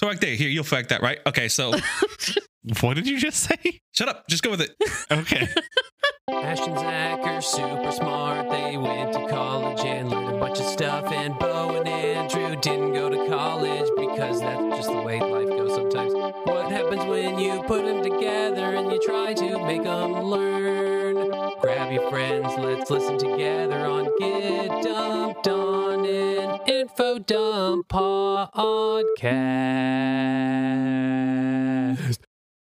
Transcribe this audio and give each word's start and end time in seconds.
So 0.00 0.06
right 0.06 0.18
there, 0.18 0.34
here 0.34 0.48
you'll 0.48 0.64
fact 0.64 0.88
that, 0.88 1.02
right? 1.02 1.18
Okay, 1.26 1.48
so 1.48 1.74
What 2.80 2.94
did 2.94 3.06
you 3.06 3.18
just 3.18 3.40
say? 3.42 3.80
shut 3.92 4.08
up. 4.08 4.26
Just 4.28 4.42
go 4.42 4.48
with 4.48 4.62
it. 4.62 4.74
Okay. 5.10 5.46
Ash 6.30 6.60
and 6.60 6.78
Zach 6.78 7.20
are 7.20 7.42
super 7.42 7.92
smart. 7.92 8.48
They 8.48 8.78
went 8.78 9.12
to 9.12 9.28
college 9.28 9.80
and 9.80 10.08
learned 10.08 10.36
a 10.36 10.38
bunch 10.40 10.58
of 10.58 10.64
stuff. 10.64 11.04
And 11.12 11.38
Bo 11.38 11.76
and 11.76 11.86
Andrew 11.86 12.49
happens 16.82 17.04
when 17.04 17.38
you 17.38 17.62
put 17.64 17.84
them 17.84 18.02
together 18.02 18.74
and 18.74 18.90
you 18.90 18.98
try 19.02 19.34
to 19.34 19.62
make 19.66 19.82
them 19.82 20.22
learn? 20.22 21.30
Grab 21.60 21.92
your 21.92 22.08
friends, 22.08 22.46
let's 22.56 22.90
listen 22.90 23.18
together 23.18 23.84
on 23.84 24.08
Get 24.18 24.82
Dumped 24.82 25.46
on 25.46 26.06
an 26.06 26.58
Info 26.66 27.18
Dump 27.18 27.86
podcast. 27.88 28.48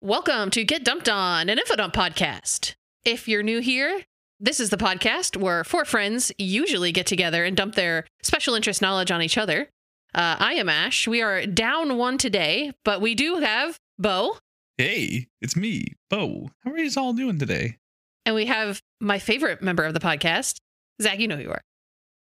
Welcome 0.02 0.50
to 0.50 0.64
Get 0.64 0.84
Dumped 0.84 1.08
On, 1.08 1.48
an 1.48 1.60
Infodump 1.60 1.94
podcast. 1.94 2.74
If 3.06 3.28
you're 3.28 3.44
new 3.44 3.60
here, 3.60 4.02
this 4.40 4.60
is 4.60 4.72
the 4.72 4.78
podcast 4.78 5.38
where 5.38 5.64
four 5.64 5.86
friends 5.86 6.32
usually 6.40 6.92
get 6.92 7.06
together 7.06 7.46
and 7.46 7.56
dump 7.56 7.76
their 7.76 8.08
special 8.24 8.56
interest 8.56 8.82
knowledge 8.82 9.12
on 9.12 9.22
each 9.22 9.38
other. 9.38 9.70
Uh, 10.14 10.36
I 10.40 10.56
am 10.56 10.68
Ash. 10.68 11.08
We 11.08 11.22
are 11.22 11.46
down 11.46 11.98
one 11.98 12.18
today, 12.18 12.74
but 12.84 13.00
we 13.00 13.16
do 13.16 13.38
have 13.38 13.80
Bo, 14.02 14.38
Hey, 14.80 15.28
it's 15.42 15.56
me, 15.56 15.94
Bo. 16.10 16.50
How 16.64 16.72
are 16.72 16.80
you 16.80 16.90
all 16.98 17.14
doing 17.14 17.38
today? 17.38 17.78
and 18.26 18.34
we 18.34 18.48
have 18.48 18.82
my 19.00 19.20
favorite 19.20 19.62
member 19.62 19.84
of 19.84 19.94
the 19.94 20.00
podcast, 20.00 20.58
Zach. 21.00 21.20
You 21.20 21.28
know 21.28 21.36
who 21.36 21.44
you 21.44 21.52
are. 21.52 21.62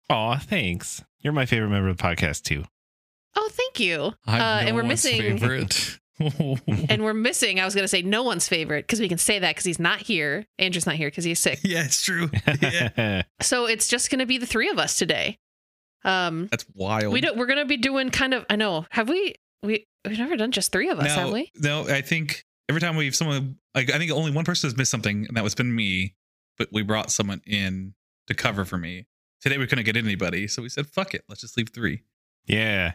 Aw, 0.10 0.38
thanks. 0.38 1.04
You're 1.20 1.34
my 1.34 1.46
favorite 1.46 1.70
member 1.70 1.90
of 1.90 1.98
the 1.98 2.02
podcast 2.04 2.44
too. 2.44 2.64
Oh, 3.36 3.50
thank 3.52 3.82
you. 3.82 4.14
I'm 4.26 4.42
Uh, 4.42 4.62
no 4.62 4.68
and 4.68 4.76
we're 4.78 4.84
one's 4.84 5.04
missing- 5.04 5.38
favorite. 5.38 6.00
And 6.90 7.04
we're 7.04 7.14
missing. 7.14 7.60
I 7.60 7.66
was 7.66 7.76
going 7.76 7.84
to 7.84 7.90
say 7.90 8.02
no 8.02 8.24
one's 8.24 8.48
favorite 8.48 8.88
because 8.88 9.02
we 9.02 9.10
can 9.10 9.18
say 9.18 9.38
that 9.40 9.50
because 9.54 9.66
he's 9.66 9.80
not 9.80 10.00
here. 10.00 10.46
Andrew's 10.58 10.86
not 10.86 10.96
here 10.96 11.10
because 11.10 11.26
he's 11.26 11.40
sick. 11.40 11.60
yeah, 11.64 11.84
it's 11.84 12.02
true. 12.02 12.30
Yeah, 12.62 13.24
So 13.42 13.66
it's 13.66 13.90
just 13.90 14.10
going 14.10 14.20
to 14.20 14.26
be 14.26 14.38
the 14.38 14.46
three 14.46 14.70
of 14.70 14.80
us 14.80 14.96
today. 14.96 15.40
Um, 16.06 16.48
that's 16.50 16.66
wild. 16.74 17.12
we 17.12 17.20
don't. 17.20 17.36
We're 17.36 17.48
going 17.48 17.60
to 17.60 17.66
be 17.66 17.76
doing 17.76 18.12
kind 18.12 18.34
of. 18.34 18.46
I 18.50 18.56
know. 18.56 18.86
Have 18.92 19.10
we? 19.10 19.36
We 19.64 19.86
we've 20.08 20.18
never 20.20 20.38
done 20.38 20.52
just 20.52 20.72
three 20.72 20.90
of 20.90 21.00
us, 21.00 21.08
no, 21.16 21.22
have 21.22 21.32
we? 21.32 21.52
No, 21.60 21.88
I 21.88 22.02
think 22.02 22.46
every 22.70 22.82
time 22.82 22.96
we've 22.96 23.16
someone 23.16 23.58
like 23.74 23.92
I 23.92 23.98
think 23.98 24.12
only 24.12 24.32
one 24.32 24.46
person 24.46 24.68
has 24.70 24.78
missed 24.78 24.92
something, 24.92 25.26
and 25.28 25.36
that 25.38 25.44
was 25.44 25.56
been 25.56 25.74
me. 25.76 26.16
But 26.58 26.70
we 26.72 26.84
brought 26.84 27.12
someone 27.12 27.42
in 27.46 27.94
to 28.28 28.34
cover 28.34 28.64
for 28.66 28.78
me. 28.78 29.08
Today 29.42 29.58
we 29.58 29.68
couldn't 29.68 29.86
get 29.86 29.98
anybody, 29.98 30.48
so 30.48 30.62
we 30.62 30.70
said, 30.70 30.88
"Fuck 30.88 31.14
it, 31.14 31.24
let's 31.28 31.42
just 31.42 31.58
leave 31.58 31.70
three. 31.70 32.02
yeah. 32.46 32.94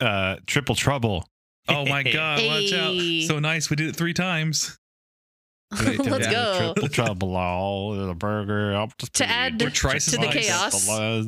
Uh, 0.00 0.36
triple 0.46 0.74
trouble. 0.74 1.28
Oh 1.68 1.84
my 1.86 2.02
god, 2.12 2.42
watch 2.44 2.72
out! 2.72 2.96
So 3.28 3.38
nice, 3.38 3.68
we 3.70 3.76
did 3.76 3.88
it 3.88 3.96
three 3.96 4.14
times. 4.14 4.78
Right, 5.72 5.98
Let's 6.04 6.26
go. 6.26 6.72
Triple 6.74 6.88
trouble. 6.88 7.36
All 7.36 7.94
the 7.94 8.14
burger 8.14 8.74
up 8.74 8.94
to, 8.98 9.10
To 9.12 9.26
add 9.26 9.60
We're 9.62 9.70
trice 9.70 10.06
to 10.06 10.16
the 10.16 10.26
nice. 10.26 10.46
chaos. 10.46 10.86
chaos. 10.86 11.26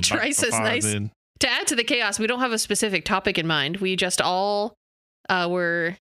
Trice 0.02 0.42
is 0.42 0.52
nice. 0.52 0.96
To 1.40 1.48
add 1.50 1.66
to 1.68 1.76
the 1.76 1.84
chaos, 1.84 2.18
we 2.18 2.26
don't 2.26 2.40
have 2.40 2.52
a 2.52 2.58
specific 2.58 3.04
topic 3.04 3.38
in 3.38 3.46
mind. 3.46 3.78
We 3.78 3.96
just 3.96 4.20
all 4.22 4.74
uh 5.28 5.48
we're 5.50 5.96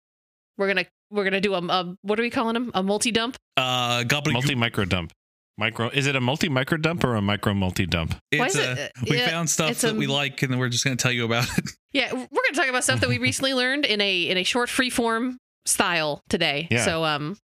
we're 0.59 0.69
gonna 0.69 0.87
we're 1.11 1.25
gonna 1.25 1.41
do 1.41 1.55
a, 1.55 1.59
a 1.59 1.97
what 2.03 2.19
are 2.19 2.23
we 2.23 2.31
calling 2.31 2.55
them? 2.55 2.71
A 2.75 2.83
multi 2.83 3.11
dump. 3.11 3.37
Uh, 3.57 4.03
gobbledygook. 4.05 4.33
Multi 4.33 4.55
micro 4.55 4.85
dump. 4.85 5.13
Micro. 5.57 5.89
Is 5.89 6.07
it 6.07 6.17
a 6.17 6.21
multi 6.21 6.49
micro 6.49 6.77
dump 6.79 7.05
or 7.05 7.15
a 7.17 7.23
micro 7.23 7.55
multi 7.55 7.87
dump? 7.87 8.13
Why 8.33 8.47
It's 8.47 8.57
is 8.57 8.65
a, 8.67 8.73
it- 8.73 8.93
uh, 8.99 9.05
we 9.11 9.19
yeah, 9.19 9.29
found 9.31 9.49
stuff 9.51 9.71
it's 9.71 9.81
that 9.83 9.95
a- 9.95 9.99
we 9.99 10.07
like, 10.09 10.43
and 10.43 10.53
then 10.53 10.59
we're 10.59 10.69
just 10.69 10.85
going 10.85 10.97
to 10.97 11.03
tell 11.03 11.13
you 11.13 11.25
about 11.25 11.47
it. 11.59 11.71
Yeah, 11.93 12.13
we're 12.13 12.27
gonna 12.27 12.55
talk 12.57 12.67
about 12.67 12.83
stuff 12.83 12.99
that 13.03 13.09
we 13.09 13.19
recently 13.21 13.55
learned 13.55 13.85
in 13.87 14.01
a 14.01 14.23
in 14.29 14.37
a 14.37 14.43
short 14.43 14.69
free 14.69 14.91
form 14.91 15.39
style 15.65 16.23
today. 16.29 16.67
Yeah. 16.69 16.85
So 16.85 17.05
um, 17.05 17.37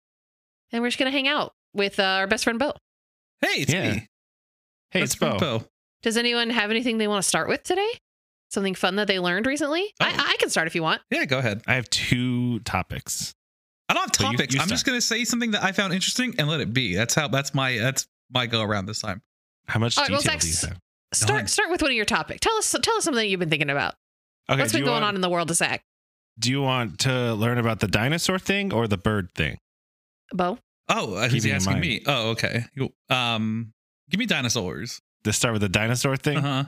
and 0.72 0.80
we're 0.82 0.88
just 0.88 0.98
gonna 0.98 1.10
hang 1.10 1.28
out 1.28 1.52
with 1.74 2.00
uh, 2.00 2.02
our 2.02 2.26
best 2.26 2.44
friend 2.44 2.58
Bo. 2.58 2.72
Hey, 3.42 3.60
it's 3.60 3.70
Yeah. 3.72 3.82
me. 3.92 4.06
Hey, 4.90 5.00
That's 5.00 5.12
it's 5.12 5.20
Bo. 5.20 5.38
Bo. 5.38 5.64
Does 6.02 6.16
anyone 6.16 6.50
have 6.50 6.70
anything 6.70 6.98
they 6.98 7.08
want 7.08 7.22
to 7.22 7.28
start 7.28 7.48
with 7.48 7.62
today? 7.64 7.88
Something 8.50 8.74
fun 8.74 8.96
that 8.96 9.06
they 9.08 9.18
learned 9.18 9.46
recently? 9.46 9.82
Oh. 10.00 10.04
I, 10.06 10.10
I 10.32 10.36
can 10.38 10.48
start 10.48 10.66
if 10.66 10.74
you 10.74 10.82
want. 10.82 11.02
Yeah, 11.10 11.24
go 11.26 11.38
ahead. 11.38 11.62
I 11.66 11.74
have 11.74 11.90
two 11.90 12.60
topics. 12.60 13.34
I 13.88 13.94
don't 13.94 14.02
have 14.04 14.12
But 14.12 14.20
you- 14.20 14.26
topics. 14.38 14.54
you 14.54 14.60
I'm 14.60 14.68
just 14.68 14.86
going 14.86 14.96
to 14.96 15.02
say 15.04 15.24
something 15.24 15.50
that 15.52 15.62
I 15.64 15.72
found 15.72 15.92
interesting 15.92 16.34
and 16.38 16.48
let 16.48 16.60
it 16.60 16.72
be. 16.72 16.94
That's 16.94 17.14
how. 17.14 17.28
That's 17.28 17.52
my. 17.54 17.76
That's 17.78 18.06
my 18.32 18.46
go 18.46 18.62
around 18.62 18.86
this 18.86 19.00
time. 19.00 19.22
How 19.66 19.80
much 19.80 19.96
All 19.98 20.04
right, 20.04 20.10
well, 20.10 20.20
detail 20.20 20.38
do 20.38 20.46
you 20.46 20.52
Zach's- 20.52 20.68
have? 20.70 20.80
Start 21.14 21.38
None. 21.40 21.46
start 21.48 21.70
with 21.70 21.80
one 21.80 21.90
of 21.90 21.96
your 21.96 22.04
topic. 22.04 22.40
Tell 22.40 22.54
us 22.56 22.74
tell 22.82 22.96
us 22.96 23.04
something 23.04 23.28
you've 23.28 23.40
been 23.40 23.48
thinking 23.50 23.70
about. 23.70 23.94
Okay, 24.50 24.60
What's 24.60 24.72
do 24.72 24.78
been 24.78 24.84
going 24.84 24.94
want, 24.96 25.04
on 25.04 25.14
in 25.14 25.20
the 25.22 25.30
world 25.30 25.50
of 25.50 25.56
Zach? 25.56 25.82
Do 26.38 26.50
you 26.50 26.60
want 26.62 26.98
to 27.00 27.34
learn 27.34 27.56
about 27.58 27.80
the 27.80 27.88
dinosaur 27.88 28.38
thing 28.38 28.72
or 28.74 28.86
the 28.86 28.98
bird 28.98 29.30
thing? 29.34 29.56
Bo? 30.34 30.58
Oh, 30.90 31.26
he's 31.28 31.46
asking 31.46 31.72
mind. 31.72 31.80
me. 31.80 32.02
Oh, 32.06 32.30
okay. 32.30 32.64
Um, 33.10 33.72
give 34.10 34.18
me 34.18 34.26
dinosaurs. 34.26 35.00
Let's 35.24 35.38
start 35.38 35.52
with 35.52 35.62
the 35.62 35.68
dinosaur 35.68 36.16
thing. 36.16 36.38
Uh 36.38 36.40
huh. 36.42 36.64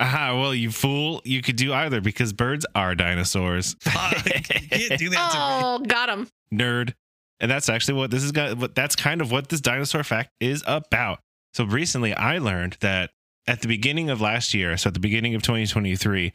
Aha, 0.00 0.38
well, 0.38 0.54
you 0.54 0.70
fool. 0.70 1.20
You 1.24 1.42
could 1.42 1.56
do 1.56 1.72
either 1.72 2.00
because 2.00 2.32
birds 2.32 2.64
are 2.74 2.94
dinosaurs. 2.94 3.74
Fuck, 3.82 4.24
you 4.26 4.40
can't 4.42 4.98
do 4.98 5.08
that 5.10 5.32
to 5.32 5.38
me. 5.38 5.42
Oh, 5.64 5.78
got 5.80 6.08
him. 6.08 6.28
Nerd. 6.52 6.94
And 7.40 7.50
that's 7.50 7.68
actually 7.68 7.94
what 7.94 8.10
this 8.10 8.22
is 8.22 8.32
got 8.32 8.58
what 8.58 8.74
that's 8.74 8.96
kind 8.96 9.20
of 9.20 9.30
what 9.30 9.48
this 9.48 9.60
dinosaur 9.60 10.04
fact 10.04 10.30
is 10.40 10.62
about. 10.66 11.18
So 11.54 11.64
recently 11.64 12.14
I 12.14 12.38
learned 12.38 12.76
that 12.80 13.10
at 13.46 13.60
the 13.62 13.68
beginning 13.68 14.10
of 14.10 14.20
last 14.20 14.54
year, 14.54 14.76
so 14.76 14.88
at 14.88 14.94
the 14.94 15.00
beginning 15.00 15.34
of 15.34 15.42
2023, 15.42 16.32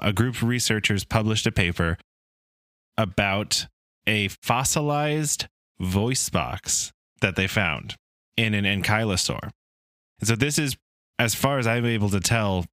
a 0.00 0.12
group 0.12 0.36
of 0.36 0.44
researchers 0.44 1.04
published 1.04 1.46
a 1.46 1.52
paper 1.52 1.98
about 2.96 3.66
a 4.06 4.28
fossilized 4.28 5.46
voice 5.78 6.28
box 6.28 6.92
that 7.20 7.36
they 7.36 7.46
found 7.46 7.96
in 8.36 8.54
an 8.54 8.64
ankylosaur. 8.64 9.50
And 10.20 10.28
so 10.28 10.36
this 10.36 10.58
is 10.58 10.76
as 11.18 11.34
far 11.34 11.58
as 11.58 11.66
I'm 11.66 11.84
able 11.84 12.08
to 12.10 12.20
tell 12.20 12.66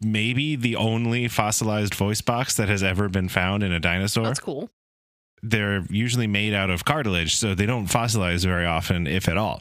maybe 0.00 0.54
the 0.56 0.76
only 0.76 1.26
fossilized 1.28 1.94
voice 1.94 2.20
box 2.20 2.54
that 2.56 2.68
has 2.68 2.82
ever 2.82 3.08
been 3.08 3.28
found 3.28 3.62
in 3.64 3.72
a 3.72 3.80
dinosaur 3.80 4.24
That's 4.24 4.38
cool. 4.38 4.70
they're 5.42 5.84
usually 5.90 6.26
made 6.28 6.54
out 6.54 6.70
of 6.70 6.84
cartilage, 6.84 7.34
so 7.36 7.54
they 7.54 7.66
don't 7.66 7.86
fossilize 7.88 8.44
very 8.44 8.64
often, 8.66 9.06
if 9.08 9.28
at 9.28 9.36
all. 9.36 9.60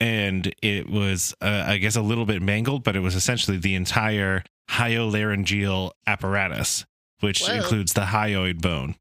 And 0.00 0.52
it 0.62 0.88
was, 0.88 1.34
uh, 1.40 1.64
I 1.66 1.76
guess, 1.76 1.94
a 1.94 2.00
little 2.02 2.24
bit 2.26 2.40
mangled, 2.42 2.82
but 2.84 2.96
it 2.96 3.00
was 3.00 3.14
essentially 3.14 3.58
the 3.58 3.74
entire 3.74 4.42
hyolaryngeal 4.70 5.90
apparatus, 6.06 6.84
which 7.20 7.42
Whoa. 7.46 7.54
includes 7.54 7.92
the 7.92 8.02
hyoid 8.06 8.60
bone 8.60 8.96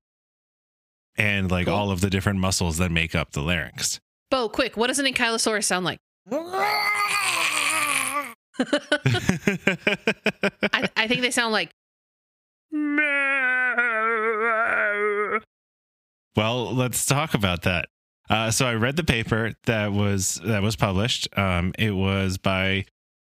and 1.18 1.50
like 1.50 1.66
Cool. 1.66 1.74
all 1.76 1.92
of 1.92 2.02
the 2.02 2.10
different 2.10 2.40
muscles 2.40 2.78
that 2.78 2.92
make 2.92 3.16
up 3.16 3.32
the 3.32 3.42
larynx. 3.42 4.00
Bo, 4.30 4.50
quick, 4.50 4.78
what 4.78 4.88
does 4.88 5.00
an 5.00 5.06
ankylosaurus 5.06 5.64
sound 5.64 5.86
like? 5.86 6.00
I, 10.74 10.90
I 10.98 11.08
think 11.08 11.22
they 11.22 11.32
sound 11.32 11.54
like 11.54 11.72
Well, 16.36 16.74
let's 16.74 17.06
talk 17.06 17.34
about 17.34 17.64
that. 17.64 17.88
Uh, 18.30 18.52
so 18.52 18.68
I 18.68 18.76
read 18.76 18.96
the 18.96 19.04
paper 19.04 19.54
that 19.66 19.92
was 19.92 20.40
that 20.46 20.62
was 20.62 20.76
published. 20.76 21.28
Um, 21.38 21.74
it 21.80 21.92
was 21.92 22.38
by 22.38 22.86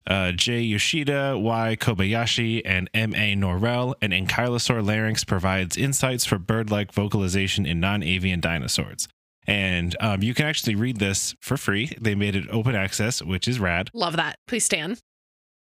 uh, 0.06 0.32
J. 0.32 0.60
Yoshida, 0.62 1.38
Y. 1.38 1.76
Kobayashi, 1.78 2.62
and 2.64 2.90
M. 2.94 3.14
A. 3.14 3.36
Norell. 3.36 3.94
An 4.02 4.10
ankylosaur 4.10 4.84
larynx 4.84 5.22
provides 5.24 5.76
insights 5.76 6.24
for 6.24 6.38
bird-like 6.38 6.92
vocalization 6.92 7.66
in 7.66 7.78
non-avian 7.78 8.40
dinosaurs. 8.40 9.06
And 9.48 9.96
um, 9.98 10.22
you 10.22 10.34
can 10.34 10.46
actually 10.46 10.74
read 10.74 10.98
this 10.98 11.34
for 11.40 11.56
free. 11.56 11.96
They 11.98 12.14
made 12.14 12.36
it 12.36 12.44
open 12.50 12.76
access, 12.76 13.22
which 13.22 13.48
is 13.48 13.58
rad. 13.58 13.88
love 13.94 14.16
that. 14.16 14.38
Please 14.46 14.64
stand. 14.64 15.00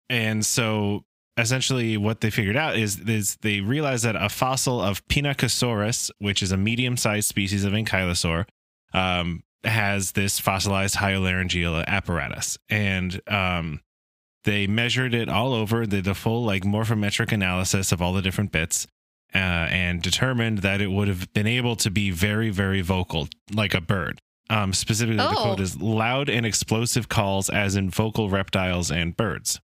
And 0.07 0.45
so 0.45 1.03
essentially 1.35 1.97
what 1.97 2.21
they 2.21 2.29
figured 2.29 2.55
out 2.55 2.77
is, 2.77 2.99
is 2.99 3.37
they 3.41 3.59
realized 3.59 4.05
that 4.05 4.15
a 4.15 4.29
fossil 4.29 4.79
of 4.79 5.05
Pinacosaurus, 5.07 6.11
which 6.19 6.43
is 6.43 6.51
a 6.51 6.57
medium-sized 6.57 7.27
species 7.27 7.63
of 7.63 7.73
ankylosaur, 7.73 8.45
um, 8.93 9.41
has 9.63 10.11
this 10.11 10.39
fossilized 10.39 10.97
hyolaryngeal 10.97 11.83
apparatus. 11.87 12.59
And 12.69 13.19
um, 13.27 13.81
they 14.43 14.67
measured 14.67 15.15
it 15.15 15.27
all 15.27 15.53
over, 15.53 15.87
did 15.87 16.03
the 16.03 16.13
full 16.13 16.43
like 16.43 16.63
morphometric 16.63 17.31
analysis 17.31 17.91
of 17.91 17.99
all 17.99 18.13
the 18.13 18.21
different 18.21 18.51
bits, 18.51 18.85
uh, 19.33 19.37
and 19.37 20.01
determined 20.01 20.59
that 20.59 20.81
it 20.81 20.91
would 20.91 21.07
have 21.07 21.31
been 21.33 21.47
able 21.47 21.75
to 21.77 21.89
be 21.89 22.11
very, 22.11 22.49
very 22.49 22.81
vocal, 22.81 23.27
like 23.53 23.73
a 23.73 23.81
bird. 23.81 24.19
Um, 24.49 24.73
specifically, 24.73 25.15
the 25.17 25.29
Oh. 25.29 25.41
quote 25.43 25.59
is 25.61 25.79
loud 25.81 26.29
and 26.29 26.45
explosive 26.45 27.07
calls, 27.07 27.49
as 27.49 27.75
in 27.75 27.89
vocal 27.89 28.29
reptiles 28.29 28.91
and 28.91 29.15
birds 29.15 29.59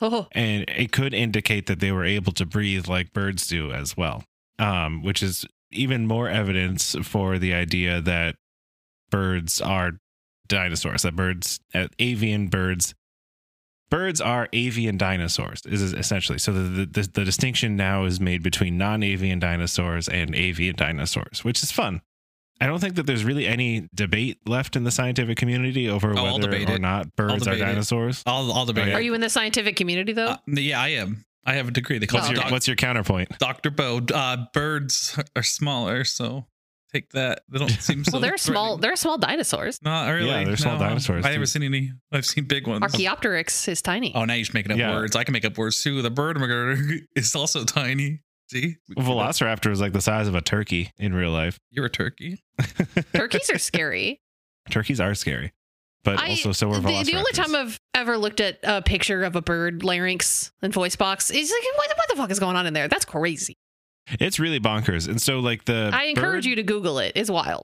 Oh, 0.00 0.26
and 0.32 0.64
it 0.68 0.92
could 0.92 1.14
indicate 1.14 1.66
that 1.66 1.80
they 1.80 1.90
were 1.92 2.04
able 2.04 2.32
to 2.32 2.44
breathe 2.44 2.86
like 2.88 3.12
birds 3.14 3.46
do 3.46 3.72
as 3.72 3.96
well 3.96 4.24
um, 4.58 5.02
which 5.02 5.22
is 5.22 5.46
even 5.70 6.06
more 6.06 6.28
evidence 6.28 6.94
for 7.02 7.38
the 7.38 7.54
idea 7.54 8.00
that 8.00 8.36
birds 9.10 9.60
are 9.60 9.92
dinosaurs 10.48 11.02
that 11.02 11.16
birds 11.16 11.60
uh, 11.74 11.88
avian 11.98 12.48
birds 12.48 12.94
birds 13.90 14.20
are 14.20 14.48
avian 14.52 14.96
dinosaurs 14.96 15.62
is 15.66 15.92
essentially 15.92 16.38
so 16.38 16.52
the, 16.52 16.86
the 16.86 17.08
the 17.14 17.24
distinction 17.24 17.76
now 17.76 18.04
is 18.04 18.20
made 18.20 18.42
between 18.42 18.76
non-avian 18.76 19.38
dinosaurs 19.38 20.08
and 20.08 20.34
avian 20.34 20.74
dinosaurs 20.76 21.44
which 21.44 21.62
is 21.62 21.70
fun 21.70 22.00
i 22.60 22.66
don't 22.66 22.80
think 22.80 22.96
that 22.96 23.06
there's 23.06 23.24
really 23.24 23.46
any 23.46 23.88
debate 23.94 24.38
left 24.46 24.74
in 24.76 24.84
the 24.84 24.90
scientific 24.90 25.36
community 25.38 25.88
over 25.88 26.12
Oh, 26.18 26.34
whether 26.38 26.50
or 26.50 26.54
it. 26.54 26.80
not 26.80 27.14
birds 27.16 27.46
are 27.46 27.56
dinosaurs 27.56 28.22
I'll, 28.26 28.52
I'll 28.52 28.64
debate. 28.66 28.84
Oh, 28.86 28.88
yeah. 28.90 28.94
Are 28.96 29.00
you 29.00 29.14
in 29.14 29.20
the 29.20 29.30
scientific 29.30 29.76
community 29.76 30.12
though? 30.12 30.28
Uh, 30.30 30.38
yeah, 30.48 30.80
I 30.80 30.88
am. 30.88 31.24
I 31.44 31.54
have 31.54 31.68
a 31.68 31.70
degree. 31.70 31.98
They 31.98 32.06
call 32.06 32.20
what's 32.20 32.30
your, 32.32 32.40
doc- 32.42 32.50
what's 32.50 32.66
your 32.66 32.74
counterpoint 32.76 33.38
Dr. 33.38 33.70
Bo. 33.70 34.00
Uh, 34.12 34.46
birds 34.52 35.16
are 35.36 35.42
smaller, 35.44 36.02
so 36.02 36.46
take 36.92 37.10
that. 37.10 37.42
They 37.48 37.58
don't 37.58 37.68
seem 37.80 38.04
so. 38.04 38.12
well, 38.14 38.20
they're 38.22 38.36
small. 38.38 38.76
They're 38.76 38.96
small 38.96 39.18
dinosaurs. 39.18 39.80
Not 39.82 40.08
really. 40.08 40.28
Yeah, 40.28 40.44
they're 40.44 40.56
small 40.56 40.78
dinosaurs, 40.78 41.24
I 41.24 41.30
never 41.30 41.42
too. 41.42 41.46
seen 41.46 41.62
any. 41.62 41.92
I've 42.12 42.26
seen 42.26 42.44
big 42.44 42.66
ones. 42.66 42.82
Archaeopteryx 42.82 43.68
is 43.68 43.82
tiny. 43.82 44.12
Oh, 44.14 44.24
now 44.24 44.34
you're 44.34 44.42
just 44.44 44.54
making 44.54 44.72
up 44.72 44.78
Yeah. 44.78 44.94
words. 44.94 45.16
I 45.16 45.24
can 45.24 45.32
make 45.32 45.44
up 45.44 45.56
words 45.58 45.82
too. 45.82 46.02
The 46.02 46.10
bird 46.10 46.38
is 47.16 47.34
also 47.34 47.64
tiny. 47.64 48.20
See, 48.48 48.76
We 48.88 48.94
can 48.94 49.04
do 49.04 49.10
that. 49.14 49.16
velociraptor 49.34 49.72
is 49.72 49.80
like 49.80 49.92
the 49.92 50.00
size 50.00 50.28
of 50.28 50.36
a 50.36 50.40
turkey 50.40 50.92
in 50.98 51.12
real 51.14 51.32
life 51.32 51.58
You're 51.72 51.86
a 51.86 51.90
turkey. 51.90 52.44
Turkeys 53.12 53.50
are 53.50 53.58
scary. 53.58 54.20
turkeys 54.70 55.00
are 55.00 55.14
scary 55.16 55.52
but 56.04 56.20
I- 56.20 56.28
also 56.28 56.52
so 56.52 56.68
are 56.70 56.74
the, 56.78 57.02
the 57.02 57.16
only 57.16 57.32
time 57.32 57.56
I've 57.56 57.80
ever 57.92 58.16
looked 58.16 58.38
at 58.40 58.60
a 58.62 58.82
picture 58.82 59.24
of 59.24 59.34
a 59.34 59.42
bird 59.42 59.82
larynx 59.82 60.52
and 60.62 60.72
voice 60.72 60.94
box 60.94 61.32
is 61.32 61.50
like, 61.50 61.76
what, 61.76 61.96
what 61.98 62.08
the 62.08 62.14
fuck 62.14 62.30
is 62.30 62.38
going 62.38 62.54
on 62.54 62.68
in 62.68 62.74
there? 62.74 62.86
That's 62.86 63.04
crazy. 63.04 63.56
It's 64.20 64.38
really 64.38 64.60
bonkers 64.60 65.08
and 65.08 65.20
so 65.20 65.40
like 65.40 65.64
the 65.64 65.90
I 65.92 66.04
encourage 66.04 66.44
bird- 66.44 66.48
you 66.50 66.56
to 66.56 66.62
Google 66.62 66.98
it. 66.98 67.12
It's 67.14 67.30
wild. 67.30 67.62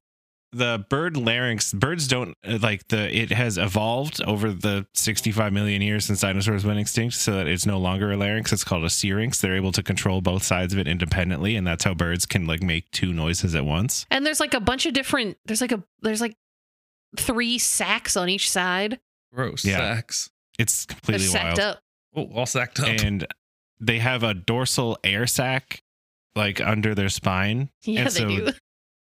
the 0.53 0.85
bird 0.91 1.17
larynx 1.17 1.73
birds 1.73 2.07
don't 2.09 2.37
uh, 2.47 2.59
like 2.61 2.87
the 2.89 3.15
it 3.17 3.31
has 3.33 3.57
evolved 3.59 4.21
over 4.25 4.53
the 4.53 4.87
65 4.95 5.51
million 5.53 5.81
years 5.81 6.05
since 6.05 6.21
dinosaurs 6.21 6.65
went 6.65 6.79
extinct 6.79 7.15
so 7.15 7.33
that 7.33 7.47
it's 7.47 7.65
no 7.65 7.79
longer 7.79 8.13
a 8.13 8.17
larynx 8.19 8.53
it's 8.53 8.63
called 8.65 8.85
a 8.85 8.91
syrinx 8.91 9.41
they're 9.41 9.57
able 9.57 9.73
to 9.73 9.83
control 9.83 10.21
both 10.21 10.43
sides 10.43 10.75
of 10.75 10.79
it 10.79 10.87
independently 10.87 11.57
and 11.57 11.67
that's 11.67 11.85
how 11.85 11.95
birds 11.95 12.27
can 12.27 12.47
like 12.47 12.63
make 12.63 12.91
two 12.91 13.13
noises 13.15 13.55
at 13.55 13.65
once 13.65 14.05
And 14.11 14.27
there's 14.27 14.41
like 14.41 14.53
a 14.53 14.61
bunch 14.61 14.85
of 14.85 14.93
different. 14.93 15.39
There's 15.47 15.61
like 15.63 15.73
a. 15.73 15.83
There's 16.03 16.21
like 16.21 16.37
three 17.17 17.59
sacks 17.59 18.17
on 18.17 18.29
each 18.29 18.51
side. 18.51 18.99
Gross. 19.35 19.65
Yeah. 19.65 19.79
Sacks. 19.79 20.31
it's 20.59 20.85
They're 20.87 20.97
completely 20.97 21.27
sacked 21.27 21.59
wild 21.59 21.61
up. 21.61 21.79
Oh, 22.15 22.25
all 22.35 22.47
sacked 22.47 22.81
up. 22.81 22.89
and 22.89 23.27
they 23.81 23.99
have 23.99 24.23
a 24.23 24.35
dorsal 24.35 24.99
air 25.03 25.27
sac 25.27 25.82
like 26.37 26.61
under 26.61 26.95
their 26.95 27.09
spine 27.09 27.71
Yeah, 27.85 28.01
And 28.03 28.11
they 28.11 28.21
so 28.21 28.29
do. 28.29 28.53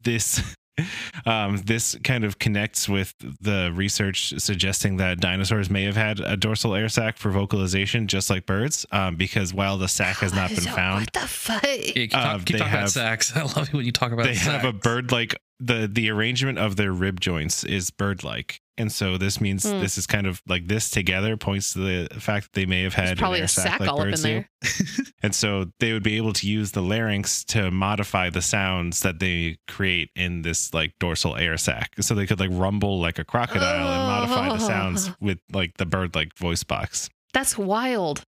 this 0.01 0.55
um, 1.27 1.57
this 1.57 1.95
kind 2.03 2.23
of 2.23 2.39
connects 2.39 2.89
with 2.89 3.13
the 3.39 3.71
research 3.75 4.33
suggesting 4.39 4.97
that 4.97 5.19
dinosaurs 5.19 5.69
may 5.69 5.83
have 5.83 5.95
had 5.95 6.19
a 6.19 6.35
dorsal 6.35 6.73
air 6.73 6.89
sac 6.89 7.17
for 7.17 7.29
vocalization, 7.29 8.07
just 8.07 8.29
like 8.31 8.47
birds, 8.47 8.83
um, 8.91 9.15
because 9.15 9.53
while 9.53 9.77
the 9.77 9.87
sac 9.87 10.17
has 10.17 10.33
not 10.33 10.49
been 10.49 10.61
found, 10.63 11.01
What 11.01 11.13
the 11.13 11.27
fuck? 11.27 11.63
Yeah, 11.63 11.77
keep, 11.93 12.15
uh, 12.15 12.23
talk, 12.23 12.37
keep 12.45 12.53
they 12.53 12.57
talking 12.59 12.71
have- 12.71 12.79
about 12.81 12.89
sacks. 12.91 13.31
I 13.35 13.43
love 13.43 13.67
it 13.69 13.73
when 13.73 13.85
you 13.85 13.91
talk 13.91 14.11
about 14.13 14.25
they 14.25 14.33
have 14.35 14.65
a 14.65 14.73
bird 14.73 15.11
like 15.11 15.35
the 15.59 15.87
the 15.91 16.09
arrangement 16.09 16.57
of 16.57 16.75
their 16.75 16.91
rib 16.91 17.19
joints 17.21 17.63
is 17.63 17.91
bird 17.91 18.23
like. 18.23 18.59
And 18.77 18.91
so 18.91 19.17
this 19.19 19.39
means 19.39 19.63
Hmm. 19.63 19.79
this 19.81 19.97
is 19.99 20.07
kind 20.07 20.25
of 20.25 20.41
like 20.47 20.67
this 20.67 20.89
together 20.89 21.37
points 21.37 21.73
to 21.73 21.79
the 22.07 22.19
fact 22.19 22.45
that 22.45 22.53
they 22.59 22.65
may 22.65 22.81
have 22.83 22.95
There's 22.95 23.09
had 23.09 23.17
probably 23.19 23.41
a 23.41 23.47
sac 23.47 23.67
sack 23.67 23.79
like 23.81 23.89
all 23.89 24.01
up 24.01 24.07
in 24.07 24.13
do. 24.15 24.21
there. 24.21 24.49
And 25.23 25.33
so 25.33 25.71
they 25.79 25.93
would 25.93 26.03
be 26.03 26.17
able 26.17 26.33
to 26.33 26.47
use 26.47 26.71
the 26.73 26.81
larynx 26.81 27.45
to 27.45 27.71
modify 27.71 28.29
the 28.29 28.41
sounds 28.41 28.99
that 29.01 29.19
they 29.19 29.57
create 29.69 30.09
in 30.17 30.41
this 30.41 30.73
like 30.73 30.91
dorsal 30.99 31.37
air 31.37 31.55
sac. 31.55 31.91
So 32.01 32.13
they 32.13 32.25
could 32.25 32.39
like 32.41 32.49
rumble 32.51 32.99
like 32.99 33.19
a 33.19 33.23
crocodile 33.23 33.87
and 33.87 34.29
modify 34.29 34.49
the 34.57 34.59
sounds 34.59 35.09
Oh. 35.09 35.15
with 35.21 35.39
like 35.53 35.77
the 35.77 35.85
bird 35.85 36.13
like 36.15 36.35
voice 36.37 36.63
box. 36.63 37.09
That's 37.33 37.57
wild. 37.57 38.23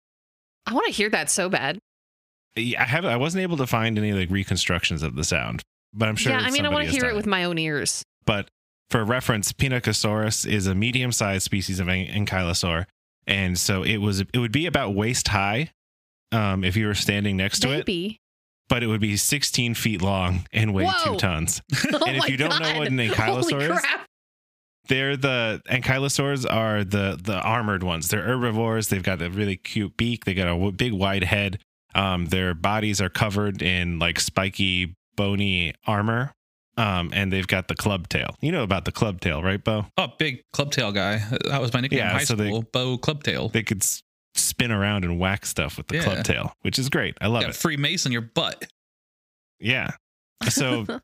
I 0.67 0.73
want 0.75 0.87
to 0.87 0.93
hear 0.93 1.08
that 1.11 1.31
so 1.31 1.49
bad. 1.49 1.79
I 2.56 2.75
have 2.85 3.05
I 3.05 3.17
wasn't 3.17 3.43
able 3.43 3.56
to 3.56 3.67
find 3.67 3.99
any 3.99 4.12
like 4.12 4.31
reconstructions 4.31 5.02
of 5.02 5.17
the 5.17 5.25
sound, 5.25 5.62
but 5.93 6.08
I'm 6.08 6.17
sure 6.17 6.32
yeah, 6.32 6.38
I 6.38 6.50
mean, 6.50 6.64
I 6.64 6.69
want 6.69 6.85
to 6.87 6.91
hear 6.93 7.06
it 7.06 7.17
with 7.17 7.26
my 7.26 7.43
own 7.44 7.58
ears. 7.58 8.05
But 8.25 8.49
for 8.94 9.05
reference, 9.05 9.52
Pinacosaurus 9.52 10.46
is 10.46 10.69
a 10.69 10.75
medium-sized 10.76 11.43
species 11.43 11.81
of 11.81 11.88
ankylosaur, 11.88 12.87
and 13.26 13.58
so 13.58 13.82
it 13.82 13.96
was 13.96 14.20
it 14.20 14.38
would 14.38 14.52
be 14.52 14.67
about 14.67 14.94
waist 14.94 15.26
high 15.26 15.73
um, 16.31 16.62
if 16.62 16.76
you 16.76 16.87
were 16.87 16.94
standing 16.94 17.37
next 17.37 17.58
to 17.62 17.73
it, 17.73 18.19
but 18.69 18.85
it 18.85 18.87
would 18.87 19.00
be 19.00 19.17
16 19.17 19.75
feet 19.75 20.00
long 20.00 20.46
and 20.52 20.73
weigh 20.73 20.85
Whoa. 20.85 21.14
two 21.14 21.17
tons. 21.17 21.61
Oh 21.93 22.05
And 22.06 22.19
if 22.19 22.29
you 22.29 22.37
don't 22.37 22.62
know 22.62 22.79
what 22.79 22.87
an 22.87 22.99
ankylosaur 22.99 23.75
is. 23.76 23.82
They're 24.87 25.17
the 25.17 25.61
ankylosaurs 25.69 26.46
are 26.49 26.85
the 26.85 27.19
the 27.20 27.41
armored 27.41 27.82
ones. 27.82 28.06
They're 28.11 28.23
herbivores. 28.23 28.91
They've 28.91 29.02
got 29.02 29.20
a 29.20 29.29
really 29.29 29.56
cute 29.56 29.96
beak. 29.96 30.25
They 30.25 30.35
got 30.35 30.46
a 30.46 30.50
w- 30.50 30.70
big 30.70 30.93
wide 30.93 31.25
head. 31.25 31.58
Um, 31.96 32.26
their 32.26 32.55
bodies 32.55 33.00
are 33.00 33.08
covered 33.08 33.61
in 33.61 33.99
like 33.99 34.20
spiky, 34.20 34.94
bony 35.17 35.75
armor. 35.85 36.32
Um, 36.76 37.10
and 37.14 37.32
they've 37.32 37.46
got 37.46 37.68
the 37.68 37.76
club 37.76 38.08
tail. 38.08 38.34
You 38.40 38.50
know 38.50 38.64
about 38.64 38.84
the 38.84 38.90
club 38.92 39.20
tail, 39.20 39.42
right, 39.42 39.62
Bo? 39.62 39.86
Oh, 39.96 40.08
big 40.18 40.42
club 40.52 40.72
tail 40.72 40.90
guy. 40.90 41.18
That 41.44 41.60
was 41.60 41.72
my 41.72 41.80
nickname 41.80 41.98
Yeah, 41.98 42.10
in 42.10 42.16
high 42.16 42.24
so 42.24 42.34
they- 42.34 42.48
school. 42.48 42.62
Bo 42.72 42.98
Clubtail. 42.98 43.52
They 43.52 43.62
could 43.62 43.84
spin 44.34 44.72
around 44.72 45.04
and 45.04 45.20
whack 45.20 45.46
stuff 45.46 45.76
with 45.76 45.86
the 45.86 45.96
Yeah. 45.96 46.02
club 46.02 46.24
tail, 46.24 46.52
which 46.62 46.76
is 46.78 46.88
great. 46.88 47.16
I 47.20 47.28
love 47.28 47.42
got 47.42 47.50
it. 47.50 47.56
free 47.56 47.76
mace 47.76 48.06
on 48.06 48.10
your 48.12 48.22
butt. 48.22 48.64
Yeah. 49.60 49.92
So 50.48 50.84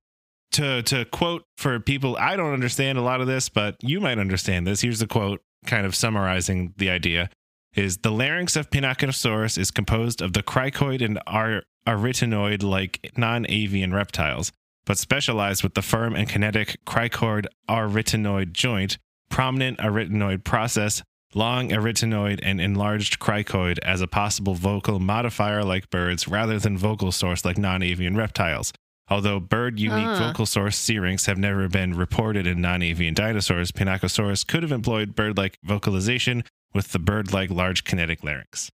to 0.52 0.82
to 0.82 1.04
quote 1.06 1.44
for 1.56 1.78
people 1.78 2.16
I 2.16 2.34
don't 2.34 2.52
understand 2.52 2.98
a 2.98 3.02
lot 3.02 3.20
of 3.20 3.26
this, 3.28 3.48
but 3.48 3.76
you 3.80 4.00
might 4.00 4.18
understand 4.18 4.66
this. 4.66 4.80
Here's 4.80 4.98
the 4.98 5.06
quote 5.06 5.40
kind 5.66 5.86
of 5.86 5.94
summarizing 5.94 6.74
the 6.78 6.90
idea 6.90 7.30
is 7.74 7.98
the 7.98 8.10
larynx 8.10 8.56
of 8.56 8.70
Pinacosaurus 8.70 9.56
is 9.56 9.70
composed 9.70 10.20
of 10.20 10.32
the 10.32 10.42
cricoid 10.42 11.04
and 11.04 11.20
ar- 11.28 11.62
arytenoid 11.86 12.64
like 12.64 13.12
non-avian 13.16 13.92
reptiles, 13.94 14.50
but 14.86 14.98
specialized 14.98 15.62
with 15.62 15.74
the 15.74 15.82
firm 15.82 16.14
and 16.14 16.28
kinetic 16.28 16.78
cricoid 16.86 17.46
arytenoid 17.68 18.52
joint, 18.52 18.98
prominent 19.28 19.78
arytenoid 19.78 20.44
process, 20.44 21.02
long 21.34 21.68
arytenoid 21.70 22.40
and 22.42 22.60
enlarged 22.60 23.18
cricoid 23.20 23.78
as 23.80 24.00
a 24.00 24.06
possible 24.06 24.54
vocal 24.54 24.98
modifier 24.98 25.62
like 25.62 25.88
birds 25.90 26.26
rather 26.26 26.58
than 26.58 26.76
vocal 26.76 27.12
source 27.12 27.44
like 27.44 27.56
non-avian 27.58 28.16
reptiles. 28.16 28.72
Although 29.08 29.40
bird 29.40 29.78
unique 29.80 30.06
Ah. 30.06 30.18
vocal 30.28 30.46
source 30.46 30.76
syrinx 30.76 31.26
have 31.26 31.38
never 31.38 31.68
been 31.68 31.94
reported 31.96 32.46
in 32.46 32.60
non 32.60 32.80
avian 32.82 33.12
dinosaurs, 33.14 33.72
Pinacosaurus 33.72 34.46
could 34.46 34.62
have 34.62 34.70
employed 34.72 35.16
bird 35.16 35.36
like 35.36 35.58
vocalization 35.64 36.44
with 36.72 36.92
the 36.92 36.98
bird 37.00 37.32
like 37.32 37.50
large 37.50 37.82
kinetic 37.84 38.22
larynx. 38.22 38.70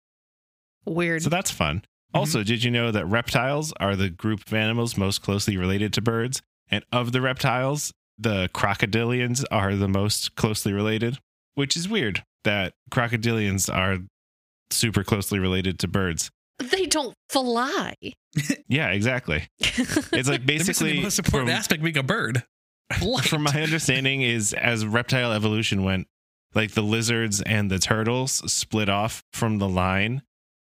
Weird. 0.85 1.23
So 1.23 1.31
that's 1.31 1.51
fun. 1.51 1.83
Mm-hmm. 2.17 2.21
Also, 2.21 2.43
did 2.43 2.65
you 2.65 2.71
know 2.71 2.91
that 2.91 3.07
reptiles 3.07 3.73
are 3.79 3.95
the 3.95 4.09
group 4.11 4.41
of 4.47 4.55
animals 4.55 4.97
most 4.97 5.23
closely 5.23 5.57
related 5.57 5.93
to 5.95 6.01
birds? 6.01 6.43
And 6.71 6.85
of 6.91 7.13
the 7.13 7.21
reptiles, 7.21 7.93
the 8.19 8.49
crocodilians 8.55 9.45
are 9.51 9.77
the 9.77 9.89
most 9.89 10.35
closely 10.35 10.73
related, 10.73 11.19
which 11.55 11.77
is 11.77 11.89
weird 11.89 12.25
that 12.45 12.73
crocodilians 12.91 13.73
are 13.73 13.99
super 14.71 15.05
closely 15.05 15.39
related 15.39 15.79
to 15.81 15.89
birds. 15.89 16.31
they 16.59 16.87
don't 16.87 17.15
fly. 17.29 17.95
Yeah, 18.67 18.89
exactly. 18.91 19.49
It's 19.61 20.29
like 20.29 20.47
basically 20.47 20.93
the 20.95 21.03
most 21.03 21.19
important 21.19 21.51
from- 21.51 21.59
aspect 21.59 21.83
being 21.83 21.99
a 21.99 22.03
bird. 22.03 22.45
Flight. 22.99 23.25
from 23.29 23.43
my 23.43 23.63
understanding 23.63 24.23
is 24.23 24.53
as 24.53 24.87
reptile 24.87 25.33
evolution 25.33 25.83
went 25.83 26.07
like 26.55 26.73
the 26.73 26.83
lizards 26.83 27.43
and 27.43 27.71
the 27.71 27.79
turtles 27.81 28.33
split 28.51 28.89
off 28.89 29.23
from 29.33 29.59
the 29.59 29.69
line 29.69 30.23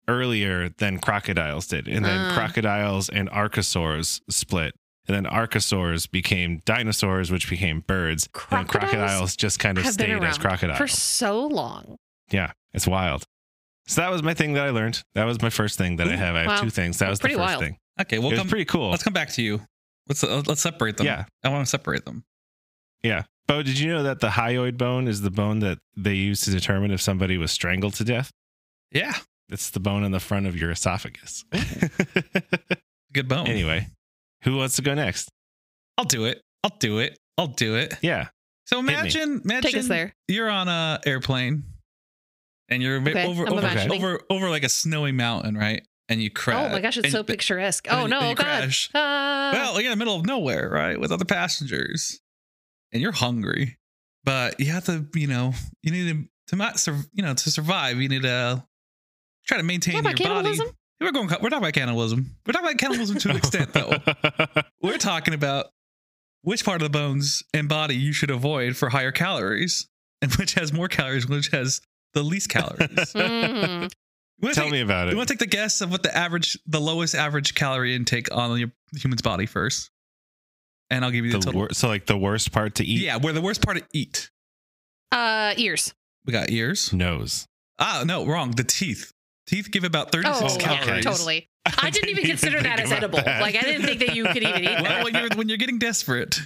earlier 0.09 0.69
than 0.79 0.97
crocodiles 0.99 1.67
did 1.67 1.87
and 1.87 2.03
then 2.03 2.19
Ah. 2.31 2.33
crocodiles 2.35 3.09
and 3.09 3.29
archosaurs 3.29 4.19
split 4.29 4.73
and 5.07 5.15
then 5.15 5.31
archosaurs 5.31 6.09
became 6.09 6.61
dinosaurs 6.65 7.31
which 7.31 7.49
became 7.49 7.81
birds 7.87 8.25
and 8.25 8.33
Crocodiles 8.33 8.69
crocodiles 8.91 9.35
just 9.35 9.59
kind 9.59 9.77
of 9.77 9.85
stayed 9.85 10.21
as 10.23 10.37
crocodiles 10.37 10.77
for 10.77 10.87
so 10.87 11.45
long. 11.47 11.97
yeah 12.31 12.51
it's 12.73 12.87
wild 12.87 13.23
so 13.87 14.01
that 14.01 14.11
was 14.11 14.21
my 14.23 14.33
thing 14.33 14.53
that 14.53 14.65
i 14.65 14.69
learned 14.71 15.01
that 15.15 15.25
was 15.25 15.41
my 15.41 15.49
first 15.49 15.77
thing 15.77 15.95
that 15.97 16.07
i 16.07 16.15
have 16.15 16.35
i 16.35 16.39
have 16.39 16.47
wow. 16.47 16.61
two 16.61 16.69
things 16.69 16.97
that 16.99 17.09
was 17.09 17.19
the 17.19 17.23
Pretty 17.23 17.35
first 17.35 17.47
wild. 17.47 17.61
thing 17.61 17.77
okay, 18.01 18.15
it 18.17 18.19
we'll 18.19 18.31
was 18.31 18.39
come. 18.39 18.47
pretty 18.49 18.65
cool 18.65 18.89
Let's 18.91 19.03
come 19.03 19.13
back 19.13 19.29
to 19.33 19.41
you. 19.41 19.61
Let's 20.07 20.23
uh, 20.23 20.41
let's 20.47 20.61
separate 20.61 20.97
them. 20.97 21.05
Yeah. 21.05 21.25
I 21.43 21.49
want 21.49 21.65
to 21.65 21.69
separate 21.69 22.03
them. 22.05 22.23
Yeah. 23.03 23.23
Bo, 23.47 23.61
did 23.61 23.77
you 23.77 23.91
know 23.93 24.01
that 24.03 24.21
the 24.21 24.29
hyoid 24.29 24.75
bone 24.75 25.07
is 25.07 25.21
the 25.21 25.29
bone 25.29 25.59
that 25.59 25.77
they 25.95 26.15
use 26.15 26.41
to 26.41 26.51
determine 26.51 26.89
if 26.89 26.99
somebody 27.01 27.37
was 27.37 27.51
strangled 27.51 27.93
to 27.95 28.03
death? 28.03 28.31
Yeah, 28.91 29.13
It's 29.49 29.71
the 29.71 29.79
bone 29.79 30.03
in 30.03 30.11
the 30.11 30.19
front 30.19 30.45
of 30.47 30.55
your 30.55 30.71
esophagus. 30.71 31.43
good 33.13 33.27
bone. 33.27 33.47
anyway, 33.47 33.87
who 34.43 34.57
wants 34.57 34.75
to 34.77 34.81
go 34.81 34.93
next? 34.93 35.29
I'll 35.97 36.05
do 36.05 36.25
it. 36.25 36.41
I'll 36.63 36.75
do 36.79 36.99
it. 36.99 37.17
I'll 37.37 37.47
do 37.47 37.75
it. 37.75 37.95
Yeah. 38.01 38.27
So 38.65 38.79
imagine, 38.79 39.41
imagine 39.43 39.71
Take 39.71 39.77
us 39.79 39.87
there. 39.87 40.13
you're 40.27 40.49
on 40.49 40.67
a 40.67 40.99
airplane, 41.05 41.63
and 42.69 42.83
you're 42.83 43.01
Okay, 43.01 43.25
over 43.25 43.45
I'm 43.45 43.53
over, 43.53 43.61
imagining. 43.61 43.97
over 44.03 44.21
over 44.29 44.49
like 44.49 44.63
a 44.63 44.69
snowy 44.69 45.11
mountain, 45.11 45.57
right? 45.57 45.81
And 46.07 46.21
you 46.21 46.29
crash. 46.29 46.69
Oh 46.69 46.73
my 46.73 46.81
gosh, 46.81 46.97
it's 46.97 47.05
and- 47.05 47.11
so 47.11 47.23
picturesque. 47.23 47.87
Oh 47.89 48.01
then- 48.01 48.09
no, 48.11 48.19
then 48.19 48.29
you 48.29 48.35
God. 48.35 48.43
crash. 48.45 48.89
Ah. 48.93 49.49
Well, 49.53 49.81
you're 49.81 49.91
in 49.91 49.97
the 49.97 50.03
middle 50.03 50.15
of 50.19 50.25
nowhere, 50.25 50.69
right, 50.69 50.99
with 50.99 51.11
other 51.11 51.25
passengers, 51.25 52.19
and 52.91 53.01
you're 53.01 53.11
hungry, 53.11 53.77
but 54.23 54.59
you 54.59 54.67
have 54.67 54.85
to, 54.85 55.07
you 55.15 55.27
know, 55.27 55.53
you 55.81 55.91
need 55.91 56.11
to 56.13 56.29
to 56.49 56.55
not 56.55 56.79
sur- 56.79 57.05
you 57.13 57.23
know 57.23 57.33
to 57.33 57.51
survive, 57.51 57.97
you 57.99 58.09
need 58.09 58.21
to 58.23 58.63
try 59.49 59.57
to 59.57 59.63
maintain 59.63 60.01
Talk 60.03 60.19
your 60.19 60.29
body. 60.29 60.57
We're 61.01 61.11
going. 61.11 61.27
We're 61.27 61.49
talking 61.49 61.57
about 61.57 61.73
cannibalism. 61.73 62.35
We're 62.45 62.53
talking 62.53 62.67
about 62.67 62.77
cannibalism 62.77 63.17
to 63.19 63.29
an 63.31 63.37
extent, 63.37 63.73
though. 63.73 63.93
We're 64.81 64.97
talking 64.97 65.33
about 65.33 65.67
which 66.41 66.63
part 66.65 66.81
of 66.81 66.85
the 66.91 66.97
bones 66.97 67.41
and 67.53 67.67
body 67.69 67.95
you 67.95 68.11
should 68.13 68.29
avoid 68.29 68.75
for 68.75 68.89
higher 68.89 69.11
calories, 69.11 69.87
and 70.21 70.33
which 70.35 70.53
has 70.55 70.71
more 70.73 70.87
calories, 70.89 71.27
which 71.27 71.47
has 71.49 71.81
the 72.13 72.21
least 72.23 72.49
calories. 72.49 72.77
Mhm. 73.13 73.89
You 74.41 74.45
wanna 74.45 74.55
Tell 74.55 74.63
take- 74.65 74.71
me 74.73 74.79
about 74.81 75.07
it. 75.07 75.11
You 75.11 75.17
want 75.17 75.27
to 75.27 75.33
take 75.33 75.39
the 75.39 75.47
guess 75.47 75.81
of 75.81 75.91
what 75.91 76.01
the 76.03 76.15
average, 76.15 76.57
the 76.65 76.79
lowest 76.79 77.13
average 77.15 77.55
calorie 77.55 77.93
intake 77.95 78.33
on 78.33 78.57
your 78.57 78.71
human's 78.95 79.21
body 79.21 79.45
first, 79.45 79.91
and 80.89 81.03
I'll 81.03 81.11
give 81.11 81.25
you 81.25 81.31
the, 81.31 81.39
The 81.39 81.43
total. 81.45 81.59
wor- 81.61 81.73
so 81.73 81.87
like 81.89 82.05
the 82.05 82.17
worst 82.17 82.51
part 82.53 82.75
to 82.75 82.85
eat. 82.85 83.01
yeah, 83.01 83.17
where 83.17 83.33
the 83.33 83.41
worst 83.41 83.61
part 83.61 83.77
to 83.77 83.83
eat. 83.93 84.29
Uh, 85.11 85.53
ears. 85.57 85.93
We 86.25 86.31
got 86.33 86.51
ears. 86.51 86.93
Nose. 86.93 87.47
Ah, 87.79 88.03
no, 88.05 88.25
wrong. 88.25 88.51
The 88.51 88.63
teeth. 88.63 89.11
Teeth 89.49 89.71
give 89.71 89.83
about 89.83 90.11
thirty 90.11 90.27
Oh, 90.29 90.47
six 90.47 90.57
yeah, 90.63 90.77
calories. 90.77 91.03
totally. 91.03 91.49
I 91.81 91.89
didn't 91.89 92.09
even 92.09 92.23
consider 92.25 92.61
that 92.61 92.79
as 92.79 92.91
edible. 92.91 93.19
that. 93.21 93.41
Like 93.41 93.55
I 93.55 93.61
didn't 93.61 93.85
think 93.87 93.99
that 93.99 94.15
you 94.15 94.25
could 94.25 94.43
even 94.43 94.63
eat 94.63 94.67
Well, 94.67 94.83
that. 94.83 95.03
when 95.03 95.13
you're 95.15 95.29
when 95.35 95.49
you're 95.49 95.57
getting 95.57 95.79
desperate, 95.79 96.39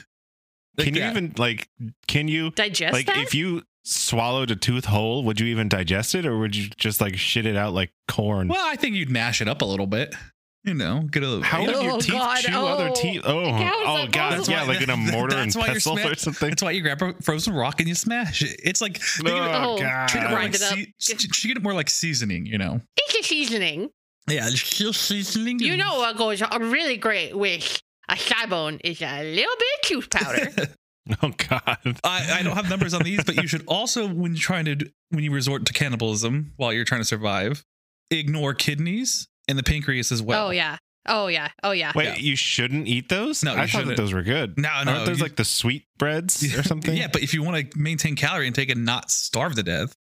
like 0.78 0.86
Can 0.88 0.96
you 0.96 1.04
even 1.04 1.34
like? 1.38 1.68
Can 2.08 2.28
you 2.28 2.52
Digest 2.52 2.94
like 2.94 3.06
that? 3.08 3.18
if 3.18 3.36
you 3.36 3.64
swallowed 3.84 4.50
a 4.52 4.56
tooth 4.56 4.86
whole, 4.86 5.24
would 5.26 5.40
you 5.40 5.48
even 5.48 5.68
digest 5.68 6.16
it, 6.16 6.26
or 6.26 6.38
would 6.40 6.56
you 6.56 6.70
just 6.78 7.02
like 7.02 7.18
shit 7.18 7.46
it 7.46 7.58
out 7.58 7.74
like 7.74 7.92
corn? 8.08 8.48
Well, 8.48 8.66
I 8.66 8.78
think 8.78 8.96
you'd 8.96 9.10
mash 9.12 9.42
it 9.42 9.48
up 9.50 9.62
a 9.62 9.66
little 9.66 9.88
bit. 9.88 10.16
You 10.65 10.74
know, 10.75 11.01
get 11.12 11.24
a 11.24 11.27
little. 11.27 11.43
How 11.43 11.65
would 11.65 11.75
Oh, 11.75 11.82
your 11.82 12.00
teeth 12.00 12.12
God. 12.13 12.38
chew 12.38 12.53
Oh. 12.55 12.67
other 12.67 12.89
teeth? 12.96 13.22
Oh, 13.25 13.39
oh 13.39 13.51
that 13.58 14.12
god, 14.13 14.38
possible? 14.38 14.53
yeah, 14.53 14.63
like 14.63 14.82
in 14.82 14.89
a 14.89 14.96
mortar 15.12 15.36
and 15.36 15.48
That's 15.48 15.55
why 15.58 15.65
you're 15.65 15.74
pestle 15.75 15.98
sma- 15.98 16.12
or 16.12 16.15
something. 16.15 16.50
That's 16.51 16.63
why 16.63 16.72
you 16.72 16.82
grab 16.82 17.01
a 17.01 17.13
frozen 17.22 17.53
rock 17.53 17.79
and 17.82 17.89
you 17.89 17.96
smash 17.96 18.41
it. 18.41 18.60
It's 18.63 18.79
like 18.79 18.98
think 19.01 19.27
it- 19.27 19.34
Oh, 19.34 19.74
Oh, 19.75 19.77
god, 19.77 20.08
treat 20.08 20.22
it 20.22 20.27
more 20.29 20.36
grind 20.38 20.53
like 20.53 20.62
it 20.62 20.72
up. 20.72 20.77
sea- 21.00 21.17
she 21.34 21.48
get 21.50 21.58
it 21.58 21.63
more 21.63 21.74
like 21.74 21.89
seasoning. 21.89 22.46
You 22.46 22.58
know. 22.58 22.79
It's 22.96 23.15
a 23.20 23.24
seasoning. 23.27 23.89
Yeah, 24.29 24.48
it's 24.48 24.77
just 24.77 25.01
seasoning. 25.01 25.60
You 25.60 25.75
know 25.75 25.96
what 25.98 26.15
goes 26.15 26.41
really 26.62 26.96
great 26.96 27.38
with 27.38 27.82
a 28.08 28.15
thigh 28.15 28.46
bone 28.46 28.79
is 28.86 29.01
a 29.01 29.24
little 29.36 29.55
bit 29.60 29.67
of 29.75 29.82
tooth 29.89 30.10
powder. 30.10 30.50
oh 31.24 31.34
god. 31.50 32.00
I, 32.05 32.38
I 32.39 32.41
don't 32.41 32.55
have 32.55 32.70
numbers 32.70 32.93
on 32.93 33.03
these, 33.03 33.22
but 33.25 33.36
you 33.36 33.48
should 33.48 33.65
also, 33.67 34.08
when 34.08 34.32
you're 34.32 34.39
trying 34.41 34.63
to, 34.63 34.77
when 35.10 35.25
you 35.25 35.32
resort 35.34 35.65
to 35.65 35.74
cannibalism 35.74 36.53
while 36.55 36.72
you're 36.72 36.86
trying 36.86 37.01
to 37.01 37.05
survive, 37.05 37.65
ignore 38.12 38.53
kidneys 38.53 39.27
and 39.48 39.58
the 39.58 39.64
pancreas 39.64 40.12
as 40.12 40.22
well. 40.22 40.48
oh 40.48 40.52
yeah. 40.52 40.78
Oh 41.08 41.28
yeah. 41.28 41.50
Oh 41.64 41.72
yeah. 41.72 41.92
Wait, 41.96 42.06
Yeah. 42.06 42.16
you 42.16 42.36
shouldn't 42.38 42.88
eat 42.88 43.10
those? 43.10 43.44
No, 43.44 43.52
I 43.52 43.54
you 43.54 43.60
thought 43.62 43.68
shouldn't. 43.70 43.90
that 43.90 43.98
those 44.02 44.14
were 44.14 44.22
good. 44.24 44.58
No, 44.58 44.70
no, 44.86 44.92
Aren't 44.94 45.06
those 45.06 45.18
you- 45.20 45.24
like 45.26 45.36
the 45.36 45.44
sweet 45.46 45.84
breads 45.98 46.42
or 46.58 46.64
something? 46.64 46.96
Yeah, 46.96 47.08
but 47.12 47.22
if 47.24 47.34
you 47.34 47.44
want 47.44 47.72
to 47.72 47.78
maintain 47.78 48.16
calorie 48.16 48.48
intake 48.48 48.70
and 48.70 48.86
not 48.86 49.12
starve 49.12 49.56
to 49.56 49.64
death, 49.64 49.94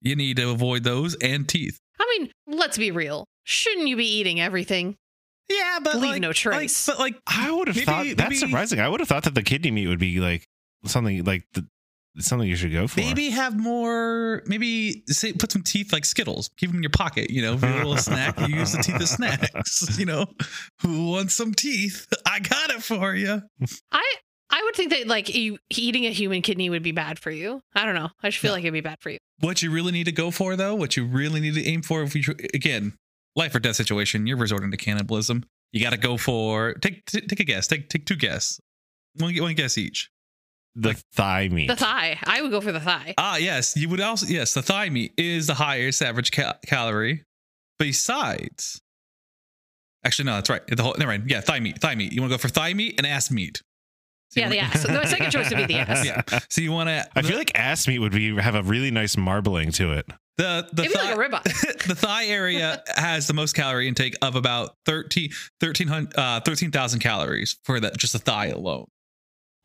you 0.00 0.14
need 0.14 0.36
to 0.36 0.50
avoid 0.50 0.84
those 0.84 1.16
and 1.16 1.48
teeth. 1.48 1.80
I 1.98 2.16
mean, 2.18 2.30
let's 2.46 2.78
be 2.78 2.90
real. 2.92 3.26
Shouldn't 3.42 3.88
you 3.88 3.96
be 3.96 4.06
eating 4.06 4.40
everything? 4.40 4.96
Yeah, 5.48 5.78
but 5.82 5.96
Leave 5.96 6.12
like, 6.12 6.22
no 6.22 6.32
trace. 6.32 6.86
Like, 6.88 6.96
but 6.96 7.02
like, 7.02 7.14
I 7.26 7.50
would 7.50 7.66
have 7.68 7.76
Maybe- 7.76 7.84
thought 7.86 8.06
that's 8.16 8.30
maybe- 8.30 8.36
surprising. 8.36 8.80
I 8.80 8.88
would 8.88 9.00
have 9.00 9.08
thought 9.08 9.24
that 9.24 9.34
the 9.34 9.42
kidney 9.42 9.70
meat 9.72 9.88
would 9.88 9.98
be 9.98 10.20
like 10.20 10.46
something 10.86 11.24
like 11.24 11.44
the, 11.54 11.66
something 12.18 12.48
you 12.48 12.56
should 12.56 12.72
go 12.72 12.86
for. 12.86 13.00
maybe 13.00 13.30
have 13.30 13.58
more. 13.58 14.42
Maybe 14.46 15.02
say 15.08 15.32
put 15.32 15.50
some 15.52 15.62
teeth 15.62 15.92
like 15.92 16.04
Skittles. 16.04 16.50
Keep 16.56 16.70
them 16.70 16.76
in 16.78 16.82
your 16.82 16.90
pocket. 16.90 17.30
You 17.30 17.42
know, 17.42 17.58
for 17.58 17.66
a 17.66 17.76
little 17.76 17.96
snack. 17.96 18.38
You 18.48 18.56
use 18.56 18.72
the 18.72 18.82
teeth 18.82 19.00
as 19.00 19.10
snacks. 19.10 19.98
You 19.98 20.06
know, 20.06 20.26
who 20.80 21.10
wants 21.10 21.34
some 21.34 21.54
teeth? 21.54 22.06
I 22.26 22.38
got 22.40 22.70
it 22.70 22.82
for 22.82 23.14
you. 23.14 23.42
I 23.92 24.14
I 24.50 24.62
would 24.64 24.76
think 24.76 24.90
that 24.90 25.06
like 25.08 25.34
you, 25.34 25.58
eating 25.70 26.06
a 26.06 26.10
human 26.10 26.42
kidney 26.42 26.70
would 26.70 26.82
be 26.82 26.92
bad 26.92 27.18
for 27.18 27.30
you. 27.30 27.60
I 27.74 27.84
don't 27.84 27.94
know. 27.94 28.10
I 28.22 28.28
just 28.28 28.38
feel 28.38 28.50
No. 28.50 28.54
like 28.56 28.64
it'd 28.64 28.72
be 28.72 28.80
bad 28.80 28.98
for 29.00 29.10
you. 29.10 29.18
What 29.40 29.62
you 29.62 29.70
really 29.70 29.90
need 29.92 30.04
to 30.04 30.12
go 30.12 30.30
for, 30.30 30.54
though, 30.56 30.74
what 30.74 30.96
you 30.96 31.04
really 31.06 31.40
need 31.40 31.54
to 31.54 31.64
aim 31.64 31.82
for, 31.82 32.02
if 32.02 32.14
you 32.14 32.22
again, 32.54 32.94
life 33.34 33.54
or 33.54 33.58
death 33.58 33.76
situation, 33.76 34.26
you're 34.26 34.36
resorting 34.36 34.70
to 34.70 34.76
cannibalism. 34.76 35.44
You 35.72 35.82
got 35.82 35.90
to 35.90 35.96
go 35.96 36.16
for 36.16 36.74
take 36.74 37.04
t- 37.06 37.20
take 37.22 37.40
a 37.40 37.44
guess. 37.44 37.66
Take 37.66 37.88
take 37.88 38.06
two 38.06 38.14
guess. 38.16 38.60
One 39.18 39.34
one 39.36 39.54
guess 39.54 39.76
each. 39.78 40.10
The 40.76 40.94
thigh 41.14 41.48
meat. 41.48 41.68
The 41.68 41.76
thigh. 41.76 42.18
I 42.24 42.42
would 42.42 42.50
go 42.50 42.60
for 42.60 42.72
the 42.72 42.80
thigh. 42.80 43.14
Ah, 43.18 43.36
yes, 43.36 43.76
you 43.76 43.88
would 43.88 44.00
also 44.00 44.26
yes. 44.26 44.54
The 44.54 44.62
thigh 44.62 44.88
meat 44.90 45.12
is 45.16 45.46
the 45.46 45.54
highest 45.54 46.02
average 46.02 46.30
ca- 46.32 46.58
calorie. 46.66 47.24
Besides, 47.78 48.80
actually, 50.04 50.26
no, 50.26 50.34
that's 50.34 50.50
right. 50.50 50.62
The 50.66 50.82
whole 50.82 50.94
never 50.98 51.10
mind. 51.12 51.30
Yeah, 51.30 51.40
thigh 51.40 51.60
meat. 51.60 51.78
Thigh 51.80 51.94
meat. 51.94 52.12
You 52.12 52.22
want 52.22 52.30
to 52.32 52.34
go 52.34 52.40
for 52.40 52.48
thigh 52.48 52.74
meat 52.74 52.94
and 52.98 53.06
ass 53.06 53.30
meat. 53.30 53.60
So 54.30 54.40
Yeah, 54.40 54.48
the 54.48 54.56
wanna- 54.56 54.68
ass. 54.68 54.82
The 54.82 55.06
second 55.06 55.30
choice 55.30 55.50
would 55.50 55.58
be 55.68 55.74
the 55.74 55.78
ass. 55.88 56.04
Yeah. 56.04 56.22
So 56.50 56.60
you 56.60 56.72
want 56.72 56.88
to? 56.88 57.06
I 57.14 57.22
feel 57.22 57.36
like 57.36 57.52
ass 57.58 57.86
meat 57.86 57.98
would 57.98 58.12
be 58.12 58.34
have 58.40 58.54
a 58.54 58.62
really 58.62 58.90
nice 58.90 59.16
marbling 59.16 59.70
to 59.72 59.92
it. 59.92 60.06
the 60.38 60.66
the 60.72 60.82
Maybe 60.82 60.94
thigh, 60.94 61.14
like 61.14 61.32
a 61.32 61.36
ribeye. 61.36 61.84
the 61.86 61.94
thigh 61.94 62.26
area 62.26 62.82
has 62.96 63.26
the 63.28 63.34
most 63.34 63.54
calorie 63.54 63.86
intake 63.86 64.14
of 64.22 64.34
about 64.34 64.74
13 64.86 65.30
1300 65.60 66.16
uh 66.18 66.40
13,000 66.40 66.98
calories 67.00 67.56
for 67.64 67.78
that 67.80 67.96
just 67.96 68.12
the 68.14 68.18
thigh 68.18 68.46
alone. 68.46 68.86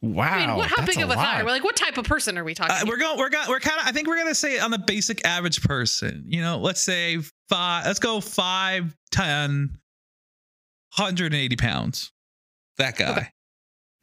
Wow, 0.01 0.23
I 0.31 0.47
mean, 0.47 0.55
what, 0.55 0.69
how 0.69 0.77
that's 0.77 0.95
big 0.95 1.03
of 1.03 1.09
a 1.09 1.15
thigh? 1.15 1.43
We're 1.43 1.49
like, 1.49 1.63
what 1.65 1.75
type 1.75 1.97
of 1.97 2.05
person 2.05 2.37
are 2.37 2.43
we 2.45 2.53
talking? 2.53 2.71
Uh, 2.71 2.77
here? 2.77 2.85
we're 2.87 2.97
going 2.97 3.17
we're 3.17 3.29
going 3.29 3.49
we're 3.49 3.59
kind 3.59 3.81
of 3.81 3.87
I 3.87 3.91
think 3.91 4.07
we're 4.07 4.15
going 4.15 4.29
to 4.29 4.35
say 4.35 4.57
on 4.57 4.71
the 4.71 4.77
basic 4.79 5.25
average 5.25 5.61
person. 5.61 6.23
You 6.25 6.41
know, 6.41 6.57
let's 6.57 6.79
say 6.79 7.17
5 7.49 7.85
let's 7.85 7.99
go 7.99 8.21
5 8.21 8.95
10 9.11 9.77
180 10.95 11.55
pounds. 11.57 12.13
That 12.77 12.95
guy. 12.95 13.11
Okay. 13.11 13.27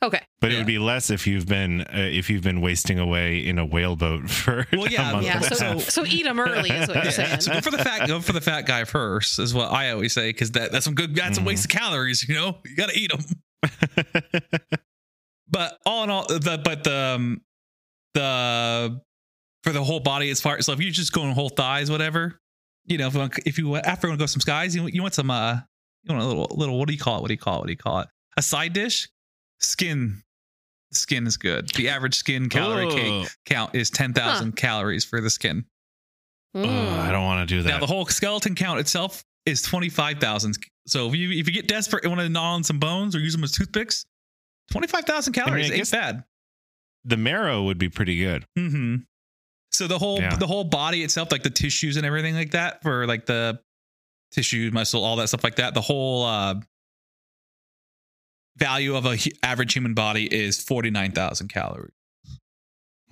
okay. 0.02 0.20
But 0.42 0.52
it 0.52 0.58
would 0.58 0.66
be 0.66 0.78
less 0.78 1.08
if 1.08 1.26
you've 1.26 1.46
been 1.46 1.80
uh, 1.80 1.86
if 1.94 2.28
you've 2.28 2.42
been 2.42 2.60
wasting 2.60 2.98
away 2.98 3.38
in 3.46 3.58
a 3.58 3.64
whaleboat 3.64 4.28
for 4.30 4.66
Well, 4.74 4.88
yeah, 4.88 5.08
a 5.08 5.12
month 5.14 5.24
Yeah. 5.24 5.40
So 5.40 5.78
so 5.78 6.04
eat 6.04 6.24
them 6.24 6.38
early 6.38 6.68
is 6.72 6.88
what 6.88 6.96
you're 6.96 7.04
Yeah, 7.06 7.10
saying. 7.10 7.40
so 7.40 7.54
go 7.54 7.60
for 7.62 7.70
the 7.70 7.78
fat 7.78 8.06
go 8.06 8.20
for 8.20 8.34
the 8.34 8.42
fat 8.42 8.66
guy 8.66 8.84
first 8.84 9.38
is 9.38 9.54
what 9.54 9.72
I 9.72 9.92
always 9.92 10.12
say 10.12 10.30
cuz 10.34 10.50
that 10.50 10.72
that's 10.72 10.84
some 10.84 10.94
good 10.94 11.14
that's 11.14 11.38
a 11.38 11.40
Mhm. 11.40 11.46
waste 11.46 11.64
of 11.64 11.70
calories, 11.70 12.28
you 12.28 12.34
know? 12.34 12.58
You 12.66 12.76
got 12.76 12.90
to 12.90 12.98
eat 12.98 13.10
them. 13.10 13.24
but 15.48 15.78
all 15.86 16.04
in 16.04 16.10
all 16.10 16.26
the 16.26 16.60
but 16.64 16.84
the 16.84 16.94
um, 17.16 17.40
the 18.14 19.00
for 19.62 19.72
the 19.72 19.82
whole 19.82 20.00
body 20.00 20.30
as 20.30 20.40
far 20.40 20.60
so 20.62 20.72
if 20.72 20.80
you're 20.80 20.90
just 20.90 21.12
go 21.12 21.22
on 21.22 21.32
whole 21.32 21.48
thighs 21.48 21.90
whatever 21.90 22.38
you 22.86 22.98
know 22.98 23.06
if 23.08 23.14
you 23.14 23.20
want, 23.20 23.38
if 23.46 23.58
you 23.58 23.76
after 23.76 24.06
you 24.06 24.10
want 24.10 24.18
to 24.18 24.22
go 24.22 24.26
some 24.26 24.40
skies 24.40 24.74
you, 24.76 24.86
you 24.86 25.02
want 25.02 25.14
some 25.14 25.30
uh 25.30 25.58
you 26.04 26.14
want 26.14 26.22
a 26.22 26.26
little 26.26 26.46
little 26.56 26.78
what 26.78 26.86
do 26.88 26.94
you 26.94 27.00
call 27.00 27.18
it? 27.18 27.22
What 27.22 27.28
do 27.28 27.34
you 27.34 27.38
call 27.38 27.56
it? 27.56 27.60
What 27.60 27.66
do 27.66 27.72
you 27.72 27.76
call 27.76 28.00
it? 28.00 28.08
A 28.36 28.42
side 28.42 28.72
dish? 28.72 29.08
Skin 29.58 30.22
skin 30.92 31.26
is 31.26 31.36
good. 31.36 31.68
The 31.70 31.88
average 31.88 32.14
skin 32.14 32.48
calorie 32.48 32.86
Oh. 32.86 32.94
cake 32.94 33.28
count 33.44 33.74
is 33.74 33.90
10,000 33.90 34.54
calories 34.56 35.04
for 35.04 35.20
the 35.20 35.28
skin. 35.30 35.64
Oh, 36.54 36.60
Mm. 36.62 36.98
I 37.00 37.10
don't 37.12 37.24
want 37.24 37.46
to 37.46 37.54
do 37.54 37.62
that. 37.62 37.68
now 37.68 37.80
the 37.80 37.86
whole 37.86 38.06
skeleton 38.06 38.54
count 38.54 38.78
itself 38.80 39.24
is 39.44 39.62
25,000 39.62 40.56
so 40.86 41.08
if 41.08 41.14
you 41.16 41.30
if 41.32 41.46
you 41.48 41.52
get 41.52 41.66
desperate 41.66 42.04
and 42.04 42.12
want 42.12 42.20
to 42.24 42.28
gnaw 42.28 42.54
on 42.54 42.62
some 42.64 42.78
bones 42.78 43.14
or 43.16 43.18
use 43.18 43.32
them 43.32 43.42
as 43.44 43.52
toothpicks 43.52 44.06
25,000 44.72 45.32
calories 45.32 45.70
I 45.70 45.74
ain't 45.74 45.90
bad 45.90 46.24
the 47.08 47.16
marrow 47.16 47.62
would 47.62 47.78
be 47.78 47.88
pretty 47.88 48.18
good. 48.18 48.44
Mm-hmm. 48.58 48.96
So 49.70 49.86
the 49.86 49.98
whole 49.98 50.20
Yeah. 50.20 50.34
the 50.36 50.46
whole 50.46 50.64
body 50.64 51.04
itself, 51.04 51.30
like 51.30 51.44
the 51.44 51.50
tissues 51.50 51.96
and 51.96 52.04
everything 52.04 52.34
like 52.34 52.50
that, 52.50 52.82
for 52.82 53.06
like 53.06 53.26
the 53.26 53.60
tissue, 54.32 54.70
muscle, 54.72 55.04
all 55.04 55.14
that 55.16 55.28
stuff 55.28 55.44
like 55.44 55.54
that, 55.56 55.74
the 55.74 55.80
whole 55.80 56.24
uh, 56.24 56.56
value 58.56 58.96
of 58.96 59.06
a 59.06 59.16
average 59.44 59.72
human 59.74 59.94
body 59.94 60.26
is 60.34 60.60
forty 60.60 60.90
nine 60.90 61.12
thousand 61.12 61.48
calories. 61.48 61.92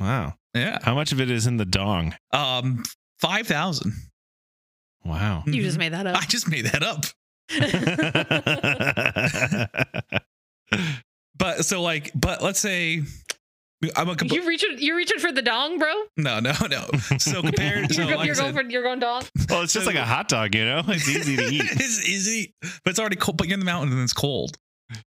Wow. 0.00 0.34
Yeah, 0.54 0.78
How 0.82 0.94
much 0.94 1.12
of 1.12 1.20
it 1.20 1.30
is 1.30 1.46
in 1.46 1.56
the 1.56 1.64
dong? 1.64 2.14
um, 2.32 2.82
five 3.20 3.46
thousand. 3.46 3.92
Wow. 5.04 5.44
You 5.46 5.62
just 5.62 5.78
made 5.78 5.92
that 5.92 6.06
up. 6.06 6.16
I 6.16 6.25
just 6.26 6.49
made 6.49 6.66
that 6.66 6.82
up. 6.82 7.04
But 11.44 11.66
so 11.66 11.82
like, 11.82 12.10
but 12.14 12.40
let's 12.40 12.58
say 12.58 13.02
I'm 13.94 14.08
a 14.08 14.16
you 14.24 14.48
reaching 14.48 14.76
you're 14.78 14.96
reaching 14.96 15.18
for 15.18 15.30
the 15.30 15.42
dong, 15.42 15.78
bro. 15.78 15.92
no, 16.16 16.40
no, 16.40 16.54
no. 16.70 16.86
So 17.18 17.42
compared, 17.42 17.92
so 17.94 18.00
you're 18.00 18.16
like 18.16 18.24
you're 18.24 18.34
going 18.34 18.54
for 18.54 18.62
you're 18.62 18.82
going 18.82 18.98
dong. 18.98 19.24
well, 19.50 19.60
it's 19.60 19.74
just 19.74 19.84
like 19.84 19.94
a 19.94 20.06
hot 20.06 20.28
dog, 20.28 20.54
you 20.54 20.64
know? 20.64 20.80
It's 20.88 21.06
easy 21.06 21.36
to 21.36 21.44
eat. 21.44 21.62
it's 21.70 22.08
easy, 22.08 22.54
but 22.62 22.92
it's 22.92 22.98
already 22.98 23.16
cold. 23.16 23.36
But 23.36 23.48
you're 23.48 23.56
in 23.56 23.60
the 23.60 23.66
mountains 23.66 23.92
and 23.92 24.02
it's 24.02 24.14
cold. 24.14 24.56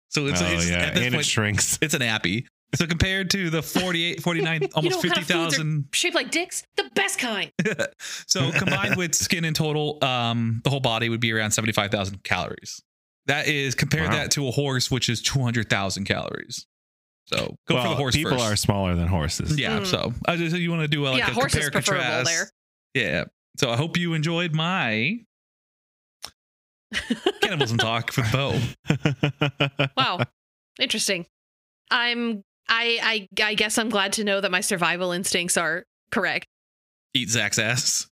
So 0.09 0.25
it's, 0.25 0.41
oh, 0.41 0.45
it's 0.47 0.69
yeah. 0.69 0.87
at 0.87 0.95
this 0.95 1.03
And 1.05 1.13
point, 1.13 1.25
it 1.25 1.29
shrinks. 1.29 1.79
it's 1.81 1.93
an 1.93 2.01
appy. 2.01 2.45
So 2.75 2.85
compared 2.87 3.29
to 3.29 3.49
the 3.49 3.61
48, 3.61 4.21
49, 4.21 4.61
You 4.63 4.67
almost 4.75 4.91
know 4.91 4.97
what 4.97 5.03
kind 5.03 5.17
of 5.19 5.27
foods 5.27 5.53
are 5.53 5.63
50,000. 5.63 5.85
Shaped 5.93 6.15
like 6.15 6.31
dicks, 6.31 6.63
the 6.75 6.89
best 6.93 7.19
kind. 7.19 7.49
so 8.27 8.51
combined 8.51 8.97
with 8.97 9.15
skin 9.15 9.45
in 9.45 9.53
total, 9.53 9.97
um, 10.03 10.59
the 10.65 10.69
whole 10.69 10.81
body 10.81 11.07
would 11.07 11.21
be 11.21 11.31
around 11.31 11.51
75,000 11.51 12.21
calories. 12.25 12.81
That 13.27 13.47
is, 13.47 13.75
compare 13.75 14.05
Wow. 14.05 14.11
that 14.11 14.31
to 14.31 14.47
a 14.47 14.51
horse, 14.51 14.89
which 14.89 15.09
is 15.09 15.21
200,000 15.21 16.05
calories. 16.05 16.65
So 17.27 17.55
go 17.67 17.81
for 17.81 17.89
the 17.89 17.95
horse 17.95 18.15
People 18.15 18.31
first. 18.31 18.43
are 18.45 18.55
smaller 18.55 18.95
than 18.95 19.07
horses. 19.07 19.59
yeah. 19.59 19.79
Mm. 19.81 19.85
So 19.85 20.13
I 20.25 20.37
just, 20.37 20.55
you 20.55 20.69
want 20.69 20.83
to 20.83 20.87
do 20.87 21.05
a, 21.05 21.09
like 21.09 21.19
yeah, 21.19 21.31
a 21.31 21.33
horse 21.33 21.53
is 21.55 21.65
compare 21.69 21.71
preferable 21.71 22.03
contrast. 22.03 22.53
there. 22.93 23.03
Yeah. 23.03 23.23
So 23.57 23.69
I 23.69 23.75
hope 23.75 23.97
you 23.97 24.13
enjoyed 24.13 24.53
my 24.53 25.19
cannibalism 27.41 27.77
talk 27.77 28.11
for 28.11 28.23
Bo. 28.31 28.57
Wow. 29.97 30.19
Interesting. 30.79 31.25
I'm 31.91 32.43
I 32.69 33.27
I 33.41 33.43
I 33.43 33.53
guess 33.55 33.77
I'm 33.77 33.89
glad 33.89 34.13
to 34.13 34.23
know 34.23 34.39
that 34.41 34.51
my 34.51 34.61
survival 34.61 35.11
instincts 35.11 35.57
are 35.57 35.83
correct. 36.11 36.45
eat 37.13 37.29
Zach's 37.29 37.59
ass. 37.59 38.07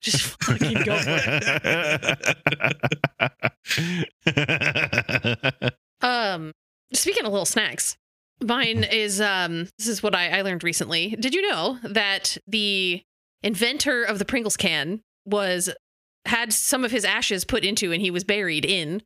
Just 0.00 0.22
fucking 0.42 0.82
go 0.84 0.96
for 0.98 1.18
it. 4.26 5.74
Um, 6.00 6.52
speaking 6.92 7.24
of 7.24 7.32
little 7.32 7.44
snacks, 7.46 7.96
mine 8.42 8.84
is 8.84 9.20
um. 9.20 9.68
This 9.78 9.88
is 9.88 10.02
what 10.02 10.14
I, 10.14 10.38
I 10.38 10.42
learned 10.42 10.62
recently. 10.62 11.16
Did 11.18 11.34
you 11.34 11.42
know 11.50 11.78
that 11.82 12.36
the 12.46 13.02
inventor 13.42 14.04
of 14.04 14.18
the 14.18 14.24
Pringles 14.24 14.56
can 14.56 15.00
was 15.26 15.70
had 16.24 16.52
some 16.52 16.84
of 16.84 16.90
his 16.92 17.04
ashes 17.04 17.44
put 17.44 17.64
into, 17.64 17.92
and 17.92 18.00
he 18.00 18.10
was 18.10 18.22
buried 18.24 18.64
in 18.64 19.02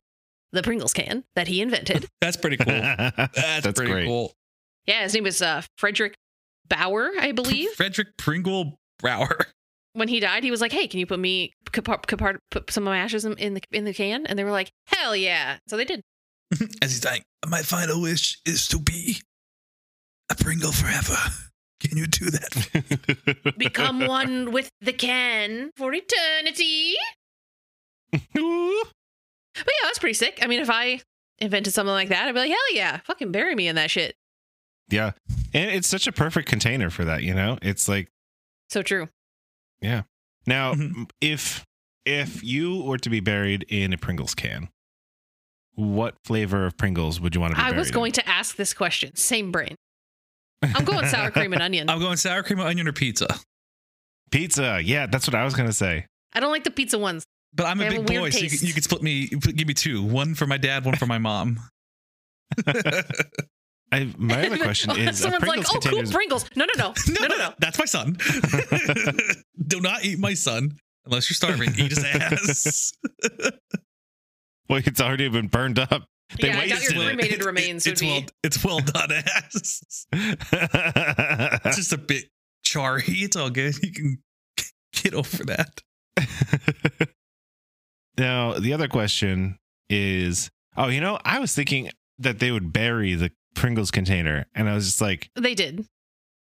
the 0.51 0.61
Pringles 0.61 0.93
can 0.93 1.23
that 1.35 1.47
he 1.47 1.61
invented. 1.61 2.07
That's 2.21 2.37
pretty 2.37 2.57
cool. 2.57 2.67
That's, 2.73 3.35
That's 3.35 3.71
pretty 3.73 3.91
great. 3.91 4.05
cool. 4.05 4.33
yeah, 4.85 5.01
his 5.03 5.13
name 5.15 5.23
was 5.23 5.41
uh, 5.41 5.63
Fredric 5.81 6.13
Baur, 6.67 7.09
I 7.19 7.31
believe. 7.31 7.71
Frederick 7.71 8.15
Pringle 8.17 8.77
Brower. 8.99 9.47
When 9.93 10.07
he 10.07 10.19
died, 10.19 10.43
he 10.43 10.51
was 10.51 10.61
like, 10.61 10.71
"Hey, 10.71 10.87
can 10.87 10.99
you 10.99 11.05
put 11.05 11.19
me 11.19 11.53
could 11.71 11.85
part, 11.85 12.05
could 12.07 12.19
part, 12.19 12.39
put 12.51 12.69
some 12.71 12.83
of 12.83 12.91
my 12.91 12.97
ashes 12.97 13.25
in 13.25 13.33
in 13.37 13.53
the 13.53 13.61
in 13.71 13.85
the 13.85 13.93
can?" 13.93 14.25
And 14.25 14.37
they 14.37 14.43
were 14.43 14.51
like, 14.51 14.71
"Hell 14.87 15.15
yeah!" 15.15 15.57
So 15.67 15.77
they 15.77 15.85
did. 15.85 16.01
As 16.81 16.91
he's 16.91 16.99
dying, 16.99 17.23
my 17.47 17.61
final 17.61 18.01
wish 18.01 18.39
is 18.45 18.67
to 18.69 18.79
be 18.79 19.17
a 20.29 20.35
Pringle 20.35 20.71
forever. 20.71 21.17
Can 21.79 21.97
you 21.97 22.07
do 22.07 22.29
that? 22.29 23.53
Become 23.57 24.07
one 24.07 24.51
with 24.51 24.69
the 24.79 24.93
can 24.93 25.71
for 25.75 25.93
eternity. 25.93 26.93
But 28.11 29.67
yeah, 29.67 29.83
that's 29.83 29.99
pretty 29.99 30.13
sick. 30.13 30.39
I 30.41 30.47
mean, 30.47 30.61
if 30.61 30.69
I 30.69 31.01
invented 31.39 31.73
something 31.73 31.93
like 31.93 32.09
that, 32.09 32.27
I'd 32.27 32.33
be 32.33 32.39
like, 32.39 32.49
"Hell 32.51 32.73
yeah, 32.73 32.99
fucking 33.05 33.31
bury 33.31 33.53
me 33.55 33.67
in 33.67 33.75
that 33.75 33.91
shit." 33.91 34.15
yeah. 34.89 35.11
And 35.53 35.71
it's 35.71 35.87
such 35.87 36.07
a 36.07 36.11
perfect 36.11 36.47
container 36.47 36.89
for 36.89 37.05
that, 37.05 37.23
you 37.23 37.33
know? 37.33 37.57
It's 37.61 37.87
like 37.87 38.09
So 38.69 38.81
true. 38.81 39.07
Now 40.47 40.73
Mhm. 40.73 41.09
if 41.21 41.63
if 42.05 42.43
you 42.43 42.81
were 42.83 42.97
to 42.97 43.09
be 43.09 43.19
buried 43.21 43.63
in 43.69 43.93
a 43.93 43.97
Pringles 43.97 44.35
can, 44.35 44.69
what 45.75 46.15
flavor 46.25 46.65
of 46.65 46.77
Pringles 46.77 47.19
would 47.21 47.33
you 47.35 47.41
want 47.41 47.51
to 47.51 47.55
be 47.55 47.61
buried? 47.63 47.75
I 47.75 47.77
was 47.79 47.91
going 47.91 48.11
to 48.13 48.27
ask 48.27 48.55
this 48.57 48.73
question. 48.73 49.15
Same 49.15 49.51
brain. 49.51 49.75
I'm 50.61 50.85
going 50.85 51.07
sour 51.07 51.31
cream 51.31 51.53
and 51.53 51.61
onion. 51.61 51.89
I'm 51.89 51.99
going 51.99 52.17
sour 52.17 52.43
cream, 52.43 52.59
and 52.59 52.67
onion, 52.67 52.87
or 52.87 52.93
pizza. 52.93 53.27
Pizza. 54.31 54.81
Yeah, 54.83 55.05
that's 55.07 55.27
what 55.27 55.35
I 55.35 55.43
was 55.45 55.53
going 55.53 55.67
to 55.67 55.73
say. 55.73 56.05
I 56.33 56.39
don't 56.39 56.51
like 56.51 56.63
the 56.63 56.71
pizza 56.71 56.97
ones. 56.97 57.23
But 57.53 57.67
I'm 57.67 57.77
They 57.77 57.87
a 57.87 57.91
have 57.91 57.97
a 57.99 58.01
big 58.03 58.09
weird 58.09 58.21
boy, 58.23 58.29
so 58.31 58.39
you 58.39 58.49
taste. 58.49 58.59
can, 58.61 58.67
you 58.67 58.73
can 58.73 58.83
split 58.83 59.03
me. 59.03 59.27
Give 59.27 59.67
me 59.67 59.73
two. 59.73 60.01
One 60.03 60.33
for 60.35 60.47
my 60.47 60.57
dad, 60.57 60.85
one 60.85 60.95
for 60.95 61.05
my 61.05 61.19
mom. 61.19 61.59
I, 63.93 64.11
my 64.17 64.47
other 64.47 64.57
question 64.63 64.89
is 64.97 65.19
a 65.19 65.23
Someone's 65.23 65.43
like, 65.43 65.51
Pringles 65.51 65.69
"Oh, 65.69 65.79
container 65.79 66.03
cool 66.03 66.11
Pringles." 66.11 66.49
No, 66.55 66.65
no, 66.65 66.73
no, 66.83 66.93
no, 67.19 67.27
no, 67.27 67.37
no. 67.37 67.53
That's 67.59 67.77
my 67.77 67.85
son. 67.85 68.17
Do 69.67 69.79
not 69.81 70.03
eat 70.03 70.17
my 70.17 70.33
son 70.33 70.71
unless 71.05 71.29
you're 71.29 71.35
starving. 71.35 71.69
Eat 71.77 71.91
his 71.91 72.03
ass. 72.03 72.93
well, 74.67 74.81
it's 74.83 74.99
already 74.99 75.29
been 75.29 75.47
burned 75.47 75.77
up. 75.77 76.07
They 76.41 76.47
yeah, 76.47 76.57
I 76.59 76.67
doubt 76.67 76.79
wasted 76.79 76.95
your 76.95 77.03
it. 77.03 77.07
cremated 77.07 77.45
remains 77.45 77.85
would 77.85 77.91
it's 77.91 78.01
be. 78.01 78.07
well. 78.07 78.21
It's 78.43 78.63
well 78.63 78.79
done 78.79 79.11
ass. 79.11 80.05
It's 80.11 81.75
just 81.75 81.93
a 81.93 81.97
bit 81.97 82.25
charry. 82.63 83.03
It's 83.07 83.35
all 83.35 83.51
good. 83.51 83.75
You 83.83 83.91
can 83.91 84.17
get 84.93 85.13
over 85.13 85.43
that. 85.45 85.81
now, 88.17 88.53
the 88.53 88.73
other 88.73 88.87
question 88.87 89.59
is 89.87 90.49
oh, 90.75 90.87
you 90.87 91.01
know, 91.01 91.19
I 91.23 91.37
was 91.37 91.53
thinking 91.53 91.91
that 92.17 92.39
they 92.39 92.51
would 92.51 92.73
bury 92.73 93.13
the 93.13 93.29
Pringles 93.55 93.91
container. 93.91 94.45
And 94.55 94.69
I 94.69 94.73
was 94.75 94.85
just 94.85 95.01
like, 95.01 95.29
They 95.35 95.55
did. 95.55 95.85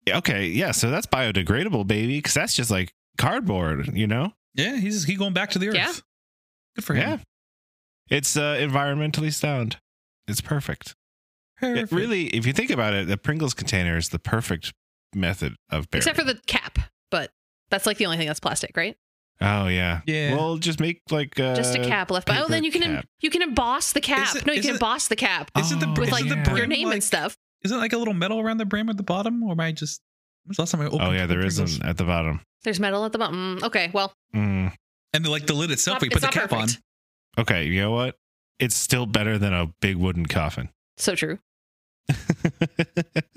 okay, 0.09 0.47
yeah, 0.47 0.71
so 0.71 0.89
that's 0.89 1.05
biodegradable, 1.07 1.87
baby, 1.87 2.17
because 2.17 2.33
that's 2.33 2.55
just 2.55 2.71
like 2.71 2.93
cardboard, 3.17 3.95
you 3.95 4.07
know? 4.07 4.33
Yeah, 4.55 4.77
he's 4.77 5.05
he 5.05 5.15
going 5.15 5.33
back 5.33 5.51
to 5.51 5.59
the 5.59 5.69
earth. 5.69 5.75
Yeah. 5.75 5.93
Good 6.75 6.85
for 6.85 6.93
him. 6.93 7.09
Yeah. 8.09 8.17
It's 8.17 8.35
uh, 8.37 8.55
environmentally 8.59 9.33
sound. 9.33 9.77
It's 10.27 10.41
perfect. 10.41 10.95
It 11.61 11.91
really, 11.91 12.25
if 12.27 12.45
you 12.45 12.51
think 12.53 12.69
about 12.69 12.93
it, 12.93 13.07
the 13.07 13.15
Pringles 13.17 13.53
container 13.53 13.95
is 13.95 14.09
the 14.09 14.19
perfect 14.19 14.73
method 15.15 15.55
of 15.69 15.89
burying. 15.89 16.01
Except 16.01 16.17
for 16.17 16.25
the 16.25 16.39
cap, 16.45 16.77
but 17.09 17.31
that's 17.69 17.85
like 17.85 17.97
the 17.97 18.05
only 18.05 18.17
thing 18.17 18.27
that's 18.27 18.39
plastic, 18.41 18.75
right? 18.75 18.97
Oh 19.41 19.67
yeah. 19.67 20.01
Yeah. 20.05 20.35
Well, 20.35 20.57
just 20.57 20.79
make 20.79 21.01
like 21.09 21.39
uh, 21.39 21.55
Just 21.55 21.75
a 21.75 21.83
cap 21.83 22.11
left. 22.11 22.27
But 22.27 22.37
oh, 22.41 22.47
then 22.47 22.63
you 22.63 22.71
can 22.71 22.83
em- 22.83 23.03
you 23.21 23.29
can 23.29 23.41
emboss 23.41 23.91
the 23.93 24.01
cap. 24.01 24.35
It- 24.35 24.45
no, 24.45 24.53
you 24.53 24.61
can 24.61 24.71
it- 24.71 24.73
emboss 24.75 25.07
the 25.07 25.15
cap 25.15 25.51
Isn't 25.57 25.79
the 25.79 25.87
Oh, 25.87 25.89
with 25.91 25.99
isn't 26.09 26.11
like 26.13 26.29
the 26.29 26.35
yeah. 26.37 26.43
brim 26.43 26.57
your 26.57 26.67
name 26.67 26.87
like, 26.87 26.95
and 26.95 27.03
stuff. 27.03 27.35
Isn't 27.65 27.77
it 27.77 27.81
like 27.81 27.93
a 27.93 27.97
little 27.97 28.13
metal 28.13 28.39
around 28.39 28.57
the 28.57 28.65
brim 28.65 28.89
at 28.89 28.97
the 28.97 29.03
bottom, 29.03 29.43
or 29.43 29.51
am 29.51 29.59
I 29.59 29.71
just? 29.71 30.01
When's 30.45 30.59
last 30.59 30.71
time 30.71 30.81
I 30.81 30.85
opened? 30.85 31.01
Oh 31.01 31.11
yeah, 31.11 31.25
there 31.25 31.39
Pringles? 31.39 31.59
isn't 31.59 31.85
at 31.85 31.97
the 31.97 32.03
bottom. 32.03 32.41
There's 32.63 32.79
metal 32.79 33.03
at 33.05 33.11
the 33.11 33.17
bottom. 33.17 33.59
Mm, 33.59 33.63
Okay, 33.63 33.89
well, 33.93 34.13
Mm. 34.35 34.73
And 35.13 35.25
the, 35.25 35.29
like 35.31 35.45
the 35.47 35.53
lid 35.53 35.71
itself, 35.71 35.95
not- 35.95 36.01
we 36.01 36.07
it's 36.07 36.13
put 36.15 36.21
the 36.21 36.27
cap 36.39 36.49
perfect. 36.49 36.81
Okay, 37.37 37.65
you 37.65 37.81
know 37.81 37.91
what? 37.91 38.15
It's 38.59 38.75
still 38.75 39.05
better 39.05 39.37
than 39.37 39.53
a 39.53 39.73
big 39.81 39.95
wooden 39.97 40.25
coffin. 40.25 40.69
So 40.97 41.15
true. 41.15 41.39
on. 42.09 42.15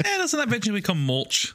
Eh, 0.05 0.19
doesn't 0.19 0.39
that 0.39 0.49
eventually 0.49 0.79
become 0.81 1.05
mulch? 1.05 1.55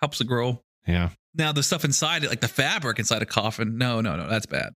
Helps 0.00 0.20
it 0.20 0.26
grow. 0.26 0.62
Yeah. 0.86 1.10
Now 1.34 1.52
the 1.52 1.62
stuff 1.62 1.84
inside 1.84 2.24
it, 2.24 2.30
like 2.30 2.40
the 2.40 2.48
fabric 2.48 2.98
inside 2.98 3.22
a 3.22 3.26
coffin. 3.26 3.76
No, 3.76 4.00
no, 4.00 4.16
no, 4.16 4.28
that's 4.28 4.46
bad. 4.46 4.72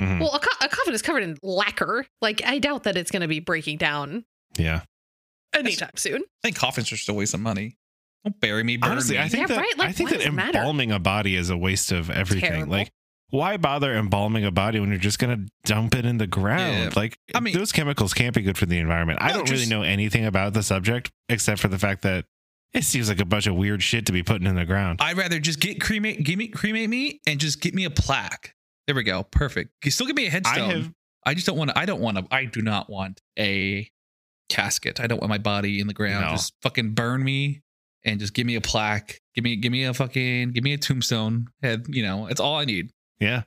Mhm. 0.00 0.20
Well, 0.20 0.34
a, 0.34 0.38
co- 0.38 0.64
a 0.64 0.68
coffin 0.68 0.94
is 0.94 1.02
covered 1.02 1.22
in 1.22 1.36
lacquer. 1.42 2.06
Like, 2.20 2.42
I 2.44 2.58
doubt 2.58 2.82
that 2.84 2.96
it's 2.96 3.10
going 3.10 3.22
to 3.22 3.28
be 3.28 3.40
breaking 3.40 3.78
down 3.78 4.24
yeah. 4.58 4.82
anytime 5.54 5.90
soon. 5.96 6.20
I 6.22 6.26
think 6.44 6.56
coffins 6.56 6.92
are 6.92 6.96
still 6.96 7.14
a 7.14 7.18
waste 7.18 7.34
of 7.34 7.40
money. 7.40 7.76
Don't 8.24 8.38
bury 8.40 8.62
me, 8.62 8.76
burn 8.76 8.92
Honestly, 8.92 9.16
me. 9.16 9.22
I 9.22 9.28
think 9.28 9.48
Yeah, 9.48 9.56
that 9.56 9.60
right? 9.62 9.78
Like, 9.78 9.88
I 9.88 9.92
think 9.92 10.10
that 10.10 10.16
does 10.18 10.26
it 10.26 10.34
matter? 10.34 10.58
embalming 10.58 10.92
a 10.92 10.98
body 10.98 11.34
is 11.36 11.48
a 11.50 11.56
waste 11.56 11.92
of 11.92 12.10
everything. 12.10 12.50
Terrible. 12.50 12.72
Like, 12.72 12.90
why 13.30 13.56
bother 13.56 13.94
embalming 13.94 14.44
a 14.44 14.50
body 14.50 14.80
when 14.80 14.90
you're 14.90 14.98
just 14.98 15.18
gonna 15.18 15.46
dump 15.64 15.94
it 15.94 16.04
in 16.04 16.18
the 16.18 16.26
ground? 16.26 16.92
Yeah. 16.94 17.00
Like, 17.00 17.18
I 17.34 17.40
mean- 17.40 17.54
those 17.56 17.72
chemicals 17.72 18.12
can't 18.14 18.34
be 18.34 18.42
good 18.42 18.58
for 18.58 18.66
the 18.66 18.78
environment. 18.78 19.20
I 19.22 19.32
don't 19.32 19.48
really 19.50 19.66
know 19.66 19.82
anything 19.82 20.26
about 20.26 20.52
the 20.52 20.62
subject 20.62 21.10
except 21.28 21.60
for 21.60 21.68
the 21.68 21.78
fact 21.78 22.02
that 22.02 22.26
it 22.76 22.84
seems 22.84 23.08
like 23.08 23.20
a 23.20 23.24
bunch 23.24 23.46
of 23.46 23.56
weird 23.56 23.82
shit 23.82 24.06
to 24.06 24.12
be 24.12 24.22
putting 24.22 24.46
in 24.46 24.54
the 24.54 24.64
ground. 24.64 25.00
I'd 25.02 25.16
rather 25.16 25.38
just 25.38 25.60
get 25.60 25.80
cremate, 25.80 26.24
give 26.24 26.38
me 26.38 26.48
cremate 26.48 26.90
me, 26.90 27.20
and 27.26 27.40
just 27.40 27.60
get 27.60 27.74
me 27.74 27.84
a 27.84 27.90
plaque. 27.90 28.54
There 28.86 28.94
we 28.94 29.02
go, 29.02 29.24
perfect. 29.24 29.70
You 29.84 29.90
still 29.90 30.06
give 30.06 30.16
me 30.16 30.26
a 30.26 30.30
headstone. 30.30 30.70
have 30.70 30.92
I 31.24 31.34
just 31.34 31.46
don't 31.46 31.58
want 31.58 31.70
to. 31.70 31.78
I 31.78 31.86
don't 31.86 32.00
want 32.00 32.18
to. 32.18 32.26
I 32.30 32.44
do 32.44 32.62
not 32.62 32.88
want 32.88 33.20
a 33.36 33.90
casket. 34.48 35.00
I 35.00 35.08
don't 35.08 35.20
want 35.20 35.28
my 35.28 35.38
body 35.38 35.80
in 35.80 35.88
the 35.88 35.92
ground. 35.92 36.24
No. 36.24 36.30
Just 36.30 36.54
fucking 36.62 36.92
burn 36.92 37.24
me 37.24 37.62
and 38.04 38.20
just 38.20 38.32
give 38.32 38.46
me 38.46 38.54
a 38.54 38.60
plaque. 38.60 39.20
Give 39.34 39.42
me, 39.42 39.56
give 39.56 39.72
me 39.72 39.84
a 39.84 39.92
fucking, 39.92 40.52
give 40.52 40.62
me 40.62 40.72
a 40.72 40.78
tombstone 40.78 41.48
head. 41.62 41.86
You 41.88 42.04
know, 42.04 42.28
it's 42.28 42.40
all 42.40 42.54
I 42.54 42.64
need. 42.64 42.90
Yeah. 43.18 43.42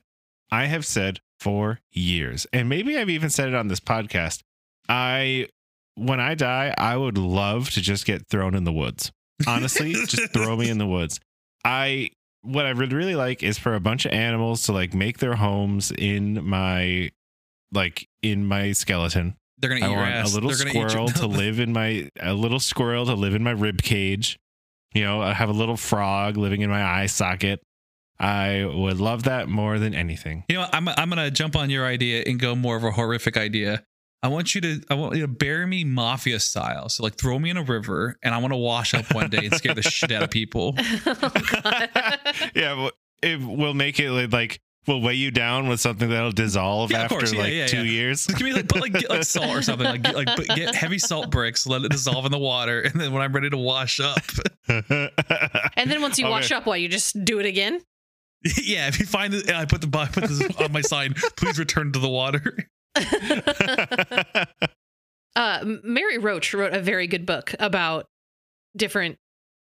I 0.52 0.66
have 0.66 0.84
said 0.84 1.20
for 1.38 1.80
years, 1.90 2.46
and 2.52 2.68
maybe 2.68 2.98
I've 2.98 3.08
even 3.08 3.30
said 3.30 3.48
it 3.48 3.54
on 3.54 3.68
this 3.68 3.80
podcast. 3.80 4.42
I, 4.88 5.46
when 5.94 6.20
I 6.20 6.34
die, 6.34 6.74
I 6.76 6.96
would 6.96 7.16
love 7.16 7.70
to 7.70 7.80
just 7.80 8.04
get 8.04 8.26
thrown 8.26 8.54
in 8.54 8.64
the 8.64 8.72
woods. 8.72 9.10
Honestly, 9.46 9.92
just 9.92 10.30
throw 10.32 10.56
me 10.56 10.68
in 10.70 10.78
the 10.78 10.86
woods. 10.86 11.20
I, 11.64 12.10
what 12.42 12.66
I 12.66 12.72
would 12.72 12.92
really 12.92 13.16
like 13.16 13.42
is 13.42 13.58
for 13.58 13.74
a 13.74 13.80
bunch 13.80 14.06
of 14.06 14.12
animals 14.12 14.62
to 14.64 14.72
like 14.72 14.94
make 14.94 15.18
their 15.18 15.34
homes 15.36 15.92
in 15.96 16.44
my, 16.48 17.10
like 17.72 18.06
in 18.22 18.46
my 18.46 18.72
skeleton. 18.72 19.36
They're 19.58 19.70
gonna 19.70 19.84
I 19.84 19.88
eat 19.88 19.92
your 19.92 20.00
want 20.00 20.14
ass. 20.14 20.30
a 20.32 20.34
little 20.34 20.48
They're 20.50 20.58
gonna 20.58 20.70
eat 20.70 20.90
squirrel 20.90 21.06
your- 21.06 21.14
to 21.14 21.26
live 21.26 21.60
in 21.60 21.72
my, 21.72 22.08
a 22.20 22.32
little 22.34 22.60
squirrel 22.60 23.04
to 23.06 23.14
live 23.14 23.34
in 23.34 23.42
my 23.42 23.50
rib 23.50 23.82
cage. 23.82 24.38
You 24.94 25.04
know, 25.04 25.20
I 25.20 25.34
have 25.34 25.48
a 25.50 25.52
little 25.52 25.76
frog 25.76 26.36
living 26.36 26.62
in 26.62 26.70
my 26.70 26.82
eye 26.82 27.06
socket. 27.06 27.60
I 28.18 28.64
would 28.64 28.98
love 29.00 29.22
that 29.24 29.48
more 29.48 29.78
than 29.78 29.94
anything. 29.94 30.44
You 30.48 30.56
know, 30.56 30.60
what? 30.62 30.74
I'm 30.74 30.88
I'm 30.88 31.08
gonna 31.08 31.30
jump 31.30 31.56
on 31.56 31.70
your 31.70 31.86
idea 31.86 32.22
and 32.26 32.38
go 32.40 32.54
more 32.54 32.76
of 32.76 32.84
a 32.84 32.90
horrific 32.90 33.36
idea. 33.36 33.82
I 34.22 34.28
want 34.28 34.54
you 34.54 34.60
to 34.60 34.82
I 34.90 34.94
want 34.94 35.14
you 35.16 35.22
to 35.22 35.28
bury 35.28 35.66
me 35.66 35.84
mafia 35.84 36.40
style. 36.40 36.88
So 36.88 37.02
like 37.02 37.14
throw 37.16 37.38
me 37.38 37.50
in 37.50 37.56
a 37.56 37.62
river 37.62 38.16
and 38.22 38.34
I 38.34 38.38
want 38.38 38.52
to 38.52 38.56
wash 38.58 38.92
up 38.94 39.14
one 39.14 39.30
day 39.30 39.46
and 39.46 39.54
scare 39.54 39.74
the 39.74 39.82
shit 39.82 40.12
out 40.12 40.22
of 40.22 40.30
people. 40.30 40.74
oh, 41.06 41.32
God. 41.62 41.88
yeah, 42.54 42.74
well, 42.74 42.90
it 43.22 43.40
will 43.40 43.74
make 43.74 43.98
it 43.98 44.10
like- 44.10 44.32
like 44.32 44.60
we'll 44.86 45.00
weigh 45.00 45.14
you 45.14 45.30
down 45.30 45.68
with 45.68 45.78
something 45.78 46.08
that'll 46.08 46.32
dissolve 46.32 46.90
Yeah, 46.90 47.02
after 47.02 47.16
course. 47.16 47.32
Yeah, 47.32 47.40
like 47.40 47.52
yeah, 47.52 47.66
two 47.66 47.78
yeah. 47.84 47.92
years. 47.92 48.26
Just 48.26 48.38
give 48.38 48.46
me 48.46 48.52
like 48.52 48.68
put 48.68 48.80
like 48.80 48.92
get 48.94 49.08
like 49.10 49.24
salt 49.24 49.54
or 49.56 49.62
something. 49.62 49.86
Like 49.86 50.02
get, 50.02 50.14
like 50.16 50.34
put, 50.36 50.48
get 50.48 50.74
heavy 50.74 50.98
salt 50.98 51.30
bricks, 51.30 51.66
let 51.66 51.82
it 51.82 51.90
dissolve 51.90 52.24
in 52.24 52.32
the 52.32 52.38
water, 52.38 52.80
and 52.80 52.98
then 53.00 53.12
when 53.12 53.22
I'm 53.22 53.32
ready 53.32 53.50
to 53.50 53.58
wash 53.58 54.00
up, 54.00 54.18
and 54.68 55.90
then 55.90 56.00
once 56.02 56.18
you 56.18 56.24
Okay. 56.26 56.30
wash 56.30 56.50
up, 56.50 56.66
what, 56.66 56.80
you 56.80 56.88
just 56.88 57.24
do 57.24 57.38
it 57.40 57.46
again? 57.46 57.80
yeah. 58.62 58.88
If 58.88 58.98
you 59.00 59.06
find 59.06 59.34
it, 59.34 59.50
I 59.50 59.64
put 59.66 59.80
the 59.82 59.98
I 59.98 60.06
put 60.06 60.24
this 60.28 60.42
on 60.60 60.72
my 60.72 60.80
sign. 60.80 61.14
Please 61.36 61.58
return 61.58 61.92
to 61.92 61.98
the 61.98 62.08
water. 62.08 62.56
uh, 65.36 65.64
Mary 65.82 66.18
Roach 66.18 66.52
wrote 66.54 66.72
a 66.74 66.80
very 66.80 67.06
good 67.06 67.26
book 67.26 67.54
about 67.58 68.06
different 68.76 69.18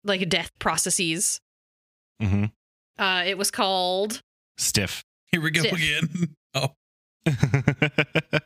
like 0.03 0.27
death 0.29 0.51
processes. 0.59 1.39
Mhm. 2.21 2.51
Uh, 2.97 3.23
it 3.25 3.37
was 3.37 3.49
called, 3.51 4.21
Stiff. 4.57 5.03
Here 5.31 5.41
we 5.41 5.51
go 5.51 5.61
Stiff. 5.61 5.73
again. 5.73 6.35
Oh, 6.55 6.69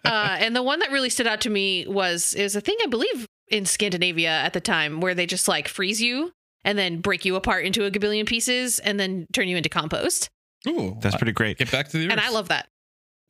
uh, 0.06 0.38
and 0.40 0.56
the 0.56 0.64
one 0.64 0.80
that 0.80 0.92
really 0.92 1.10
stood 1.10 1.28
out 1.28 1.42
to 1.42 1.50
me 1.50 1.86
was 1.88 2.34
it 2.36 2.44
was 2.44 2.56
a 2.56 2.62
thing 2.62 2.78
I 2.82 2.86
believe 2.86 3.28
in 3.50 3.66
Scandinavia 3.66 4.30
at 4.30 4.54
the 4.54 4.62
time 4.62 5.02
where 5.02 5.14
they 5.14 5.26
just 5.26 5.50
like 5.50 5.68
freeze 5.68 6.02
you 6.02 6.32
and 6.64 6.78
then 6.78 7.02
break 7.02 7.26
you 7.26 7.36
apart 7.36 7.66
into 7.66 7.84
a 7.84 7.92
gabillion 7.92 8.26
pieces 8.26 8.80
and 8.80 8.98
then 8.98 9.28
turn 9.34 9.50
you 9.50 9.58
into 9.58 9.68
compost. 9.68 10.30
Ooh, 10.70 10.98
That's 11.02 11.18
pretty 11.18 11.34
great. 11.34 11.58
Get 11.58 11.70
back 11.70 11.90
to 11.90 11.98
the 11.98 12.10
And 12.10 12.22
I 12.22 12.30
love 12.30 12.48
that. 12.48 12.70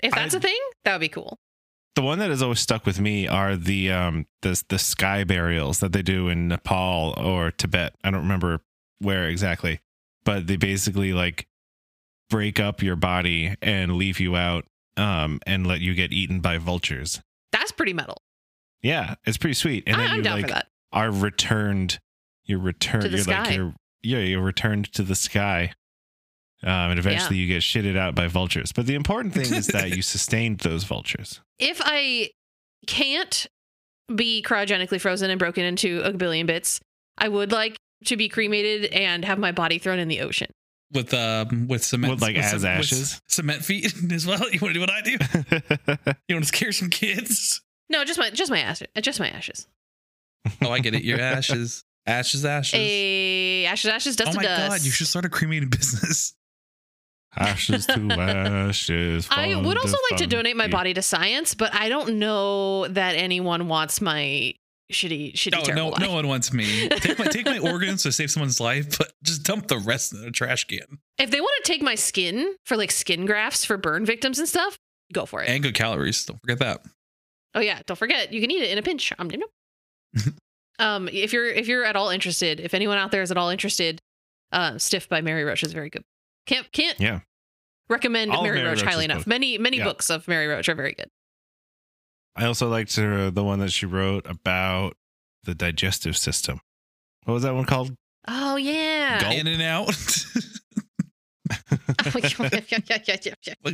If 0.04 0.14
that's 0.14 0.34
I- 0.36 0.38
a 0.38 0.42
thing, 0.42 0.60
that 0.86 0.94
would 0.94 1.02
be 1.02 1.10
cool. 1.10 1.40
The 1.96 2.04
one 2.04 2.20
that 2.20 2.30
has 2.30 2.44
always 2.44 2.60
stuck 2.60 2.86
with 2.86 3.00
me 3.00 3.28
are 3.28 3.56
the 3.56 3.92
um 3.92 4.28
the 4.44 4.62
the 4.70 4.78
sky 4.78 5.24
burials 5.24 5.80
that 5.80 5.94
they 5.94 6.04
do 6.04 6.28
in 6.30 6.48
Nepal 6.48 7.16
or 7.18 7.50
Tibet. 7.50 7.96
I 8.04 8.12
don't 8.12 8.22
remember 8.22 8.62
where 9.00 9.28
exactly, 9.28 9.80
but 10.24 10.46
they 10.46 10.58
basically 10.58 11.14
like 11.14 11.48
break 12.30 12.60
up 12.60 12.84
your 12.84 12.96
body 12.96 13.56
and 13.62 13.96
leave 13.96 14.20
you 14.20 14.36
out 14.36 14.66
um 14.96 15.40
and 15.48 15.66
let 15.66 15.80
you 15.80 15.96
get 15.96 16.12
eaten 16.14 16.40
by 16.40 16.60
vultures. 16.60 17.20
That's 17.52 17.72
pretty 17.72 17.94
metal. 17.94 18.18
Yeah, 18.84 19.16
it's 19.26 19.38
pretty 19.38 19.56
sweet. 19.56 19.84
And 19.88 19.96
I, 19.96 20.00
then 20.02 20.10
I'm 20.12 20.18
you 20.18 20.24
down 20.24 20.34
like 20.34 20.48
for 20.50 20.54
that. 20.54 20.68
are 20.92 21.10
returned. 21.10 22.00
You're 22.46 22.60
returned. 22.60 23.04
To 23.04 23.10
the 23.10 23.18
you're 23.18 23.26
like 23.26 23.46
sky. 23.46 23.54
you're 23.56 23.74
yeah. 24.04 24.20
You're 24.20 24.42
returned 24.44 24.94
to 24.94 25.02
the 25.02 25.16
sky. 25.16 25.72
Um, 26.64 26.92
and 26.92 27.00
eventually 27.00 27.38
you 27.38 27.48
get 27.48 27.62
shitted 27.62 27.96
out 27.98 28.16
by 28.16 28.28
vultures. 28.28 28.72
But 28.72 28.88
the 28.88 28.96
important 28.96 29.34
thing 29.34 29.54
is 29.54 29.68
that 29.68 29.96
you 29.96 30.02
sustained 30.02 30.60
those 30.60 30.84
vultures. 30.86 31.40
If 31.60 31.80
I 31.84 32.32
can't 32.88 33.46
be 34.14 34.42
cryogenically 34.46 35.00
frozen 35.00 35.30
and 35.30 35.38
broken 35.40 35.64
into 35.66 36.02
a 36.04 36.12
billion 36.14 36.48
bits, 36.48 36.80
I 37.18 37.28
would 37.28 37.52
like 37.52 37.78
to 38.06 38.18
be 38.18 38.30
cremated 38.30 38.86
and 38.92 39.24
have 39.26 39.38
my 39.40 39.52
body 39.52 39.78
thrown 39.80 40.00
in 40.00 40.08
the 40.08 40.22
ocean. 40.22 40.48
with 40.94 41.14
um 41.14 41.68
with 41.68 41.84
cement, 41.84 42.12
With, 42.12 42.22
like, 42.22 42.36
as 42.38 42.54
with 42.54 42.66
ashes? 42.66 43.22
cement 43.28 43.64
feet 43.64 43.94
as 44.12 44.26
well. 44.26 44.40
You 44.52 44.60
want 44.62 44.74
to 44.74 44.74
do 44.74 44.80
what 44.80 44.90
I 44.90 45.02
do? 45.02 45.18
You 46.28 46.36
want 46.36 46.44
to 46.46 46.48
scare 46.48 46.72
some 46.72 46.90
kids? 46.90 47.62
No, 47.90 48.04
just 48.06 48.20
my 48.20 48.30
just 48.32 48.50
my 48.52 48.60
ashes. 48.60 48.88
Just 49.02 49.20
my 49.20 49.30
ashes. 49.30 49.68
Oh, 50.62 50.70
I 50.72 50.80
get 50.80 50.94
it. 50.96 51.04
Your 51.04 51.20
ashes, 51.20 51.84
ashes, 52.06 52.46
ashes. 52.46 52.80
A 52.80 53.66
ashes, 53.66 53.90
ashes, 53.92 54.16
dust 54.16 54.32
oh 54.32 54.36
my 54.36 54.44
dust. 54.44 54.70
god, 54.70 54.82
you 54.86 54.92
should 54.92 55.08
start 55.08 55.26
a 55.26 55.30
cremating 55.30 55.70
business. 55.70 56.34
Ashes 57.40 57.86
to 57.88 58.12
ashes. 58.12 59.28
I 59.32 59.56
would 59.56 59.78
also 59.78 59.98
like 60.12 60.20
to 60.20 60.28
donate 60.28 60.56
my 60.58 60.68
body 60.68 60.94
to 60.94 61.02
science, 61.02 61.54
but 61.56 61.74
I 61.74 61.90
don't 61.90 62.20
know 62.20 62.88
that 62.90 63.16
anyone 63.16 63.68
wants 63.68 64.02
my 64.02 64.54
shitty, 64.92 65.34
shitty, 65.34 65.52
No, 65.52 65.58
no, 65.60 65.64
terrible 65.64 65.84
no 66.00 66.06
life. 66.08 66.10
one 66.14 66.28
wants 66.28 66.54
me. 66.54 66.88
Take 66.90 67.20
my 67.20 67.26
take 67.26 67.46
my 67.46 67.60
organs 67.72 68.04
to 68.04 68.12
save 68.12 68.32
someone's 68.32 68.60
life, 68.60 68.98
but 68.98 69.12
just 69.24 69.44
dump 69.44 69.68
the 69.68 69.78
rest 69.80 70.14
in 70.14 70.24
a 70.24 70.32
trash 70.32 70.64
can. 70.66 71.00
If 71.18 71.32
they 71.32 71.42
want 71.42 71.64
to 71.64 71.72
take 71.72 71.82
my 71.82 71.96
skin 71.96 72.56
for 72.66 72.78
like 72.78 72.92
skin 72.92 73.26
grafts 73.26 73.66
for 73.66 73.78
burn 73.78 74.06
victims 74.06 74.40
and 74.40 74.48
stuff, 74.48 74.78
go 75.14 75.26
for 75.26 75.42
it. 75.44 75.50
And 75.50 75.62
good 75.64 75.74
calories. 75.76 76.24
Don't 76.26 76.40
forget 76.42 76.60
that. 76.60 76.82
Oh 77.56 77.60
yeah, 77.60 77.82
don't 77.86 77.98
forget 77.98 78.32
you 78.34 78.40
can 78.42 78.52
eat 78.52 78.62
it 78.64 78.72
in 78.72 78.78
a 78.78 78.82
pinch. 78.82 79.12
Um, 79.20 79.30
you 79.32 79.40
know. 79.40 80.22
um, 80.80 81.10
if 81.12 81.34
you're 81.34 81.48
if 81.48 81.68
you're 81.68 81.84
at 81.86 81.96
all 81.96 82.10
interested, 82.10 82.60
if 82.60 82.74
anyone 82.74 82.98
out 82.98 83.12
there 83.12 83.22
is 83.22 83.32
at 83.32 83.38
all 83.38 83.50
interested, 83.50 84.00
uh, 84.52 84.78
Stiff 84.78 85.10
by 85.10 85.22
Mary 85.22 85.44
Roach 85.44 85.64
is 85.64 85.74
very 85.74 85.90
good. 85.90 86.04
Can't 86.48 86.72
can't 86.72 87.00
Yeah. 87.00 87.20
recommend 87.90 88.32
All 88.32 88.42
Mary, 88.44 88.58
Mary 88.58 88.70
Roach 88.70 88.82
highly 88.82 89.06
enough. 89.06 89.18
books. 89.20 89.28
Many 89.28 89.58
many 89.60 89.78
Yeah. 89.78 89.84
books 89.84 90.10
of 90.10 90.28
Mary 90.28 90.48
Roach 90.48 90.68
are 90.70 90.76
very 90.76 90.94
good. 90.94 91.10
I 92.36 92.46
also 92.46 92.68
liked 92.70 92.96
her, 92.96 93.30
the 93.32 93.44
one 93.44 93.60
that 93.60 93.72
she 93.72 93.86
wrote 93.86 94.26
about 94.28 94.96
the 95.44 95.54
digestive 95.56 96.18
system. 96.18 96.62
What 97.26 97.34
was 97.36 97.44
that 97.44 97.54
one 97.54 97.66
called? 97.66 97.96
Oh 98.28 98.56
yeah. 98.56 99.30
In 99.32 99.48
and 99.48 99.62
out. 99.62 99.96
Like 102.14 102.24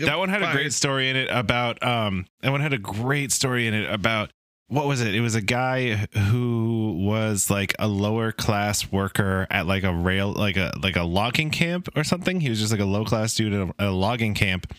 that 0.02 0.16
one 0.18 0.30
had 0.30 0.44
a 0.44 0.52
great 0.52 0.74
story 0.74 1.10
in 1.10 1.16
it 1.16 1.28
about 1.32 1.82
um 1.84 2.26
that 2.42 2.52
one 2.52 2.62
had 2.62 2.74
a 2.74 2.78
great 2.78 3.32
story 3.32 3.68
in 3.68 3.74
it 3.74 3.90
about 3.90 4.32
what 4.74 4.88
was 4.88 5.02
it? 5.02 5.14
It 5.14 5.22
was 5.22 5.36
a 5.36 5.42
guy 5.42 6.08
who 6.30 6.98
was 7.06 7.52
like 7.52 7.76
a 7.78 7.88
lower 7.88 8.32
class 8.32 8.92
worker 8.92 9.46
at 9.52 9.68
like 9.68 9.84
a 9.84 9.94
rail 9.94 10.34
like 10.34 10.58
a 10.58 10.72
like 10.82 10.96
a 10.96 11.04
logging 11.04 11.52
camp 11.52 11.90
or 11.96 12.04
something. 12.04 12.40
He 12.40 12.50
was 12.50 12.60
just 12.60 12.72
like 12.72 12.82
a 12.82 12.86
low 12.86 13.06
class 13.06 13.36
dude 13.36 13.54
at 13.54 13.70
a, 13.80 13.90
a 13.90 13.92
logging 13.92 14.34
camp 14.34 14.74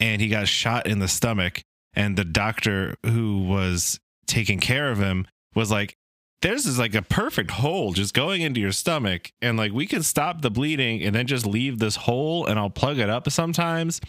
and 0.00 0.20
he 0.20 0.28
got 0.28 0.48
shot 0.48 0.88
in 0.88 0.98
the 0.98 1.06
stomach 1.06 1.62
and 1.94 2.16
the 2.16 2.24
doctor 2.24 2.96
who 3.04 3.44
was 3.44 4.00
taking 4.26 4.58
care 4.58 4.90
of 4.90 4.98
him 4.98 5.28
was 5.54 5.70
like 5.70 5.94
there's 6.40 6.66
is 6.66 6.80
like 6.80 6.96
a 6.96 7.02
perfect 7.02 7.52
hole 7.52 7.92
just 7.92 8.14
going 8.14 8.42
into 8.42 8.60
your 8.60 8.72
stomach 8.72 9.30
and 9.40 9.56
like 9.56 9.70
we 9.70 9.86
can 9.86 10.02
stop 10.02 10.42
the 10.42 10.50
bleeding 10.50 11.00
and 11.00 11.14
then 11.14 11.28
just 11.28 11.46
leave 11.46 11.78
this 11.78 11.94
hole 11.94 12.44
and 12.46 12.58
I'll 12.58 12.70
plug 12.70 12.98
it 12.98 13.08
up 13.08 13.30
sometimes 13.30 14.00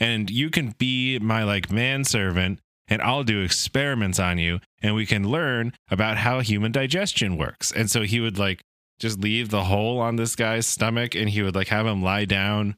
and 0.00 0.30
you 0.30 0.48
can 0.48 0.74
be 0.78 1.18
my 1.18 1.44
like 1.44 1.70
manservant 1.70 2.60
and 2.88 3.00
I'll 3.02 3.24
do 3.24 3.42
experiments 3.42 4.18
on 4.18 4.38
you 4.38 4.60
and 4.82 4.94
we 4.94 5.06
can 5.06 5.28
learn 5.28 5.72
about 5.90 6.18
how 6.18 6.40
human 6.40 6.72
digestion 6.72 7.36
works. 7.36 7.72
And 7.72 7.90
so 7.90 8.02
he 8.02 8.20
would 8.20 8.38
like 8.38 8.62
just 9.00 9.20
leave 9.20 9.50
the 9.50 9.64
hole 9.64 9.98
on 10.00 10.16
this 10.16 10.36
guy's 10.36 10.66
stomach 10.66 11.14
and 11.14 11.30
he 11.30 11.42
would 11.42 11.54
like 11.54 11.68
have 11.68 11.86
him 11.86 12.02
lie 12.02 12.24
down 12.24 12.76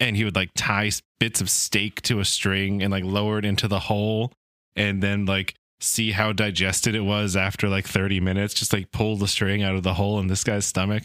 and 0.00 0.16
he 0.16 0.24
would 0.24 0.36
like 0.36 0.50
tie 0.56 0.90
bits 1.20 1.40
of 1.40 1.50
steak 1.50 2.00
to 2.02 2.20
a 2.20 2.24
string 2.24 2.82
and 2.82 2.90
like 2.90 3.04
lower 3.04 3.38
it 3.38 3.44
into 3.44 3.68
the 3.68 3.80
hole 3.80 4.32
and 4.76 5.02
then 5.02 5.26
like 5.26 5.54
see 5.80 6.12
how 6.12 6.32
digested 6.32 6.94
it 6.94 7.00
was 7.00 7.36
after 7.36 7.68
like 7.68 7.86
30 7.86 8.20
minutes 8.20 8.54
just 8.54 8.72
like 8.72 8.90
pull 8.90 9.16
the 9.16 9.28
string 9.28 9.62
out 9.62 9.74
of 9.74 9.82
the 9.82 9.94
hole 9.94 10.18
in 10.18 10.26
this 10.26 10.44
guy's 10.44 10.64
stomach. 10.64 11.04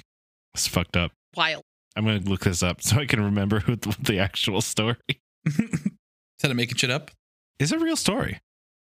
It's 0.56 0.68
fucked 0.68 0.98
up. 0.98 1.12
Wild. 1.36 1.64
I'm 1.96 2.06
going 2.06 2.24
to 2.24 2.30
look 2.30 2.42
this 2.42 2.64
up 2.64 2.82
so 2.82 2.98
I 2.98 3.06
can 3.06 3.22
remember 3.24 3.60
who 3.60 3.76
the, 3.76 3.96
the 4.00 4.20
actual 4.20 4.62
story. 4.62 4.98
Instead 5.46 6.52
of 6.52 6.56
making 6.56 6.78
shit 6.78 6.90
up. 6.90 7.12
It's 7.60 7.72
a 7.72 7.80
real 7.80 7.96
story. 7.96 8.40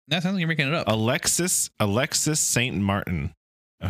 That 0.09 0.23
sounds 0.23 0.35
like 0.35 0.41
you're 0.41 0.49
making 0.49 0.69
it 0.69 0.75
up. 0.75 0.89
Alexis 0.89 1.71
Alexis 1.81 2.41
Saint 2.41 2.77
Martin, 2.77 3.35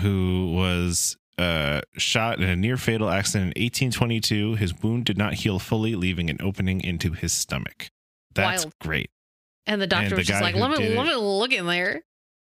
who 0.00 0.52
was 0.54 1.16
uh, 1.38 1.80
shot 1.96 2.38
in 2.38 2.48
a 2.48 2.56
near 2.56 2.76
fatal 2.76 3.08
accident 3.10 3.56
in 3.56 3.62
1822. 3.62 4.54
His 4.56 4.82
wound 4.82 5.04
did 5.04 5.18
not 5.18 5.34
heal 5.34 5.58
fully, 5.58 5.94
leaving 5.94 6.30
an 6.30 6.38
opening 6.40 6.82
into 6.82 7.12
his 7.12 7.32
stomach. 7.32 7.90
That's 8.34 8.64
Wild. 8.64 8.74
great. 8.80 9.10
And 9.66 9.80
the 9.80 9.86
doctor 9.86 10.10
the 10.10 10.16
was 10.16 10.26
just 10.26 10.40
guy 10.40 10.46
like, 10.46 10.54
who 10.54 10.60
let 10.60 10.70
me 10.70 10.78
did 10.78 10.96
let 10.96 11.06
me 11.06 11.14
look 11.14 11.52
in 11.52 11.66
there. 11.66 12.02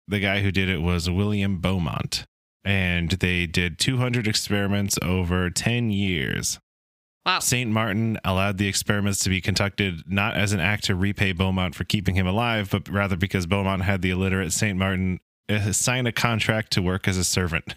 The 0.08 0.20
guy 0.20 0.40
who 0.42 0.50
did 0.50 0.68
it 0.68 0.82
was 0.82 1.08
William 1.08 1.58
Beaumont, 1.60 2.26
and 2.64 3.10
they 3.10 3.46
did 3.46 3.78
200 3.78 4.26
experiments 4.26 4.98
over 5.02 5.50
10 5.50 5.90
years. 5.90 6.58
Wow. 7.24 7.38
St. 7.38 7.70
Martin 7.70 8.18
allowed 8.24 8.58
the 8.58 8.66
experiments 8.66 9.20
to 9.20 9.30
be 9.30 9.40
conducted 9.40 10.02
not 10.06 10.34
as 10.34 10.52
an 10.52 10.58
act 10.60 10.84
to 10.84 10.96
repay 10.96 11.32
Beaumont 11.32 11.74
for 11.74 11.84
keeping 11.84 12.16
him 12.16 12.26
alive, 12.26 12.70
but 12.70 12.88
rather 12.88 13.16
because 13.16 13.46
Beaumont 13.46 13.82
had 13.82 14.02
the 14.02 14.10
illiterate 14.10 14.52
St. 14.52 14.76
Martin 14.76 15.20
uh, 15.48 15.70
sign 15.72 16.06
a 16.06 16.12
contract 16.12 16.72
to 16.72 16.82
work 16.82 17.06
as 17.06 17.16
a 17.16 17.24
servant. 17.24 17.76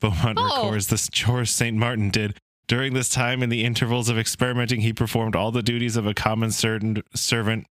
Beaumont 0.00 0.38
Oh. 0.40 0.64
records 0.66 0.86
the 0.88 1.08
chores 1.12 1.50
St. 1.50 1.76
Martin 1.76 2.10
did. 2.10 2.38
During 2.68 2.94
this 2.94 3.08
time, 3.08 3.42
in 3.42 3.50
the 3.50 3.64
intervals 3.64 4.08
of 4.08 4.16
experimenting, 4.18 4.80
he 4.80 4.92
performed 4.92 5.34
all 5.36 5.50
the 5.50 5.62
duties 5.62 5.96
of 5.96 6.06
a 6.06 6.14
common 6.14 6.50
servant, 6.50 7.66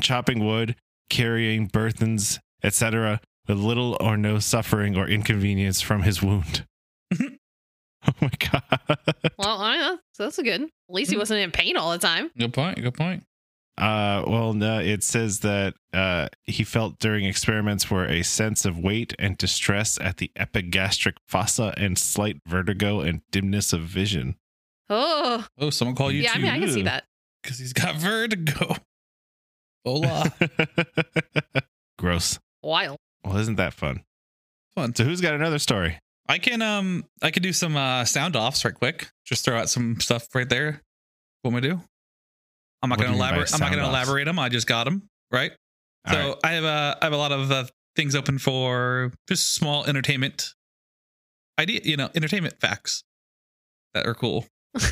chopping 0.00 0.44
wood, 0.44 0.74
carrying 1.10 1.66
burthens, 1.68 2.38
etc., 2.62 3.20
with 3.46 3.58
little 3.58 3.96
or 4.00 4.16
no 4.16 4.38
suffering 4.38 4.96
or 4.96 5.08
inconvenience 5.08 5.80
from 5.80 6.02
his 6.02 6.22
wound. 6.22 6.64
oh 8.12 8.12
my 8.20 8.30
god. 8.38 8.98
Well, 9.38 9.60
I 9.60 9.76
know. 9.76 9.98
So 10.12 10.24
that's 10.24 10.38
a 10.38 10.42
good. 10.42 10.62
At 10.62 10.68
least 10.88 11.10
he 11.10 11.16
Hmm. 11.16 11.20
wasn't 11.20 11.40
in 11.40 11.50
pain 11.50 11.76
all 11.76 11.92
the 11.92 11.98
time. 11.98 12.30
Good 12.38 12.52
point. 12.54 12.80
Good 12.80 12.94
point. 12.94 13.24
Uh, 13.76 14.24
well, 14.26 14.54
no, 14.54 14.80
it 14.80 15.04
says 15.04 15.40
that 15.40 15.74
uh, 15.92 16.26
he 16.44 16.64
felt 16.64 16.98
during 16.98 17.24
experiments 17.26 17.88
were 17.88 18.06
a 18.06 18.22
sense 18.24 18.64
of 18.64 18.76
weight 18.76 19.14
and 19.20 19.36
distress 19.38 19.98
at 20.00 20.16
the 20.16 20.32
epigastric 20.34 21.14
fossa 21.28 21.72
and 21.76 21.96
slight 21.96 22.38
vertigo 22.44 22.98
and 23.00 23.20
dimness 23.30 23.72
of 23.72 23.82
vision. 23.82 24.34
Oh, 24.90 25.46
Oh, 25.58 25.70
someone 25.70 25.94
call 25.94 26.10
you 26.10 26.22
yeah. 26.22 26.32
I 26.34 26.38
mean, 26.38 26.50
I 26.50 26.58
can 26.58 26.72
see 26.72 26.82
that. 26.82 27.04
because 27.42 27.58
he's 27.60 27.72
got 27.72 27.94
vertigo. 27.96 28.76
Hola. 29.84 30.32
Gross. 31.98 32.38
Wild. 32.62 32.96
Well, 33.24 33.36
isn't 33.36 33.56
that 33.56 33.74
fun? 33.74 34.02
Fun. 34.74 34.94
So, 34.94 35.04
who's 35.04 35.20
got 35.20 35.34
another 35.34 35.58
story? 35.58 35.98
I 36.28 36.38
can 36.38 36.60
um 36.62 37.04
I 37.22 37.30
can 37.30 37.42
do 37.42 37.52
some 37.52 37.76
uh 37.76 38.04
sound 38.04 38.36
offs 38.36 38.64
right 38.64 38.74
quick. 38.74 39.08
Just 39.26 39.44
throw 39.44 39.56
out 39.58 39.68
some 39.70 39.98
stuff 40.00 40.26
right 40.34 40.48
there. 40.48 40.82
What 41.42 41.52
am 41.52 41.56
I 41.56 41.60
do? 41.60 41.80
I'm 42.82 42.90
not 42.90 42.98
What 42.98 43.04
gonna 43.06 43.16
you 43.16 43.18
mean 43.18 43.18
by 43.20 43.28
elaborate. 43.28 43.54
I'm 43.54 43.60
not 43.60 43.70
gonna 43.70 43.82
offs? 43.82 43.90
elaborate 43.90 44.24
them. 44.26 44.38
I 44.38 44.48
just 44.48 44.66
got 44.66 44.84
them 44.84 45.08
right. 45.32 45.52
All 46.06 46.14
so 46.14 46.20
right. 46.28 46.36
I 46.44 46.52
have 46.52 46.64
a 46.64 46.98
I 47.00 47.04
have 47.06 47.12
a 47.12 47.16
lot 47.16 47.32
of 47.32 47.50
uh, 47.50 47.64
things 47.96 48.14
open 48.14 48.38
for 48.38 49.12
just 49.28 49.54
small 49.54 49.84
entertainment 49.86 50.54
idea. 51.58 51.80
You 51.82 51.96
know, 51.96 52.10
entertainment 52.14 52.60
facts 52.60 53.02
that 53.94 54.06
are 54.06 54.14
cool. 54.14 54.46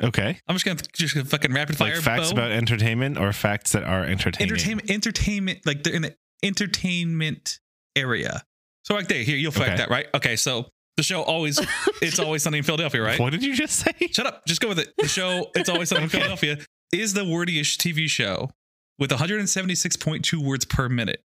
Okay. 0.00 0.38
I'm 0.46 0.54
just 0.54 0.64
gonna 0.64 0.78
just 0.94 1.14
gonna 1.14 1.24
fucking 1.24 1.52
rapid 1.52 1.76
fire 1.76 1.94
Like 1.96 2.04
facts 2.04 2.28
Bo. 2.30 2.38
about 2.38 2.52
entertainment 2.52 3.18
or 3.18 3.32
facts 3.32 3.72
that 3.72 3.82
are 3.82 4.04
entertaining? 4.04 4.52
entertainment 4.52 4.90
entertainment 4.90 5.66
like 5.66 5.82
they're 5.82 5.94
in 5.94 6.02
the 6.02 6.14
entertainment 6.44 7.58
area. 7.96 8.42
So 8.84 8.94
right 8.94 9.08
there, 9.08 9.22
here 9.22 9.36
you'll 9.36 9.52
fact 9.52 9.68
Okay. 9.70 9.76
that 9.76 9.90
right. 9.90 10.06
Okay, 10.14 10.36
so 10.36 10.66
the 10.96 11.02
show 11.02 11.22
always 11.22 11.58
it's 12.02 12.18
always 12.18 12.42
sunny 12.42 12.58
in 12.58 12.64
Philadelphia, 12.64 13.02
right? 13.02 13.18
What 13.20 13.30
did 13.30 13.42
you 13.42 13.54
just 13.54 13.76
say? 13.76 13.92
Shut 14.10 14.26
up. 14.26 14.44
Just 14.46 14.60
go 14.60 14.68
with 14.68 14.78
it. 14.78 14.92
The 14.98 15.08
show 15.08 15.50
It's 15.54 15.68
Always 15.68 15.88
Sunny 15.88 16.04
in 16.04 16.08
Philadelphia 16.08 16.58
is 16.92 17.14
the 17.14 17.22
wordiest 17.24 17.78
TV 17.80 18.08
show 18.08 18.50
with 18.98 19.10
176.2 19.10 20.36
words 20.44 20.64
per 20.64 20.88
minute, 20.88 21.22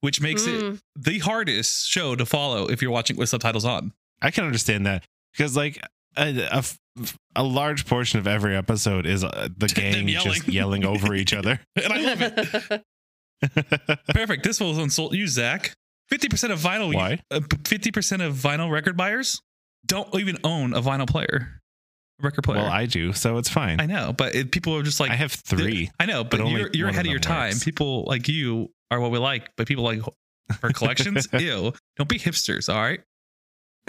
which 0.00 0.20
makes 0.20 0.46
it 0.46 0.60
Mm. 0.62 0.78
the 0.96 1.18
hardest 1.20 1.88
show 1.88 2.14
to 2.14 2.24
follow 2.26 2.68
if 2.70 2.80
you're 2.82 2.90
watching 2.92 3.16
with 3.16 3.28
subtitles 3.28 3.64
on. 3.64 3.92
I 4.22 4.30
can 4.30 4.44
understand 4.44 4.86
that. 4.86 5.04
because 5.32 5.56
like 5.56 5.82
a 6.16 6.62
a 7.36 7.42
large 7.42 7.86
portion 7.86 8.18
of 8.18 8.26
every 8.26 8.54
episode 8.56 9.06
is 9.06 9.24
uh, 9.24 9.48
the 9.56 9.66
Them 9.68 10.06
gang 10.06 10.06
just 10.08 10.26
yelling. 10.48 10.82
yelling 10.82 10.84
over 10.84 11.14
each 11.14 11.32
other. 11.32 11.60
And 11.82 11.92
I 11.92 11.98
love 12.00 12.22
it. 12.22 12.84
Perfect. 14.08 14.44
This 14.44 14.60
will 14.60 14.78
insult 14.80 15.14
you, 15.14 15.26
Zach. 15.26 15.72
50% 16.10 16.50
of 16.50 16.58
vinyl 16.58 16.94
Why? 16.94 17.20
uh, 17.30 17.40
50% 17.40 18.26
of 18.26 18.34
vinyl 18.34 18.70
record 18.70 18.96
buyers 18.96 19.40
don't 19.86 20.12
even 20.14 20.38
own 20.44 20.74
a 20.74 20.82
vinyl 20.82 21.08
player. 21.08 21.60
Record 22.20 22.42
player. 22.42 22.62
well, 22.62 22.70
I 22.70 22.84
do, 22.84 23.14
so 23.14 23.38
it's 23.38 23.48
fine. 23.48 23.80
I 23.80 23.86
know, 23.86 24.12
but 24.12 24.34
it, 24.34 24.52
people 24.52 24.76
are 24.76 24.82
just 24.82 25.00
like 25.00 25.10
I 25.10 25.14
have 25.14 25.32
three. 25.32 25.90
I 25.98 26.04
know, 26.04 26.22
but, 26.22 26.40
but 26.40 26.48
you're 26.48 26.68
you're 26.74 26.88
ahead 26.88 27.06
of 27.06 27.06
of 27.06 27.12
your 27.12 27.18
time. 27.20 27.48
works. 27.52 27.64
People 27.64 28.04
like 28.06 28.28
you 28.28 28.70
are 28.90 29.00
what 29.00 29.10
we 29.10 29.16
like, 29.18 29.48
but 29.56 29.66
people 29.66 29.84
like 29.84 30.00
for 30.58 30.70
collections, 30.74 31.26
ew. 31.32 31.72
Don't 31.96 32.08
be 32.08 32.18
hipsters, 32.18 32.68
all 32.72 32.80
right? 32.82 33.00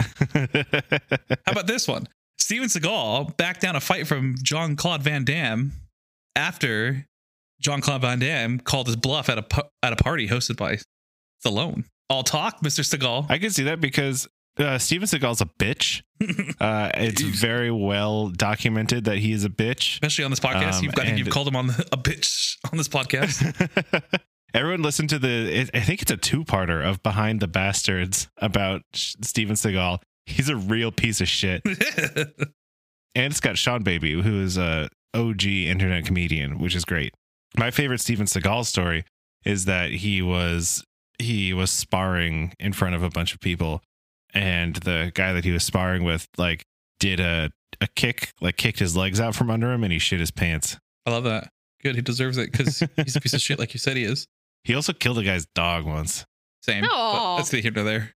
How 1.44 1.52
about 1.52 1.66
this 1.66 1.86
one? 1.86 2.08
Steven 2.38 2.68
Seagal 2.68 3.36
backed 3.36 3.60
down 3.60 3.76
a 3.76 3.80
fight 3.80 4.06
from 4.06 4.34
Jean-Claude 4.42 5.02
Van 5.02 5.24
Damme 5.24 5.72
after 6.34 7.06
Jean-Claude 7.60 8.00
Van 8.00 8.18
Damme 8.18 8.58
called 8.60 8.86
his 8.86 8.96
bluff 8.96 9.28
at 9.28 9.38
a 9.38 9.64
at 9.82 9.92
a 9.92 9.96
party 9.96 10.28
hosted 10.28 10.56
by 10.56 10.78
Stallone. 11.44 11.84
All 12.08 12.22
talk, 12.22 12.60
Mr. 12.60 12.80
Seagal. 12.84 13.26
I 13.30 13.38
can 13.38 13.50
see 13.50 13.62
that 13.64 13.80
because 13.80 14.28
uh, 14.58 14.78
Steven 14.78 15.06
Seagal's 15.08 15.40
a 15.40 15.46
bitch. 15.46 16.02
Uh, 16.60 16.88
it's 16.94 17.20
very 17.20 17.72
well 17.72 18.28
documented 18.28 19.06
that 19.06 19.18
he 19.18 19.32
is 19.32 19.44
a 19.44 19.48
bitch. 19.48 19.94
Especially 19.94 20.22
on 20.24 20.30
this 20.30 20.38
podcast, 20.38 20.74
Um, 20.74 20.84
you've, 20.84 20.94
think 20.94 21.18
you've 21.18 21.30
called 21.30 21.48
him 21.48 21.56
on 21.56 21.66
the, 21.66 21.88
a 21.90 21.96
bitch 21.96 22.56
on 22.70 22.78
this 22.78 22.86
podcast. 22.86 23.42
Everyone 24.54 24.82
listen 24.82 25.08
to 25.08 25.18
the. 25.18 25.28
It, 25.62 25.70
I 25.74 25.80
think 25.80 26.00
it's 26.00 26.12
a 26.12 26.16
two-parter 26.16 26.84
of 26.88 27.02
Behind 27.02 27.40
the 27.40 27.48
Bastards 27.48 28.28
about 28.36 28.82
Sh- 28.94 29.16
Steven 29.22 29.56
Seagal. 29.56 29.98
He's 30.26 30.48
a 30.48 30.54
real 30.54 30.92
piece 30.92 31.20
of 31.20 31.26
shit, 31.26 31.62
and 31.66 33.32
it's 33.32 33.40
got 33.40 33.56
Seanbaby, 33.56 34.22
who 34.22 34.40
is 34.42 34.56
a 34.56 34.88
OG 35.14 35.44
internet 35.44 36.04
comedian, 36.04 36.58
which 36.60 36.76
is 36.76 36.84
great. 36.84 37.12
My 37.58 37.72
favorite 37.72 37.98
Steven 38.00 38.26
Seagal 38.26 38.66
story 38.66 39.04
is 39.44 39.64
that 39.64 39.90
he 39.90 40.22
was 40.22 40.84
he 41.22 41.52
was 41.52 41.70
sparring 41.70 42.52
in 42.60 42.72
front 42.72 42.94
of 42.94 43.02
a 43.02 43.10
bunch 43.10 43.32
of 43.34 43.40
people, 43.40 43.82
and 44.34 44.76
the 44.76 45.10
guy 45.14 45.32
that 45.32 45.44
he 45.44 45.50
was 45.50 45.64
sparring 45.64 46.04
with 46.04 46.26
like 46.36 46.64
did 47.00 47.20
a 47.20 47.50
a 47.80 47.86
kick, 47.88 48.32
like 48.40 48.56
kicked 48.56 48.78
his 48.78 48.96
legs 48.96 49.18
out 49.20 49.34
from 49.34 49.50
under 49.50 49.72
him, 49.72 49.82
and 49.82 49.92
he 49.92 49.98
shit 49.98 50.20
his 50.20 50.30
pants. 50.30 50.76
I 51.06 51.10
love 51.10 51.24
that. 51.24 51.48
Good, 51.82 51.96
he 51.96 52.02
deserves 52.02 52.38
it 52.38 52.52
because 52.52 52.78
he's 52.96 53.16
a 53.16 53.20
piece 53.20 53.34
of 53.34 53.40
shit, 53.40 53.58
like 53.58 53.74
you 53.74 53.78
said 53.78 53.96
he 53.96 54.04
is. 54.04 54.26
He 54.64 54.76
also 54.76 54.92
killed 54.92 55.18
a 55.18 55.24
guy's 55.24 55.44
dog 55.56 55.84
once. 55.84 56.24
Same. 56.62 56.84
Aw. 56.84 56.88
But 56.88 57.36
Let's 57.38 57.50
get 57.50 57.62
here 57.62 57.72
to 57.72 57.82
there. 57.82 58.12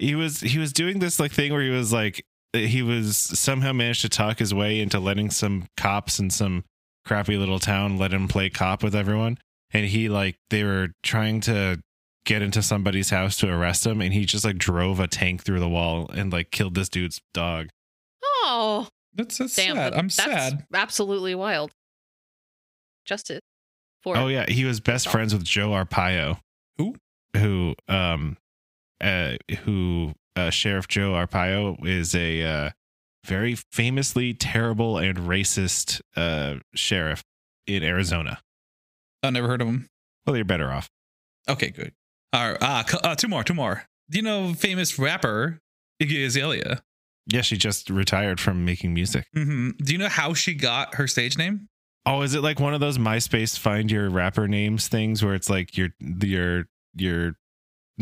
he 0.00 0.16
was 0.16 0.40
he 0.40 0.58
was 0.58 0.72
doing 0.72 0.98
this 0.98 1.20
like 1.20 1.30
thing 1.30 1.52
where 1.52 1.62
he 1.62 1.70
was 1.70 1.92
like 1.92 2.24
he 2.52 2.82
was 2.82 3.16
somehow 3.16 3.72
managed 3.72 4.00
to 4.02 4.08
talk 4.08 4.40
his 4.40 4.52
way 4.52 4.80
into 4.80 4.98
letting 4.98 5.30
some 5.30 5.68
cops 5.76 6.18
in 6.18 6.28
some 6.30 6.64
crappy 7.06 7.36
little 7.36 7.60
town 7.60 7.98
let 7.98 8.12
him 8.12 8.26
play 8.26 8.50
cop 8.50 8.82
with 8.82 8.96
everyone 8.96 9.38
and 9.70 9.86
he 9.86 10.08
like 10.08 10.34
they 10.50 10.64
were 10.64 10.88
trying 11.04 11.40
to 11.40 11.78
get 12.26 12.42
into 12.42 12.62
somebody's 12.62 13.10
house 13.10 13.36
to 13.38 13.48
arrest 13.48 13.86
him 13.86 14.00
and 14.00 14.12
he 14.12 14.24
just 14.24 14.44
like 14.44 14.58
drove 14.58 15.00
a 15.00 15.06
tank 15.08 15.42
through 15.42 15.58
the 15.60 15.68
wall 15.68 16.08
and 16.12 16.32
like 16.32 16.50
killed 16.50 16.74
this 16.74 16.88
dude's 16.88 17.20
dog 17.32 17.68
oh, 18.22 18.88
That's, 19.14 19.38
that's 19.38 19.56
damn. 19.56 19.74
sad. 19.76 19.92
but 19.92 19.98
I'm 19.98 20.04
that's 20.06 20.14
sad. 20.16 20.66
Absolutely 20.74 21.34
wild. 21.34 21.72
Justice 23.06 23.40
for 24.02 24.16
oh 24.16 24.28
yeah 24.28 24.44
he 24.48 24.64
was 24.64 24.80
best 24.80 25.04
dog. 25.06 25.12
friends 25.12 25.32
with 25.34 25.44
joe 25.44 25.70
arpaio 25.70 26.38
Who? 26.78 26.94
who 27.36 27.74
um 27.88 28.36
uh 29.00 29.34
who 29.64 30.12
uh 30.36 30.50
sheriff 30.50 30.88
joe 30.88 31.12
arpaio 31.12 31.76
is 31.86 32.14
a 32.14 32.42
uh 32.42 32.70
very 33.26 33.56
famously 33.72 34.32
terrible 34.32 34.96
and 34.98 35.18
racist 35.18 36.00
uh 36.16 36.56
sheriff 36.74 37.22
in 37.66 37.82
arizona 37.82 38.40
I 39.22 39.28
never 39.30 39.48
heard 39.48 39.60
of 39.60 39.68
him. 39.68 39.88
well 40.26 40.36
you're 40.36 40.44
better 40.44 40.70
off 40.70 40.88
Okay, 41.48 41.70
good. 41.70 41.92
All 42.32 42.48
right, 42.50 42.58
ah, 42.60 42.84
uh, 43.02 43.14
two 43.14 43.28
more, 43.28 43.42
two 43.44 43.54
more. 43.54 43.84
Do 44.10 44.18
you 44.18 44.22
know 44.22 44.54
famous 44.54 44.98
rapper 44.98 45.58
Iggy 46.02 46.24
Azalea? 46.26 46.82
yeah 47.26 47.42
she 47.42 47.56
just 47.56 47.90
retired 47.90 48.40
from 48.40 48.64
making 48.64 48.92
music 48.94 49.26
hmm 49.34 49.70
Do 49.84 49.92
you 49.92 49.98
know 49.98 50.08
how 50.08 50.32
she 50.34 50.54
got 50.54 50.94
her 50.96 51.06
stage 51.06 51.36
name? 51.38 51.68
oh 52.06 52.22
is 52.22 52.34
it 52.34 52.40
like 52.42 52.58
one 52.58 52.72
of 52.74 52.80
those 52.80 52.96
myspace 52.98 53.58
find 53.58 53.90
your 53.90 54.08
rapper 54.08 54.48
names 54.48 54.88
things 54.88 55.22
where 55.22 55.34
it's 55.34 55.50
like 55.50 55.76
your 55.76 55.90
your 56.00 56.64
your 56.96 57.34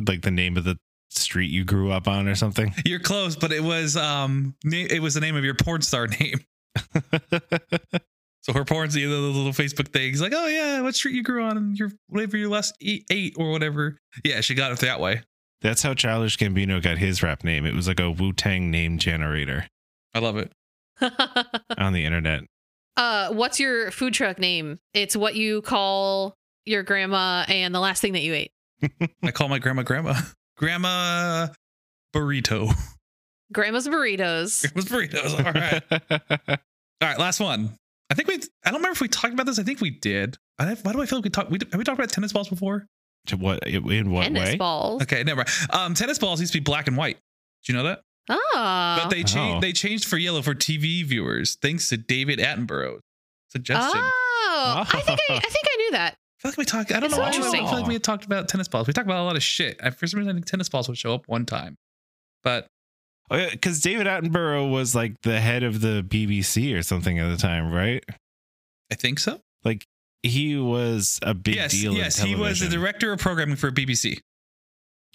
like 0.06 0.22
the 0.22 0.30
name 0.30 0.56
of 0.56 0.62
the 0.64 0.78
street 1.10 1.50
you 1.50 1.64
grew 1.64 1.90
up 1.90 2.06
on 2.06 2.28
or 2.28 2.34
something 2.36 2.72
You're 2.86 3.00
close, 3.00 3.34
but 3.34 3.50
it 3.52 3.62
was 3.62 3.96
um, 3.96 4.54
it 4.64 5.02
was 5.02 5.14
the 5.14 5.20
name 5.20 5.34
of 5.36 5.44
your 5.44 5.54
porn 5.54 5.82
star 5.82 6.06
name. 6.20 6.38
So 8.48 8.54
her 8.54 8.64
porn's 8.64 8.94
the 8.94 9.04
little, 9.06 9.28
little 9.30 9.52
Facebook 9.52 9.88
things 9.88 10.22
like, 10.22 10.32
oh 10.34 10.46
yeah, 10.46 10.80
what 10.80 10.94
street 10.94 11.14
you 11.14 11.22
grew 11.22 11.44
on, 11.44 11.58
and 11.58 11.78
your 11.78 11.90
whatever 12.08 12.38
your 12.38 12.48
last 12.48 12.74
eight, 12.80 13.04
eight 13.10 13.34
or 13.36 13.50
whatever. 13.50 13.98
Yeah, 14.24 14.40
she 14.40 14.54
got 14.54 14.72
it 14.72 14.78
that 14.78 15.00
way. 15.00 15.20
that's 15.60 15.82
how 15.82 15.92
childish 15.92 16.38
gambino 16.38 16.82
got 16.82 16.96
his 16.96 17.22
rap 17.22 17.44
name 17.44 17.66
it 17.66 17.74
was 17.74 17.86
like 17.86 18.00
a 18.00 18.10
wu-tang 18.10 18.70
name 18.70 18.96
generator 18.96 19.66
I 20.14 20.20
love 20.20 20.38
it. 20.38 20.50
on 21.78 21.92
the 21.92 22.04
internet 22.04 22.44
uh, 22.96 23.32
what's 23.32 23.60
your 23.60 23.92
food 23.92 24.12
truck 24.12 24.40
name? 24.40 24.80
It's 24.92 25.14
what 25.14 25.36
you 25.36 25.62
call 25.62 26.34
your 26.66 26.82
grandma 26.82 27.44
and 27.46 27.72
the 27.72 27.78
last 27.78 28.00
thing 28.00 28.14
that 28.14 28.22
you 28.22 28.34
ate. 28.34 28.50
I 29.22 29.30
call 29.30 29.48
my 29.48 29.60
grandma 29.60 29.82
grandma, 29.82 30.14
grandma 30.56 31.46
burrito. 32.12 32.72
Grandma's 33.52 33.86
burritos. 33.86 34.62
Grandma's 34.62 34.86
burritos. 34.86 35.46
All 35.46 35.52
right. 35.52 36.58
All 37.00 37.08
right, 37.08 37.18
last 37.20 37.38
one. 37.38 37.76
I 38.68 38.70
think 38.70 38.70
we. 38.70 38.70
I 38.70 38.70
don't 38.70 38.80
remember 38.80 38.92
if 38.92 39.00
we 39.00 39.08
talked 39.08 39.34
about 39.34 39.46
this. 39.46 39.58
I 39.58 39.62
think 39.62 39.80
we 39.80 39.90
did. 39.90 40.36
I, 40.58 40.74
why 40.82 40.92
do 40.92 41.00
I 41.00 41.06
feel 41.06 41.18
like 41.18 41.24
we 41.24 41.30
talked? 41.30 41.50
We, 41.50 41.58
have 41.70 41.78
we 41.78 41.84
talked 41.84 41.98
about 41.98 42.10
tennis 42.10 42.32
balls 42.32 42.48
before? 42.48 42.86
To 43.26 43.36
what 43.36 43.66
in 43.66 44.10
what 44.10 44.20
way? 44.20 44.24
Tennis 44.34 44.48
way? 44.50 44.56
balls. 44.56 45.02
Okay, 45.02 45.22
never 45.24 45.38
mind. 45.38 45.48
Um, 45.70 45.94
tennis 45.94 46.18
balls 46.18 46.40
used 46.40 46.52
to 46.52 46.60
be 46.60 46.64
black 46.64 46.86
and 46.88 46.96
white. 46.96 47.18
Do 47.64 47.72
you 47.72 47.78
know 47.78 47.84
that? 47.84 48.00
Oh. 48.30 48.98
but 49.02 49.08
they 49.08 49.22
changed. 49.22 49.56
Oh. 49.56 49.60
They 49.60 49.72
changed 49.72 50.04
for 50.04 50.18
yellow 50.18 50.42
for 50.42 50.54
TV 50.54 51.04
viewers, 51.04 51.56
thanks 51.62 51.88
to 51.88 51.96
David 51.96 52.38
Attenborough's 52.38 53.00
suggestion. 53.50 54.00
Oh, 54.02 54.84
I 54.86 55.00
think 55.04 55.18
I, 55.30 55.34
I 55.34 55.40
think 55.40 55.66
I 55.66 55.76
knew 55.76 55.90
that. 55.92 56.14
I 56.14 56.42
feel 56.42 56.50
like 56.50 56.58
we 56.58 56.64
talked. 56.64 56.92
I 56.92 57.00
don't 57.00 57.04
It's 57.04 57.14
know. 57.16 57.20
why. 57.20 57.28
I 57.30 57.32
interesting. 57.34 57.66
feel 57.66 57.78
like 57.78 57.86
we 57.86 57.94
had 57.94 58.04
talked 58.04 58.24
about 58.24 58.48
tennis 58.48 58.68
balls. 58.68 58.86
We 58.86 58.92
talked 58.92 59.06
about 59.06 59.20
a 59.22 59.24
lot 59.24 59.36
of 59.36 59.42
shit. 59.42 59.80
I, 59.82 59.90
for 59.90 60.06
some 60.06 60.18
reason, 60.18 60.30
I 60.30 60.34
think 60.34 60.46
tennis 60.46 60.68
balls 60.68 60.88
would 60.88 60.98
show 60.98 61.14
up 61.14 61.26
one 61.26 61.46
time, 61.46 61.76
but 62.44 62.66
Oh, 63.30 63.36
yeah, 63.36 63.50
because 63.50 63.80
David 63.80 64.06
Attenborough 64.06 64.70
was 64.70 64.94
like 64.94 65.20
the 65.22 65.38
head 65.38 65.62
of 65.62 65.80
the 65.82 66.02
BBC 66.06 66.74
or 66.78 66.82
something 66.82 67.18
at 67.18 67.28
the 67.28 67.36
time, 67.36 67.70
right? 67.70 68.02
I 68.90 68.94
think 68.94 69.18
so. 69.18 69.40
Like 69.64 69.86
he 70.22 70.56
was 70.56 71.18
a 71.22 71.34
big 71.34 71.54
yes, 71.56 71.72
deal. 71.72 71.92
in 71.92 71.98
yes, 71.98 72.18
he 72.18 72.34
was 72.34 72.60
the 72.60 72.68
director 72.68 73.12
of 73.12 73.20
programming 73.20 73.56
for 73.56 73.70
BBC. 73.70 74.18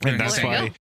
and 0.06 0.20
that's 0.20 0.42
Well, 0.42 0.48
why 0.68 0.72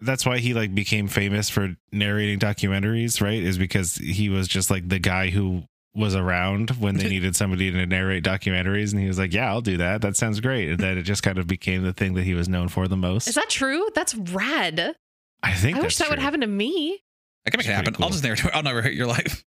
that's 0.00 0.26
why 0.26 0.38
he 0.38 0.52
like 0.54 0.74
became 0.74 1.06
famous 1.08 1.48
for 1.48 1.76
narrating 1.92 2.38
documentaries, 2.38 3.20
right? 3.20 3.42
Is 3.42 3.56
because 3.58 3.96
he 3.96 4.28
was 4.28 4.48
just 4.48 4.70
like 4.70 4.88
the 4.88 4.98
guy 4.98 5.30
who 5.30 5.62
was 5.94 6.14
around 6.14 6.70
when 6.70 6.96
they 6.96 7.08
needed 7.08 7.36
somebody 7.36 7.70
to 7.70 7.86
narrate 7.86 8.24
documentaries, 8.24 8.92
and 8.92 9.00
he 9.00 9.06
was 9.06 9.18
like, 9.18 9.32
"Yeah, 9.32 9.48
I'll 9.50 9.60
do 9.60 9.76
that. 9.76 10.00
That 10.02 10.16
sounds 10.16 10.40
great." 10.40 10.70
And 10.70 10.78
then 10.80 10.98
it 10.98 11.02
just 11.02 11.22
kind 11.22 11.38
of 11.38 11.46
became 11.46 11.82
the 11.82 11.92
thing 11.92 12.14
that 12.14 12.24
he 12.24 12.34
was 12.34 12.48
known 12.48 12.68
for 12.68 12.88
the 12.88 12.96
most. 12.96 13.28
Is 13.28 13.34
that 13.36 13.48
true? 13.50 13.88
That's 13.94 14.14
rad. 14.14 14.96
I 15.42 15.54
think 15.54 15.76
I 15.76 15.80
that's 15.80 15.92
wish 15.92 15.96
that 15.98 16.10
would 16.10 16.18
happen 16.18 16.40
to 16.40 16.46
me. 16.46 16.98
I 17.46 17.50
can 17.50 17.58
make 17.58 17.66
It's 17.66 17.68
it 17.68 17.72
happen. 17.74 17.92
pretty 17.94 18.04
I'll 18.04 18.10
just 18.10 18.22
narrate. 18.24 18.44
I'll 18.54 18.62
never 18.62 18.82
hurt 18.82 18.94
your 18.94 19.06
life. 19.08 19.44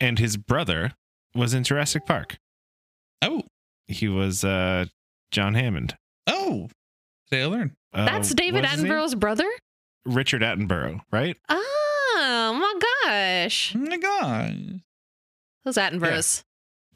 And 0.00 0.18
his 0.18 0.36
brother 0.36 0.92
was 1.34 1.54
in 1.54 1.64
Jurassic 1.64 2.06
Park. 2.06 2.36
Oh, 3.22 3.42
He 3.86 4.08
was 4.08 4.44
uh, 4.44 4.86
John 5.30 5.54
Hammond. 5.54 5.96
oh, 6.26 6.68
today 7.30 7.42
I 7.42 7.46
learned. 7.46 7.72
Uh, 7.92 8.04
That's 8.06 8.34
David 8.34 8.62
what's 8.62 8.74
his 8.74 8.82
name? 8.82 8.92
Attenborough's 8.92 9.14
brother? 9.14 9.48
Richard 10.04 10.42
Attenborough, 10.42 11.00
right? 11.12 11.36
Oh 11.48 12.56
my 12.58 12.80
gosh. 13.04 13.74
Oh 13.74 13.78
my 13.78 13.96
god, 13.98 14.80
Those 15.64 15.76
Attenboroughs. 15.76 16.42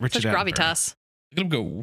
Richard 0.00 0.22
Such 0.22 0.32
Attenborough. 0.32 0.52
gravitas. 0.52 0.94
look 1.32 1.38
at 1.38 1.42
him 1.44 1.48
go. 1.48 1.82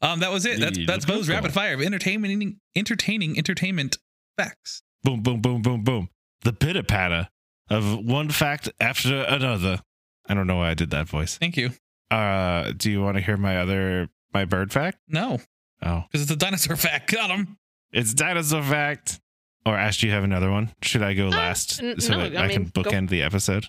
Um, 0.00 0.20
that 0.20 0.30
was 0.30 0.46
it. 0.46 0.60
That's 0.60 0.78
that's 0.86 1.06
look 1.08 1.16
Bo's 1.18 1.28
him 1.28 1.34
rapid 1.36 1.52
fire 1.52 1.74
of 1.74 1.80
entertaining, 1.82 2.58
entertaining, 2.76 3.36
entertainment 3.36 3.96
facts. 4.36 4.82
Boom, 5.02 5.22
boom, 5.22 5.40
boom, 5.40 5.62
boom, 5.62 5.82
boom. 5.82 6.08
The 6.42 6.52
pitter 6.52 6.82
patter 6.82 7.28
of 7.70 7.98
one 8.04 8.28
fact 8.30 8.68
after 8.80 9.22
another. 9.22 9.80
I 10.28 10.34
don't 10.34 10.46
know 10.46 10.56
why 10.56 10.70
I 10.70 10.74
did 10.74 10.90
that 10.90 11.08
voice. 11.08 11.38
Thank 11.38 11.56
you. 11.56 11.70
Uh, 12.10 12.72
do 12.76 12.90
you 12.90 13.02
want 13.02 13.16
to 13.16 13.22
hear 13.22 13.36
my 13.36 13.58
other 13.58 14.08
my 14.32 14.44
bird 14.44 14.72
fact? 14.72 14.98
No, 15.08 15.38
Oh, 15.82 16.04
because 16.10 16.22
it's 16.22 16.30
a 16.30 16.36
dinosaur 16.36 16.76
fact. 16.88 17.10
Got 17.12 17.30
him. 17.30 17.56
it's 17.92 18.12
dinosaur 18.14 18.62
fact. 18.62 19.20
Or 19.66 19.76
Ash, 19.76 20.00
do 20.00 20.06
you 20.06 20.12
have 20.12 20.24
another 20.24 20.50
one? 20.50 20.72
Should 20.82 21.02
I 21.02 21.14
go 21.14 21.26
Uh, 21.26 21.30
last 21.30 21.82
n- 21.82 22.00
so 22.00 22.12
no, 22.16 22.28
that 22.30 22.40
I 22.40 22.46
I, 22.46 22.48
can 22.48 22.62
mean, 22.62 22.72
go- 22.74 22.82
bookend 22.82 23.08
the 23.10 23.22
episode? 23.22 23.66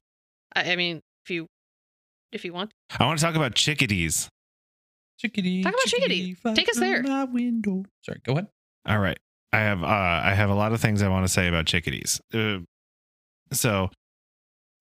I, 0.55 0.71
I 0.71 0.75
mean, 0.75 1.01
if 1.25 1.29
you 1.31 1.47
if 2.31 2.45
you 2.45 2.53
want. 2.53 2.71
I 2.99 3.05
want 3.05 3.19
to 3.19 3.25
talk 3.25 3.35
about 3.35 3.55
chickadees. 3.55 4.29
Chickadee. 5.19 5.63
Talk 5.63 5.73
about 5.73 5.85
chickadee. 5.87 6.33
fly 6.35 6.53
Take 6.53 6.69
us 6.69 6.79
there. 6.79 7.03
My 7.03 7.25
window. 7.25 7.83
Sorry. 8.03 8.21
Go 8.23 8.33
ahead. 8.33 8.47
All 8.87 8.99
right. 8.99 9.19
I 9.51 9.59
have 9.59 9.83
uh 9.83 9.87
I 9.87 10.33
have 10.33 10.49
a 10.49 10.53
lot 10.55 10.71
of 10.71 10.79
things 10.79 11.01
I 11.01 11.09
want 11.09 11.25
to 11.25 11.31
say 11.33 11.47
about 11.47 11.65
chickadees. 11.65 12.21
Uh, 12.33 12.59
so 13.51 13.89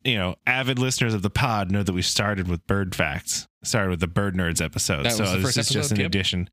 you 0.04 0.16
know, 0.16 0.36
avid 0.46 0.78
listeners 0.78 1.14
of 1.14 1.22
the 1.22 1.30
pod 1.30 1.70
know 1.70 1.82
that 1.82 1.92
we 1.92 2.02
started 2.02 2.48
with 2.48 2.66
bird 2.66 2.94
facts. 2.94 3.46
Started 3.62 3.90
with 3.90 4.00
the 4.00 4.06
bird 4.06 4.34
nerds 4.34 4.64
episode. 4.64 5.04
That 5.04 5.12
so 5.12 5.24
was 5.24 5.32
the 5.32 5.38
this 5.38 5.46
first 5.46 5.58
is 5.58 5.68
just 5.68 5.90
an 5.90 5.98
yep. 5.98 6.06
addition, 6.06 6.48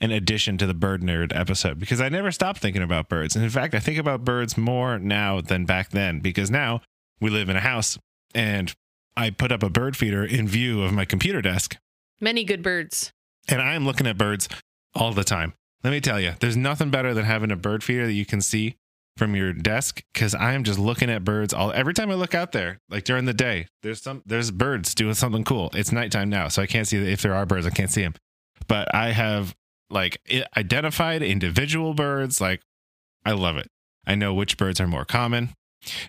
an 0.00 0.12
addition 0.12 0.56
to 0.58 0.66
the 0.66 0.74
bird 0.74 1.02
nerd 1.02 1.36
episode 1.36 1.78
because 1.78 2.00
I 2.00 2.08
never 2.08 2.30
stopped 2.30 2.60
thinking 2.60 2.82
about 2.82 3.08
birds. 3.08 3.34
And 3.34 3.44
in 3.44 3.50
fact, 3.50 3.74
I 3.74 3.80
think 3.80 3.98
about 3.98 4.24
birds 4.24 4.56
more 4.56 4.98
now 4.98 5.40
than 5.40 5.64
back 5.64 5.90
then 5.90 6.20
because 6.20 6.50
now 6.50 6.80
we 7.20 7.30
live 7.30 7.48
in 7.48 7.56
a 7.56 7.60
house 7.60 7.98
and 8.34 8.72
I 9.16 9.30
put 9.30 9.50
up 9.52 9.62
a 9.62 9.70
bird 9.70 9.96
feeder 9.96 10.24
in 10.24 10.46
view 10.46 10.82
of 10.82 10.92
my 10.92 11.04
computer 11.04 11.42
desk 11.42 11.76
Many 12.20 12.44
good 12.44 12.62
birds. 12.62 13.12
and 13.48 13.60
I 13.60 13.74
am 13.74 13.84
looking 13.84 14.06
at 14.06 14.16
birds 14.16 14.48
all 14.94 15.12
the 15.12 15.24
time. 15.24 15.54
Let 15.82 15.90
me 15.90 16.00
tell 16.00 16.20
you, 16.20 16.34
there's 16.40 16.56
nothing 16.56 16.90
better 16.90 17.12
than 17.12 17.24
having 17.24 17.50
a 17.50 17.56
bird 17.56 17.84
feeder 17.84 18.06
that 18.06 18.12
you 18.12 18.24
can 18.24 18.40
see 18.40 18.76
from 19.16 19.34
your 19.34 19.52
desk 19.52 20.02
because 20.12 20.34
I 20.34 20.54
am 20.54 20.64
just 20.64 20.78
looking 20.78 21.10
at 21.10 21.24
birds 21.24 21.54
all 21.54 21.72
every 21.72 21.94
time 21.94 22.10
I 22.10 22.14
look 22.14 22.34
out 22.34 22.52
there, 22.52 22.78
like 22.88 23.04
during 23.04 23.24
the 23.24 23.34
day. 23.34 23.66
There's 23.82 24.02
some 24.02 24.22
there's 24.26 24.50
birds 24.50 24.94
doing 24.94 25.14
something 25.14 25.44
cool. 25.44 25.70
It's 25.74 25.92
nighttime 25.92 26.28
now, 26.28 26.48
so 26.48 26.62
I 26.62 26.66
can't 26.66 26.86
see 26.86 26.96
if 26.96 27.22
there 27.22 27.34
are 27.34 27.46
birds. 27.46 27.66
I 27.66 27.70
can't 27.70 27.90
see 27.90 28.02
them, 28.02 28.14
but 28.66 28.92
I 28.94 29.10
have 29.10 29.54
like 29.90 30.18
identified 30.56 31.22
individual 31.22 31.94
birds. 31.94 32.40
Like 32.40 32.62
I 33.24 33.32
love 33.32 33.56
it. 33.56 33.68
I 34.06 34.14
know 34.14 34.34
which 34.34 34.56
birds 34.56 34.80
are 34.80 34.86
more 34.86 35.04
common. 35.04 35.50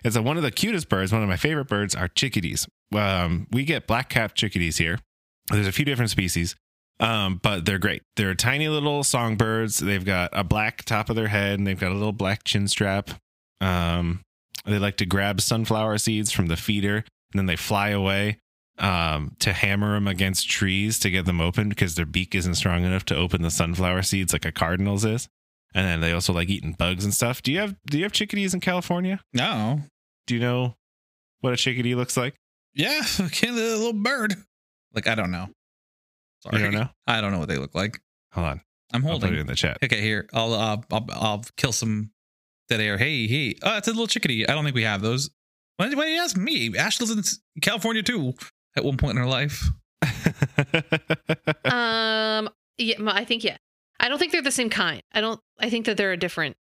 It's 0.02 0.18
one 0.18 0.36
of 0.36 0.42
the 0.42 0.50
cutest 0.50 0.88
birds. 0.88 1.12
One 1.12 1.22
of 1.22 1.28
my 1.28 1.36
favorite 1.36 1.68
birds 1.68 1.94
are 1.94 2.08
chickadees. 2.08 2.66
Um, 2.94 3.46
we 3.50 3.64
get 3.64 3.86
black 3.86 4.08
capped 4.08 4.36
chickadees 4.36 4.78
here. 4.78 4.98
There's 5.50 5.66
a 5.66 5.72
few 5.72 5.84
different 5.84 6.10
species 6.10 6.56
um, 7.00 7.40
but 7.42 7.64
they're 7.64 7.78
great. 7.78 8.02
They're 8.16 8.34
tiny 8.34 8.68
little 8.68 9.04
songbirds. 9.04 9.78
They've 9.78 10.04
got 10.04 10.30
a 10.32 10.44
black 10.44 10.84
top 10.84 11.10
of 11.10 11.16
their 11.16 11.28
head 11.28 11.58
and 11.58 11.66
they've 11.66 11.78
got 11.78 11.92
a 11.92 11.94
little 11.94 12.12
black 12.12 12.44
chin 12.44 12.68
strap. 12.68 13.10
Um, 13.60 14.20
they 14.64 14.78
like 14.78 14.96
to 14.98 15.06
grab 15.06 15.40
sunflower 15.40 15.98
seeds 15.98 16.32
from 16.32 16.46
the 16.46 16.56
feeder 16.56 16.96
and 16.96 17.38
then 17.38 17.46
they 17.46 17.56
fly 17.56 17.90
away 17.90 18.38
um, 18.78 19.36
to 19.40 19.52
hammer 19.52 19.94
them 19.94 20.08
against 20.08 20.50
trees 20.50 20.98
to 21.00 21.10
get 21.10 21.26
them 21.26 21.40
open 21.40 21.68
because 21.68 21.94
their 21.94 22.06
beak 22.06 22.34
isn't 22.34 22.54
strong 22.54 22.84
enough 22.84 23.04
to 23.06 23.16
open 23.16 23.42
the 23.42 23.50
sunflower 23.50 24.02
seeds 24.02 24.32
like 24.32 24.44
a 24.44 24.52
cardinal's 24.52 25.04
is. 25.04 25.28
And 25.74 25.86
then 25.86 26.00
they 26.00 26.12
also 26.12 26.32
like 26.32 26.48
eating 26.48 26.72
bugs 26.72 27.04
and 27.04 27.12
stuff. 27.12 27.42
Do 27.42 27.52
you 27.52 27.58
have 27.60 27.76
do 27.86 27.98
you 27.98 28.04
have 28.04 28.12
chickadees 28.12 28.54
in 28.54 28.60
California? 28.60 29.20
No. 29.34 29.82
Do 30.26 30.34
you 30.34 30.40
know 30.40 30.74
what 31.40 31.52
a 31.52 31.56
chickadee 31.56 31.94
looks 31.94 32.16
like? 32.16 32.34
Yeah, 32.74 33.02
okay, 33.20 33.48
the 33.48 33.76
little 33.76 33.92
bird. 33.92 34.36
Like 34.94 35.06
I 35.06 35.14
don't 35.14 35.30
know. 35.30 35.48
Sorry. 36.50 36.62
You 36.62 36.70
don't 36.70 36.80
know? 36.80 36.88
I 37.06 37.20
don't 37.20 37.32
know 37.32 37.38
what 37.38 37.48
they 37.48 37.58
look 37.58 37.74
like. 37.74 38.00
Hold 38.32 38.46
on. 38.46 38.60
I'm 38.92 39.04
I'll 39.06 39.14
put 39.14 39.24
it 39.24 39.26
holding. 39.26 39.40
in 39.40 39.46
the 39.46 39.54
chat. 39.54 39.78
Okay, 39.82 40.00
here. 40.00 40.28
I'll 40.32 40.54
uh, 40.54 40.76
I'll 40.92 41.06
I'll 41.12 41.44
kill 41.56 41.72
some 41.72 42.10
dead 42.68 42.80
air. 42.80 42.98
Hey, 42.98 43.26
hey. 43.26 43.54
Oh, 43.62 43.76
it's 43.76 43.88
a 43.88 43.90
little 43.90 44.06
chickadee. 44.06 44.46
I 44.46 44.52
don't 44.52 44.64
think 44.64 44.76
we 44.76 44.84
have 44.84 45.02
those. 45.02 45.30
Why, 45.76 45.88
why 45.94 46.04
do 46.04 46.10
you 46.10 46.20
ask 46.20 46.36
me? 46.36 46.76
Ash 46.78 47.00
lives 47.00 47.40
in 47.56 47.60
California 47.62 48.02
too. 48.02 48.34
At 48.76 48.84
one 48.84 48.96
point 48.96 49.16
in 49.18 49.22
her 49.22 49.28
life. 49.28 49.68
Um, 51.64 52.48
yeah, 52.78 52.96
m- 52.98 53.08
I 53.08 53.24
think 53.24 53.44
yeah. 53.44 53.56
I 53.98 54.08
don't 54.08 54.18
think 54.18 54.32
they're 54.32 54.42
the 54.42 54.50
same 54.50 54.70
kind. 54.70 55.02
I 55.12 55.20
don't. 55.20 55.40
I 55.58 55.70
think 55.70 55.86
that 55.86 55.96
they're 55.96 56.12
a 56.12 56.16
different. 56.16 56.56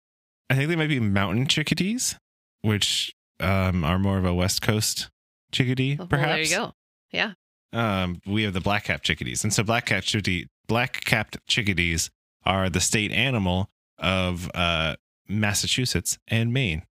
I 0.50 0.54
think 0.54 0.68
they 0.68 0.76
might 0.76 0.88
be 0.88 1.00
mountain 1.00 1.46
chickadees, 1.46 2.16
which 2.60 3.14
um, 3.40 3.84
are 3.84 3.98
more 3.98 4.18
of 4.18 4.24
a 4.24 4.34
West 4.34 4.60
Coast 4.62 5.10
chickadee, 5.50 5.96
Well, 5.96 6.06
perhaps. 6.08 6.30
there 6.32 6.42
you 6.60 6.66
go. 6.66 6.72
Yeah. 7.10 7.32
Um, 7.72 8.20
we 8.26 8.42
have 8.42 8.52
the 8.52 8.60
black 8.60 8.84
capped 8.84 9.04
chickadees, 9.04 9.44
and 9.44 9.52
so 9.52 9.62
black 9.62 9.86
capped 9.86 10.06
chickadee, 10.06 10.46
black 10.68 11.04
capped 11.04 11.38
chickadees 11.46 12.10
are 12.44 12.68
the 12.68 12.80
state 12.80 13.12
animal 13.12 13.70
of 13.98 14.50
uh, 14.54 14.96
Massachusetts 15.28 16.18
and 16.28 16.52
Maine. 16.52 16.82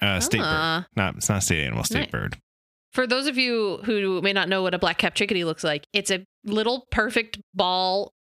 Uh, 0.00 0.20
state 0.20 0.38
bird, 0.38 0.46
Ah. 0.46 0.86
not 0.94 1.16
it's 1.16 1.28
not 1.28 1.42
state 1.42 1.64
animal, 1.64 1.82
state 1.84 2.00
Nice. 2.00 2.10
bird. 2.10 2.38
For 2.92 3.06
those 3.06 3.26
of 3.26 3.36
you 3.36 3.78
who 3.84 4.20
may 4.22 4.32
not 4.32 4.48
know 4.48 4.62
what 4.62 4.74
a 4.74 4.78
black 4.78 4.98
cap 4.98 5.14
chickadee 5.14 5.44
looks 5.44 5.64
like, 5.64 5.84
it's 5.92 6.10
a 6.10 6.24
little 6.44 6.86
perfect 6.90 7.38
ball 7.54 8.12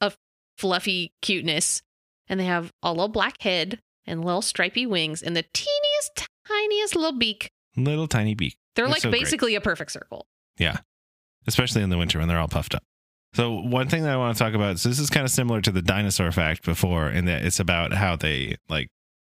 of 0.00 0.16
fluffy 0.58 1.12
cuteness, 1.22 1.82
and 2.28 2.38
they 2.38 2.44
have 2.44 2.70
a 2.82 2.90
little 2.90 3.08
black 3.08 3.40
head 3.42 3.80
and 4.06 4.24
little 4.24 4.42
stripy 4.42 4.86
wings 4.86 5.22
and 5.22 5.36
the 5.36 5.44
teeniest, 5.52 6.28
tiniest 6.46 6.94
little 6.94 7.18
beak. 7.18 7.50
Little 7.76 8.06
tiny 8.06 8.34
beak. 8.34 8.56
They're 8.76 8.84
They're 8.84 8.92
like 8.92 9.02
so 9.02 9.10
great. 9.10 9.22
basically 9.22 9.54
a 9.56 9.60
perfect 9.60 9.90
circle. 9.92 10.26
Especially 11.46 11.82
in 11.82 11.90
the 11.90 11.98
winter 11.98 12.18
when 12.18 12.28
they're 12.28 12.38
all 12.38 12.48
puffed 12.48 12.74
up. 12.74 12.82
So 13.34 13.52
one 13.52 13.88
thing 13.88 14.04
that 14.04 14.12
I 14.12 14.16
want 14.16 14.36
to 14.36 14.42
talk 14.42 14.54
about, 14.54 14.78
so 14.78 14.88
this 14.88 15.00
is 15.00 15.10
kind 15.10 15.24
of 15.24 15.30
similar 15.30 15.60
to 15.60 15.72
the 15.72 15.82
dinosaur 15.82 16.30
fact 16.30 16.64
before, 16.64 17.08
in 17.08 17.24
that 17.24 17.44
it's 17.44 17.58
about 17.58 17.92
how 17.92 18.14
they 18.14 18.56
like 18.68 18.88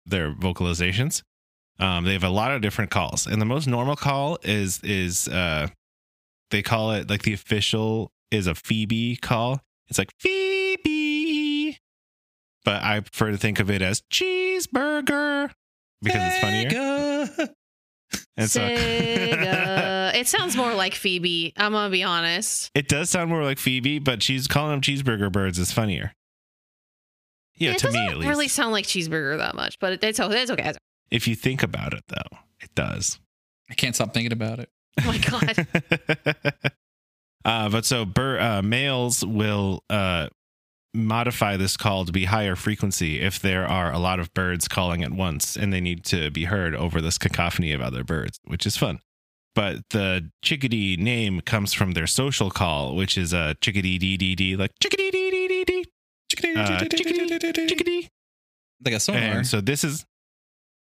their 0.06 0.32
vocalizations. 0.32 1.24
Um, 1.80 2.06
they 2.06 2.14
have 2.14 2.24
a 2.24 2.30
lot 2.30 2.52
of 2.52 2.62
different 2.62 2.92
calls, 2.92 3.26
and 3.26 3.42
the 3.42 3.46
most 3.46 3.68
normal 3.68 3.96
call 3.96 4.38
is 4.44 4.80
is 4.84 5.28
uh, 5.28 5.68
they 6.52 6.62
call 6.62 6.92
it 6.92 7.10
like 7.10 7.24
the 7.24 7.34
official 7.34 8.12
is 8.30 8.46
a 8.46 8.56
Phoebe 8.56 9.16
call. 9.16 9.62
It's 9.88 9.98
like 9.98 10.12
Phoebe, 10.20 11.80
but 12.64 12.84
I 12.84 13.00
prefer 13.00 13.32
to 13.32 13.38
think 13.38 13.60
of 13.60 13.72
it 13.72 13.82
as 13.82 14.02
cheeseburger 14.12 15.50
because 16.02 16.22
it's 16.22 16.40
funnier. 16.40 17.50
Sega. 18.38 18.50
So- 18.50 18.62
Sega. 18.62 20.16
it 20.16 20.28
sounds 20.28 20.56
more 20.56 20.74
like 20.74 20.94
Phoebe. 20.96 21.54
I'm 21.58 21.72
gonna 21.74 21.90
be 21.90 22.04
honest. 22.04 22.72
It 22.76 22.88
does 22.88 23.10
sound 23.10 23.30
more 23.30 23.44
like 23.44 23.60
Phoebe, 23.60 24.00
but 24.00 24.22
she's 24.24 24.48
calling 24.48 24.72
them 24.72 24.82
cheeseburger 24.82 25.32
birds 25.32 25.60
is 25.60 25.72
funnier. 25.72 26.14
Yeah, 27.56 27.72
it 27.72 27.80
to 27.80 27.88
me 27.88 27.94
doesn't 27.94 28.10
at 28.12 28.18
least. 28.18 28.30
really 28.30 28.48
sound 28.48 28.72
like 28.72 28.86
cheeseburger 28.86 29.38
that 29.40 29.56
much, 29.56 29.80
but 29.80 29.94
it, 29.94 30.04
it's, 30.04 30.20
o- 30.20 30.30
it's 30.30 30.52
okay. 30.52 30.74
if 31.10 31.28
you 31.28 31.36
think 31.36 31.64
about 31.64 31.94
it, 31.94 32.04
though, 32.08 32.38
it 32.62 32.70
does. 32.76 33.20
I 33.70 33.74
can't 33.74 33.96
stop 33.96 34.14
thinking 34.14 34.32
about 34.32 34.60
it. 34.60 34.70
Oh 35.04 35.08
my 35.08 35.18
god. 35.18 35.68
uh, 37.46 37.70
but 37.70 37.86
so 37.86 38.06
bur- 38.06 38.40
uh, 38.40 38.62
males 38.62 39.26
will 39.26 39.84
uh, 39.90 40.28
modify 40.98 41.58
this 41.58 41.78
call 41.78 42.06
to 42.06 42.12
be 42.12 42.26
higher 42.26 42.56
frequency 42.56 43.22
if 43.22 43.40
there 43.40 43.66
are 43.66 43.92
a 43.92 44.00
lot 44.00 44.20
of 44.20 44.34
birds 44.34 44.68
calling 44.68 45.04
at 45.04 45.12
once 45.12 45.56
and 45.56 45.72
they 45.72 45.82
need 45.82 46.04
to 46.06 46.32
be 46.32 46.46
heard 46.46 46.76
over 46.76 47.00
this 47.00 47.18
cacophony 47.18 47.72
of 47.72 47.82
other 47.82 48.04
birds, 48.04 48.40
which 48.46 48.66
is 48.66 48.76
fun. 48.76 49.00
But 49.56 49.90
the 49.90 50.30
chickadee 50.44 50.98
name 50.98 51.42
comes 51.42 51.74
from 51.74 51.94
their 51.94 52.06
social 52.08 52.52
call, 52.52 52.96
which 52.96 53.18
is 53.18 53.34
a 53.34 53.56
chickadee 53.62 53.98
dee 53.98 54.18
dee 54.18 54.36
dee, 54.36 54.56
like 54.56 54.72
chickadee 54.82 55.10
dee 55.10 55.32
dee 55.32 55.48
dee 55.48 55.64
dee, 55.64 55.86
chickadee 56.30 57.68
chickadee. 57.68 58.10
Like 58.86 58.94
a 58.94 59.00
sonar. 59.00 59.22
And 59.22 59.48
so 59.48 59.60
this 59.60 59.84
is 59.84 60.06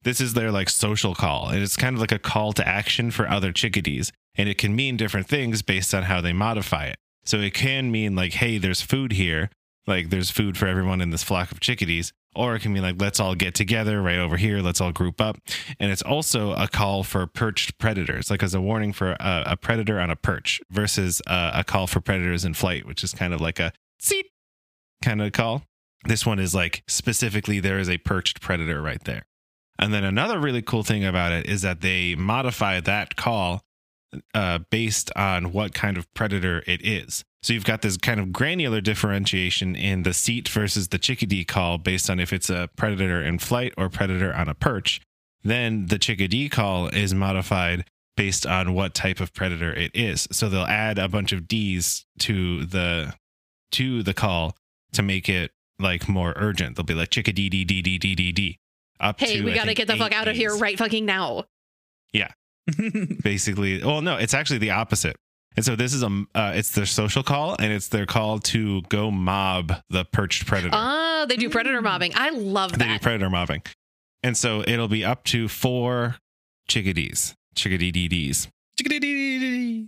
this 0.03 0.21
is 0.21 0.33
their 0.33 0.51
like 0.51 0.69
social 0.69 1.15
call, 1.15 1.49
and 1.49 1.61
it's 1.61 1.75
kind 1.75 1.95
of 1.95 1.99
like 1.99 2.11
a 2.11 2.19
call 2.19 2.53
to 2.53 2.67
action 2.67 3.09
for 3.11 3.27
other 3.27 3.51
chickadees, 3.51 4.11
and 4.35 4.47
it 4.47 4.57
can 4.57 4.75
mean 4.75 4.97
different 4.97 5.27
things 5.27 5.61
based 5.61 5.93
on 5.93 6.03
how 6.03 6.21
they 6.21 6.33
modify 6.33 6.85
it. 6.85 6.97
So 7.25 7.37
it 7.37 7.53
can 7.53 7.91
mean 7.91 8.15
like, 8.15 8.33
hey, 8.33 8.57
there's 8.57 8.81
food 8.81 9.13
here, 9.13 9.49
like 9.87 10.09
there's 10.09 10.29
food 10.29 10.57
for 10.57 10.67
everyone 10.67 11.01
in 11.01 11.09
this 11.09 11.23
flock 11.23 11.51
of 11.51 11.59
chickadees, 11.59 12.13
or 12.35 12.55
it 12.55 12.61
can 12.61 12.73
mean 12.73 12.83
like, 12.83 13.01
let's 13.01 13.19
all 13.19 13.35
get 13.35 13.55
together 13.55 14.01
right 14.01 14.19
over 14.19 14.37
here, 14.37 14.59
let's 14.59 14.79
all 14.81 14.91
group 14.91 15.19
up, 15.19 15.37
and 15.79 15.91
it's 15.91 16.01
also 16.01 16.53
a 16.53 16.67
call 16.67 17.03
for 17.03 17.25
perched 17.25 17.77
predators, 17.77 18.29
like 18.29 18.43
as 18.43 18.53
a 18.53 18.61
warning 18.61 18.93
for 18.93 19.11
a, 19.13 19.43
a 19.47 19.57
predator 19.57 19.99
on 19.99 20.09
a 20.09 20.15
perch 20.15 20.61
versus 20.69 21.21
uh, 21.27 21.51
a 21.53 21.63
call 21.63 21.87
for 21.87 22.01
predators 22.01 22.45
in 22.45 22.53
flight, 22.53 22.85
which 22.85 23.03
is 23.03 23.13
kind 23.13 23.33
of 23.33 23.41
like 23.41 23.59
a 23.59 23.73
seat 23.99 24.27
kind 25.03 25.21
of 25.21 25.31
call. 25.31 25.63
This 26.05 26.25
one 26.25 26.39
is 26.39 26.55
like 26.55 26.83
specifically 26.87 27.59
there 27.59 27.79
is 27.79 27.89
a 27.89 27.97
perched 27.97 28.41
predator 28.41 28.81
right 28.81 29.03
there. 29.03 29.25
And 29.77 29.93
then 29.93 30.03
another 30.03 30.39
really 30.39 30.61
cool 30.61 30.83
thing 30.83 31.05
about 31.05 31.31
it 31.31 31.45
is 31.45 31.61
that 31.61 31.81
they 31.81 32.15
modify 32.15 32.79
that 32.81 33.15
call 33.15 33.63
uh, 34.33 34.59
based 34.69 35.11
on 35.15 35.51
what 35.51 35.73
kind 35.73 35.97
of 35.97 36.11
predator 36.13 36.63
it 36.67 36.85
is. 36.85 37.23
So 37.41 37.53
you've 37.53 37.65
got 37.65 37.81
this 37.81 37.95
kind 37.97 38.19
of 38.19 38.33
granular 38.33 38.81
differentiation 38.81 39.75
in 39.75 40.03
the 40.03 40.13
seat 40.13 40.49
versus 40.49 40.89
the 40.89 40.97
chickadee 40.97 41.45
call 41.45 41.77
based 41.77 42.09
on 42.09 42.19
if 42.19 42.33
it's 42.33 42.49
a 42.49 42.69
predator 42.75 43.23
in 43.23 43.39
flight 43.39 43.73
or 43.77 43.89
predator 43.89 44.33
on 44.33 44.49
a 44.49 44.53
perch. 44.53 44.99
Then 45.43 45.85
the 45.85 45.97
chickadee 45.97 46.49
call 46.49 46.87
is 46.87 47.13
modified 47.13 47.85
based 48.17 48.45
on 48.45 48.73
what 48.73 48.93
type 48.93 49.21
of 49.21 49.33
predator 49.33 49.71
it 49.71 49.91
is. 49.93 50.27
So 50.31 50.49
they'll 50.49 50.63
add 50.63 50.99
a 50.99 51.07
bunch 51.07 51.31
of 51.31 51.47
D's 51.47 52.05
to 52.19 52.65
the 52.65 53.13
to 53.71 54.03
the 54.03 54.13
call 54.13 54.57
to 54.93 55.01
make 55.01 55.29
it 55.29 55.51
like 55.79 56.09
more 56.09 56.33
urgent. 56.35 56.75
They'll 56.75 56.83
be 56.83 56.93
like 56.93 57.09
chickadee 57.09 57.47
dee 57.47 57.63
dee 57.63 57.81
dee 57.81 57.97
dee 57.97 58.15
dee 58.15 58.31
dee. 58.33 58.59
Up 58.99 59.17
Hey, 59.17 59.37
to, 59.37 59.45
we 59.45 59.53
gotta 59.53 59.67
think, 59.67 59.77
get 59.77 59.87
the 59.87 59.95
fuck 59.95 60.11
eight 60.11 60.17
out 60.17 60.27
of 60.27 60.35
here 60.35 60.53
right 60.57 60.77
fucking 60.77 61.05
now. 61.05 61.45
Yeah. 62.11 62.31
Basically, 63.23 63.81
well, 63.81 64.01
no, 64.01 64.17
it's 64.17 64.33
actually 64.33 64.59
the 64.59 64.71
opposite. 64.71 65.15
And 65.59 65.65
so 65.65 65.75
this 65.75 65.93
is 65.93 66.03
a 66.03 66.25
uh, 66.35 66.53
it's 66.55 66.71
their 66.71 66.85
social 66.85 67.21
call, 67.21 67.57
and 67.59 67.73
it's 67.73 67.89
their 67.89 68.05
call 68.05 68.39
to 68.39 68.81
go 68.83 69.11
mob 69.11 69.73
the 69.89 70.05
perched 70.05 70.45
predator. 70.45 70.69
Oh, 70.71 71.25
they 71.27 71.35
do 71.35 71.49
predator 71.49 71.81
Mm. 71.81 71.83
mobbing. 71.83 72.11
I 72.15 72.29
love 72.29 72.71
that. 72.71 72.79
they 72.79 72.87
do 72.93 72.99
predator 72.99 73.29
mobbing, 73.29 73.63
and 74.23 74.37
so 74.37 74.63
it'll 74.65 74.87
be 74.87 75.03
up 75.03 75.25
to 75.25 75.49
four 75.49 76.15
chickadees, 76.69 77.35
chickadee 77.55 77.91
DDs. 77.91 78.47
Chickadee. 78.77 79.87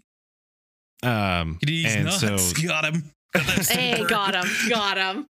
Um, 1.04 1.58
He's 1.66 1.96
and 1.96 2.04
nuts. 2.04 2.20
so 2.20 2.38
got 2.68 2.84
him. 2.84 3.06
hey, 3.70 4.04
got 4.10 4.36
him. 4.36 4.52
Got 4.70 4.98
him. 4.98 5.26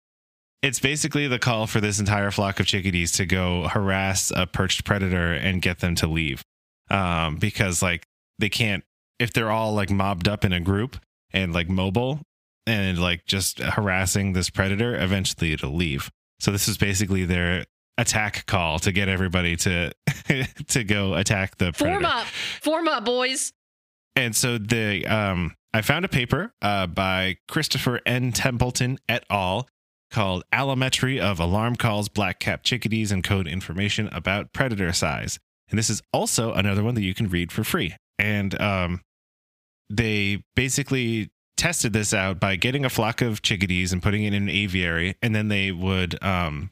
it's 0.62 0.78
basically 0.78 1.26
the 1.26 1.40
call 1.40 1.66
for 1.66 1.80
this 1.80 1.98
entire 1.98 2.30
flock 2.30 2.60
of 2.60 2.66
chickadees 2.66 3.10
to 3.10 3.26
go 3.26 3.66
harass 3.66 4.30
a 4.36 4.46
perched 4.46 4.84
predator 4.84 5.32
and 5.32 5.60
get 5.62 5.80
them 5.80 5.96
to 5.96 6.06
leave. 6.06 6.42
Um, 6.90 7.38
because 7.38 7.82
like 7.82 8.04
they 8.38 8.48
can't 8.50 8.84
if 9.18 9.32
they're 9.32 9.50
all 9.50 9.74
like 9.74 9.90
mobbed 9.90 10.28
up 10.28 10.44
in 10.44 10.52
a 10.52 10.60
group 10.60 10.96
and 11.32 11.52
like 11.52 11.68
mobile 11.68 12.20
and 12.66 12.98
like 12.98 13.26
just 13.26 13.58
harassing 13.58 14.32
this 14.32 14.50
predator, 14.50 14.94
eventually 14.94 15.52
it'll 15.52 15.74
leave. 15.74 16.10
So 16.40 16.52
this 16.52 16.68
is 16.68 16.76
basically 16.78 17.24
their 17.24 17.64
attack 17.96 18.46
call 18.46 18.78
to 18.78 18.92
get 18.92 19.08
everybody 19.08 19.56
to 19.56 19.92
to 20.68 20.84
go 20.84 21.14
attack 21.14 21.58
the 21.58 21.72
predator. 21.72 22.00
Form 22.00 22.04
up. 22.04 22.26
Form 22.26 22.88
up, 22.88 23.04
boys. 23.04 23.52
And 24.14 24.34
so 24.34 24.58
the 24.58 25.06
um 25.06 25.54
I 25.74 25.82
found 25.82 26.04
a 26.04 26.08
paper 26.08 26.52
uh 26.62 26.86
by 26.86 27.36
Christopher 27.48 28.00
N. 28.06 28.32
Templeton 28.32 28.98
et 29.08 29.24
al. 29.30 29.68
called 30.10 30.44
Allometry 30.52 31.20
of 31.20 31.40
Alarm 31.40 31.76
Calls, 31.76 32.08
Black 32.08 32.38
Cap 32.38 32.62
Chickadees, 32.62 33.10
and 33.10 33.24
Code 33.24 33.48
Information 33.48 34.08
about 34.12 34.52
Predator 34.52 34.92
Size. 34.92 35.38
And 35.70 35.78
this 35.78 35.90
is 35.90 36.00
also 36.12 36.52
another 36.52 36.82
one 36.82 36.94
that 36.94 37.02
you 37.02 37.14
can 37.14 37.28
read 37.28 37.50
for 37.50 37.64
free. 37.64 37.96
And 38.18 38.58
um 38.60 39.00
they 39.90 40.42
basically 40.54 41.30
tested 41.56 41.92
this 41.92 42.14
out 42.14 42.38
by 42.38 42.56
getting 42.56 42.84
a 42.84 42.90
flock 42.90 43.20
of 43.20 43.42
chickadees 43.42 43.92
and 43.92 44.02
putting 44.02 44.24
it 44.24 44.32
in 44.32 44.44
an 44.44 44.48
aviary, 44.48 45.16
and 45.22 45.34
then 45.34 45.48
they 45.48 45.72
would 45.72 46.22
um 46.22 46.70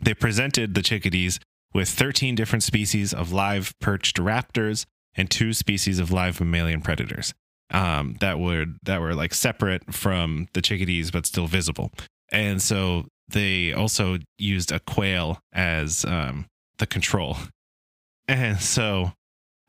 they 0.00 0.14
presented 0.14 0.74
the 0.74 0.82
chickadees 0.82 1.38
with 1.72 1.88
13 1.88 2.34
different 2.34 2.62
species 2.62 3.12
of 3.14 3.32
live 3.32 3.72
perched 3.80 4.16
raptors 4.16 4.86
and 5.14 5.30
two 5.30 5.52
species 5.52 5.98
of 5.98 6.10
live 6.10 6.40
mammalian 6.40 6.80
predators 6.80 7.32
um, 7.70 8.16
that 8.20 8.38
would 8.38 8.78
that 8.84 9.00
were 9.00 9.14
like 9.14 9.34
separate 9.34 9.92
from 9.92 10.48
the 10.54 10.62
chickadees 10.62 11.10
but 11.10 11.26
still 11.26 11.46
visible. 11.46 11.92
And 12.30 12.62
so 12.62 13.06
they 13.28 13.72
also 13.72 14.18
used 14.38 14.72
a 14.72 14.80
quail 14.80 15.40
as 15.52 16.04
um, 16.04 16.46
the 16.78 16.86
control. 16.86 17.36
And 18.26 18.58
so 18.58 19.12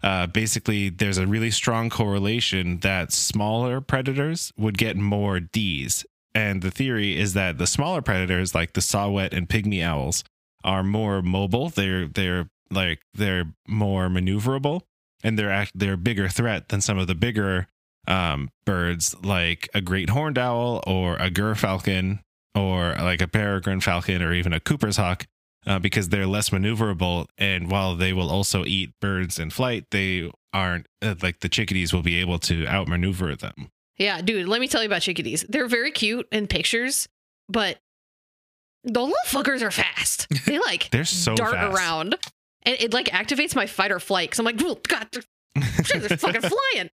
uh, 0.05 0.27
basically, 0.27 0.89
there's 0.89 1.17
a 1.17 1.25
really 1.25 1.49
strong 1.49 1.89
correlation 1.89 2.77
that 2.81 3.11
smaller 3.11 3.81
predators 3.81 4.53
would 4.55 4.77
get 4.77 4.95
more 4.95 5.39
Ds. 5.39 6.05
And 6.35 6.61
the 6.61 6.69
theory 6.69 7.19
is 7.19 7.33
that 7.33 7.57
the 7.57 7.65
smaller 7.65 8.03
predators, 8.03 8.53
like 8.53 8.73
the 8.73 8.81
saw-whet 8.81 9.33
and 9.33 9.49
pygmy 9.49 9.83
owls, 9.83 10.23
are 10.63 10.83
more 10.83 11.23
mobile. 11.23 11.69
They're 11.69 12.07
they're 12.07 12.49
like 12.69 13.01
they're 13.15 13.45
more 13.67 14.07
maneuverable, 14.07 14.81
and 15.23 15.39
they're 15.39 15.51
act, 15.51 15.71
they're 15.73 15.93
a 15.93 15.97
bigger 15.97 16.29
threat 16.29 16.69
than 16.69 16.81
some 16.81 16.99
of 16.99 17.07
the 17.07 17.15
bigger 17.15 17.67
um, 18.07 18.49
birds, 18.63 19.15
like 19.23 19.67
a 19.73 19.81
great 19.81 20.11
horned 20.11 20.37
owl 20.37 20.83
or 20.85 21.15
a 21.15 21.31
gyrfalcon 21.31 22.19
or 22.53 22.93
like 22.99 23.21
a 23.21 23.27
peregrine 23.27 23.81
falcon 23.81 24.21
or 24.21 24.33
even 24.33 24.53
a 24.53 24.59
Cooper's 24.59 24.97
hawk. 24.97 25.25
Uh, 25.67 25.79
because 25.79 26.09
they're 26.09 26.27
less 26.27 26.51
maneuverable, 26.51 27.25
and 27.39 27.71
while 27.71 27.95
they 27.95 28.13
will 28.13 28.29
also 28.29 28.63
eat 28.65 28.91
birds 29.01 29.39
in 29.39 29.49
flight, 29.49 29.83
they 29.89 30.29
aren't 30.53 30.85
uh, 31.01 31.15
like 31.23 31.39
the 31.39 31.49
chickadees 31.49 31.91
will 31.91 32.03
be 32.03 32.19
able 32.21 32.37
to 32.37 32.67
outmaneuver 32.67 33.35
them. 33.35 33.69
Yeah, 33.97 34.21
dude, 34.21 34.47
let 34.47 34.61
me 34.61 34.67
tell 34.67 34.83
you 34.83 34.87
about 34.87 35.01
chickadees. 35.01 35.43
They're 35.49 35.67
very 35.67 35.89
cute 35.89 36.27
in 36.31 36.45
pictures, 36.45 37.07
but 37.49 37.79
the 38.83 39.01
little 39.01 39.15
fuckers 39.25 39.61
are 39.63 39.71
fast. 39.71 40.27
They 40.45 40.59
like 40.59 40.91
They're 40.91 41.03
so 41.05 41.33
dart 41.35 41.53
fast. 41.53 41.75
around. 41.75 42.15
And 42.63 42.77
it 42.79 42.93
like 42.93 43.07
activates 43.07 43.55
my 43.55 43.65
fight 43.65 43.91
or 43.91 43.99
flight 43.99 44.29
because 44.29 44.39
I'm 44.39 44.45
like, 44.45 44.61
"Oh, 44.61 44.79
God, 44.87 45.07
they're, 45.11 45.23
they're 45.99 46.17
fucking 46.17 46.41
flying. 46.41 46.89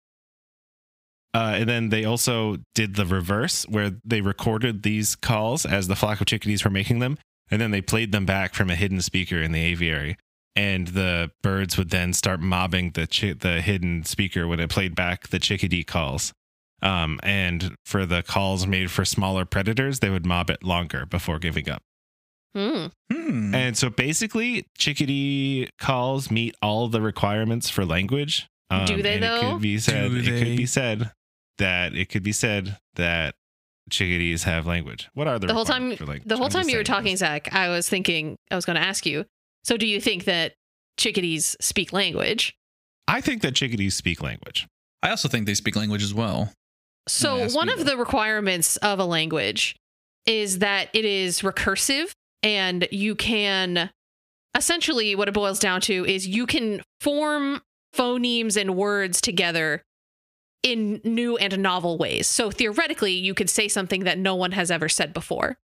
Uh, 1.33 1.55
and 1.55 1.69
then 1.69 1.89
they 1.89 2.03
also 2.05 2.57
did 2.75 2.95
the 2.95 3.05
reverse, 3.05 3.63
where 3.67 3.91
they 4.03 4.21
recorded 4.21 4.83
these 4.83 5.15
calls 5.15 5.65
as 5.65 5.87
the 5.87 5.95
flock 5.95 6.19
of 6.19 6.27
chickadees 6.27 6.63
were 6.65 6.71
making 6.71 6.99
them, 6.99 7.17
and 7.51 7.61
then 7.61 7.71
they 7.71 7.81
played 7.81 8.11
them 8.11 8.25
back 8.25 8.53
from 8.55 8.69
a 8.69 8.75
hidden 8.75 9.01
speaker 9.01 9.41
in 9.41 9.51
the 9.51 9.61
aviary. 9.63 10.17
And 10.55 10.89
the 10.89 11.31
birds 11.43 11.77
would 11.77 11.91
then 11.91 12.11
start 12.13 12.39
mobbing 12.41 12.91
the 12.91 13.07
chi- 13.07 13.33
the 13.39 13.61
hidden 13.61 14.03
speaker 14.03 14.47
when 14.47 14.59
it 14.59 14.69
played 14.69 14.95
back 14.95 15.27
the 15.29 15.39
chickadee 15.39 15.83
calls. 15.83 16.33
Um, 16.81 17.19
and 17.23 17.75
for 17.85 18.05
the 18.05 18.23
calls 18.23 18.65
made 18.65 18.89
for 18.91 19.05
smaller 19.05 19.45
predators, 19.45 19.99
they 19.99 20.09
would 20.09 20.25
mob 20.25 20.49
it 20.49 20.63
longer 20.63 21.05
before 21.05 21.37
giving 21.39 21.69
up. 21.69 21.83
Hmm. 22.55 22.87
Hmm. 23.09 23.55
And 23.55 23.77
so 23.77 23.89
basically, 23.89 24.65
chickadee 24.77 25.69
calls 25.79 26.29
meet 26.29 26.55
all 26.61 26.89
the 26.89 26.99
requirements 27.01 27.69
for 27.69 27.85
language. 27.85 28.47
Um, 28.69 28.85
Do 28.85 29.01
they, 29.01 29.15
and 29.15 29.23
It 29.23 29.27
though? 29.27 29.53
could 29.53 29.61
be 29.61 29.77
said. 29.77 30.11
Do 30.11 30.17
It 30.17 30.23
they? 30.23 30.39
could 30.39 30.57
be 30.57 30.65
said 30.65 31.11
that 31.59 31.93
it 31.95 32.09
could 32.09 32.23
be 32.23 32.31
said 32.33 32.77
that 32.95 33.35
chickadees 33.89 34.43
have 34.43 34.65
language. 34.67 35.09
What 35.13 35.27
are 35.27 35.39
the, 35.39 35.47
The 35.47 35.53
whole 35.53 35.65
time, 35.65 35.89
requirements 35.89 35.99
for 35.99 36.05
language? 36.07 36.27
the 36.27 36.37
whole 36.37 36.45
I'm 36.45 36.51
time 36.51 36.69
you 36.69 36.77
were 36.77 36.83
talking, 36.83 37.13
this. 37.13 37.19
Zac, 37.19 37.53
I 37.53 37.69
was 37.69 37.89
thinking, 37.89 38.37
I 38.49 38.55
was 38.55 38.65
going 38.65 38.75
to 38.77 38.81
ask 38.85 39.05
you. 39.05 39.25
So, 39.63 39.77
do 39.77 39.85
you 39.87 39.99
think 40.01 40.25
that 40.25 40.53
chickadees 40.97 41.55
speak 41.61 41.93
language? 41.93 42.55
I 43.07 43.21
think 43.21 43.41
that 43.41 43.55
chickadees 43.55 43.95
speak 43.95 44.21
language. 44.21 44.67
I 45.03 45.09
also 45.09 45.27
think 45.27 45.45
they 45.45 45.53
speak 45.53 45.75
language 45.75 46.03
as 46.03 46.13
well. 46.13 46.53
So, 47.07 47.47
one 47.49 47.67
me 47.67 47.73
of 47.73 47.79
that. 47.79 47.85
the 47.85 47.97
requirements 47.97 48.77
of 48.77 48.99
a 48.99 49.05
language 49.05 49.75
is 50.25 50.59
that 50.59 50.89
it 50.93 51.03
is 51.05 51.41
recursive 51.41 52.11
and 52.43 52.87
you 52.91 53.15
can 53.15 53.89
essentially 54.55 55.15
what 55.15 55.27
it 55.27 55.33
boils 55.33 55.59
down 55.59 55.81
to 55.81 56.05
is 56.05 56.27
you 56.27 56.45
can 56.45 56.81
form 56.99 57.61
phonemes 57.95 58.59
and 58.59 58.75
words 58.75 59.19
together 59.21 59.81
in 60.63 61.01
new 61.03 61.37
and 61.37 61.57
novel 61.59 61.97
ways. 61.97 62.27
So, 62.27 62.51
theoretically, 62.51 63.13
you 63.13 63.33
could 63.33 63.49
say 63.49 63.67
something 63.67 64.03
that 64.03 64.17
no 64.17 64.35
one 64.35 64.51
has 64.51 64.69
ever 64.71 64.87
said 64.89 65.13
before. 65.13 65.57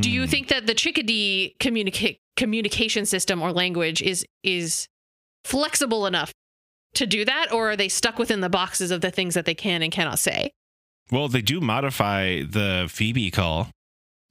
Do 0.00 0.10
you 0.10 0.22
Hmm. 0.24 0.28
think 0.30 0.48
that 0.48 0.66
the 0.66 0.74
chickadee 0.74 1.54
communicate 1.60 2.18
communication 2.36 3.06
system 3.06 3.40
or 3.40 3.52
language 3.52 4.02
is 4.02 4.26
is 4.42 4.88
flexible 5.44 6.06
enough 6.06 6.32
to 6.94 7.06
do 7.06 7.24
that 7.24 7.52
or 7.52 7.70
are 7.70 7.76
they 7.76 7.88
stuck 7.88 8.18
within 8.18 8.40
the 8.40 8.48
boxes 8.48 8.90
of 8.90 9.00
the 9.00 9.10
things 9.12 9.34
that 9.34 9.44
they 9.44 9.54
can 9.54 9.82
and 9.82 9.92
cannot 9.92 10.18
say? 10.18 10.50
Well, 11.12 11.28
they 11.28 11.40
do 11.40 11.60
modify 11.60 12.42
the 12.42 12.88
Phoebe 12.90 13.30
call. 13.30 13.70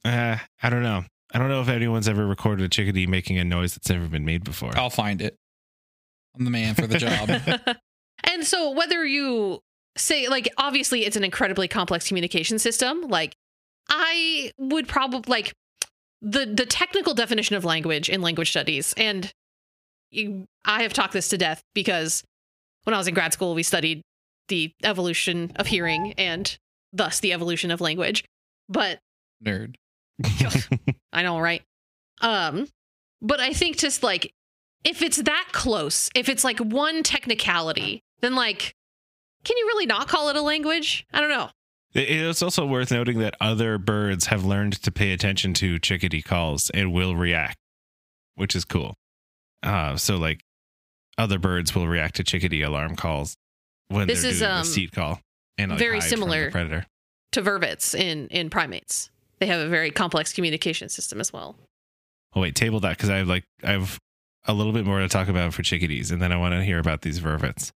Uh, 0.04 0.36
I 0.62 0.68
don't 0.70 0.82
know. 0.82 1.04
I 1.32 1.38
don't 1.38 1.48
know 1.48 1.62
if 1.62 1.68
anyone's 1.68 2.06
ever 2.06 2.26
recorded 2.26 2.64
a 2.64 2.68
chickadee 2.68 3.06
making 3.06 3.38
a 3.38 3.44
noise 3.44 3.74
that's 3.74 3.88
never 3.88 4.06
been 4.08 4.26
made 4.26 4.44
before. 4.44 4.76
I'll 4.76 4.90
find 4.90 5.22
it. 5.22 5.36
I'm 6.38 6.44
the 6.44 6.50
man 6.50 6.74
for 6.74 6.86
the 6.86 6.98
job. 6.98 7.30
and 8.24 8.44
so 8.44 8.70
whether 8.72 9.04
you 9.06 9.62
say 9.96 10.28
like 10.28 10.48
obviously 10.58 11.04
it's 11.04 11.16
an 11.16 11.24
incredibly 11.24 11.68
complex 11.68 12.08
communication 12.08 12.58
system 12.58 13.02
like 13.02 13.34
i 13.88 14.52
would 14.58 14.86
probably 14.88 15.30
like 15.30 15.52
the 16.22 16.46
the 16.46 16.66
technical 16.66 17.14
definition 17.14 17.56
of 17.56 17.64
language 17.64 18.08
in 18.08 18.20
language 18.22 18.50
studies 18.50 18.94
and 18.96 19.32
you, 20.10 20.44
i 20.64 20.82
have 20.82 20.92
talked 20.92 21.12
this 21.12 21.28
to 21.28 21.38
death 21.38 21.62
because 21.74 22.22
when 22.84 22.94
i 22.94 22.98
was 22.98 23.08
in 23.08 23.14
grad 23.14 23.32
school 23.32 23.54
we 23.54 23.62
studied 23.62 24.02
the 24.48 24.72
evolution 24.84 25.52
of 25.56 25.66
hearing 25.66 26.12
and 26.18 26.56
thus 26.92 27.20
the 27.20 27.32
evolution 27.32 27.70
of 27.70 27.80
language 27.80 28.24
but 28.68 28.98
Nerd. 29.44 29.76
I 31.12 31.22
know, 31.22 31.38
right? 31.38 31.62
Um, 32.20 32.68
but 33.20 33.40
I 33.40 33.52
think 33.52 33.76
just 33.78 34.02
like 34.02 34.32
if 34.84 35.02
it's 35.02 35.18
that 35.22 35.48
close, 35.52 36.10
if 36.14 36.28
it's 36.28 36.44
like 36.44 36.58
one 36.58 37.02
technicality, 37.02 38.00
then 38.20 38.34
like, 38.34 38.72
can 39.46 39.56
you 39.56 39.66
really 39.66 39.86
not 39.86 40.08
call 40.08 40.28
it 40.28 40.36
a 40.36 40.42
language? 40.42 41.06
I 41.12 41.20
don't 41.20 41.30
know. 41.30 41.50
It's 41.94 42.42
also 42.42 42.66
worth 42.66 42.90
noting 42.90 43.20
that 43.20 43.36
other 43.40 43.78
birds 43.78 44.26
have 44.26 44.44
learned 44.44 44.82
to 44.82 44.90
pay 44.90 45.12
attention 45.12 45.54
to 45.54 45.78
chickadee 45.78 46.20
calls 46.20 46.68
and 46.70 46.92
will 46.92 47.16
react, 47.16 47.56
which 48.34 48.54
is 48.54 48.64
cool. 48.64 48.96
Uh, 49.62 49.96
so 49.96 50.16
like 50.16 50.40
other 51.16 51.38
birds 51.38 51.74
will 51.74 51.86
react 51.88 52.16
to 52.16 52.24
chickadee 52.24 52.62
alarm 52.62 52.96
calls 52.96 53.36
when 53.88 54.08
This 54.08 54.22
they're 54.22 54.32
is, 54.32 54.40
doing 54.40 54.50
um, 54.50 54.58
the 54.58 54.64
seat 54.64 54.92
call 54.92 55.20
and 55.56 55.70
like, 55.70 55.78
very 55.78 56.00
hide 56.00 56.10
from 56.10 56.20
the 56.20 56.26
similar. 56.26 56.50
predator. 56.50 56.86
To 57.32 57.42
vervets 57.42 57.94
in 57.94 58.28
in 58.28 58.50
primates, 58.50 59.10
they 59.38 59.46
have 59.46 59.60
a 59.60 59.68
very 59.68 59.90
complex 59.90 60.32
communication 60.32 60.88
system 60.88 61.20
as 61.20 61.32
well. 61.32 61.56
Oh 62.34 62.40
wait, 62.40 62.54
table 62.54 62.80
that 62.80 62.96
because 62.96 63.10
I 63.10 63.18
have 63.18 63.28
like 63.28 63.44
I 63.62 63.72
have 63.72 63.98
a 64.44 64.52
little 64.52 64.72
bit 64.72 64.84
more 64.84 64.98
to 64.98 65.08
talk 65.08 65.28
about 65.28 65.54
for 65.54 65.62
chickadees, 65.62 66.10
and 66.10 66.20
then 66.20 66.32
I 66.32 66.36
want 66.36 66.54
to 66.54 66.62
hear 66.62 66.78
about 66.78 67.02
these 67.02 67.20
vervets. 67.20 67.72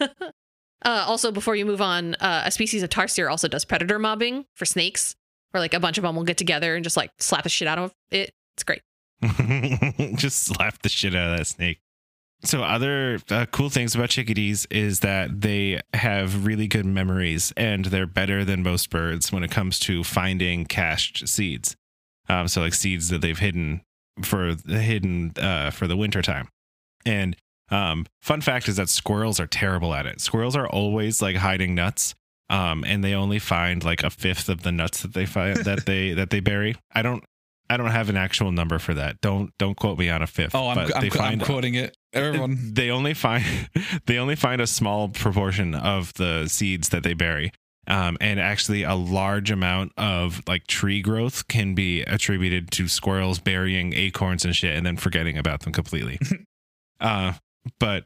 Uh, 0.84 1.04
also, 1.06 1.32
before 1.32 1.56
you 1.56 1.64
move 1.64 1.80
on, 1.80 2.14
uh, 2.16 2.42
a 2.44 2.50
species 2.50 2.82
of 2.82 2.90
tarsier 2.90 3.30
also 3.30 3.48
does 3.48 3.64
predator 3.64 3.98
mobbing 3.98 4.44
for 4.54 4.64
snakes, 4.64 5.16
where 5.50 5.60
like 5.60 5.74
a 5.74 5.80
bunch 5.80 5.98
of 5.98 6.02
them 6.02 6.14
will 6.14 6.24
get 6.24 6.36
together 6.36 6.74
and 6.74 6.84
just 6.84 6.96
like 6.96 7.10
slap 7.18 7.42
the 7.42 7.48
shit 7.48 7.66
out 7.68 7.78
of 7.78 7.94
it. 8.10 8.32
It's 8.54 8.64
great. 8.64 8.82
Just 10.16 10.44
slap 10.44 10.82
the 10.82 10.88
shit 10.88 11.14
out 11.14 11.32
of 11.32 11.38
that 11.38 11.46
snake. 11.46 11.80
So, 12.44 12.62
other 12.62 13.18
uh, 13.30 13.46
cool 13.46 13.70
things 13.70 13.94
about 13.94 14.10
chickadees 14.10 14.66
is 14.70 15.00
that 15.00 15.40
they 15.40 15.80
have 15.94 16.44
really 16.44 16.68
good 16.68 16.84
memories 16.84 17.52
and 17.56 17.86
they're 17.86 18.06
better 18.06 18.44
than 18.44 18.62
most 18.62 18.90
birds 18.90 19.32
when 19.32 19.42
it 19.42 19.50
comes 19.50 19.78
to 19.80 20.04
finding 20.04 20.66
cached 20.66 21.26
seeds. 21.26 21.74
Um, 22.28 22.48
so, 22.48 22.60
like 22.60 22.74
seeds 22.74 23.08
that 23.08 23.22
they've 23.22 23.38
hidden 23.38 23.80
for 24.22 24.54
the 24.54 24.80
hidden 24.80 25.32
uh, 25.38 25.70
for 25.70 25.86
the 25.86 25.96
winter 25.96 26.20
time. 26.20 26.48
And 27.06 27.36
um, 27.70 28.06
fun 28.20 28.40
fact 28.40 28.68
is 28.68 28.76
that 28.76 28.88
squirrels 28.88 29.40
are 29.40 29.46
terrible 29.46 29.94
at 29.94 30.06
it. 30.06 30.20
Squirrels 30.20 30.56
are 30.56 30.66
always 30.66 31.22
like 31.22 31.36
hiding 31.36 31.74
nuts, 31.74 32.14
um, 32.50 32.84
and 32.86 33.02
they 33.02 33.14
only 33.14 33.38
find 33.38 33.82
like 33.84 34.02
a 34.02 34.10
fifth 34.10 34.48
of 34.48 34.62
the 34.62 34.72
nuts 34.72 35.02
that 35.02 35.14
they 35.14 35.26
find 35.26 35.58
that 35.58 35.86
they 35.86 36.12
that 36.14 36.30
they 36.30 36.40
bury. 36.40 36.76
I 36.92 37.02
don't 37.02 37.24
I 37.68 37.76
don't 37.76 37.90
have 37.90 38.10
an 38.10 38.16
actual 38.16 38.52
number 38.52 38.78
for 38.78 38.94
that. 38.94 39.20
Don't 39.20 39.50
don't 39.58 39.76
quote 39.76 39.98
me 39.98 40.10
on 40.10 40.22
a 40.22 40.26
fifth. 40.26 40.54
Oh, 40.54 40.68
I'm, 40.68 40.76
but 40.76 40.94
I'm, 40.94 41.00
they 41.00 41.06
I'm 41.06 41.10
find 41.10 41.42
quoting 41.42 41.74
it. 41.74 41.96
Everyone. 42.12 42.58
they 42.74 42.90
only 42.90 43.14
find 43.14 43.44
they 44.06 44.18
only 44.18 44.36
find 44.36 44.60
a 44.60 44.66
small 44.66 45.08
proportion 45.08 45.74
of 45.74 46.12
the 46.14 46.46
seeds 46.48 46.90
that 46.90 47.02
they 47.02 47.14
bury. 47.14 47.52
Um, 47.86 48.16
and 48.20 48.40
actually, 48.40 48.82
a 48.82 48.94
large 48.94 49.50
amount 49.50 49.92
of 49.96 50.42
like 50.46 50.66
tree 50.66 51.02
growth 51.02 51.48
can 51.48 51.74
be 51.74 52.02
attributed 52.02 52.70
to 52.72 52.88
squirrels 52.88 53.38
burying 53.38 53.92
acorns 53.92 54.44
and 54.44 54.56
shit, 54.56 54.74
and 54.76 54.86
then 54.86 54.96
forgetting 54.96 55.36
about 55.36 55.60
them 55.60 55.72
completely. 55.72 56.18
uh, 57.00 57.34
but 57.78 58.04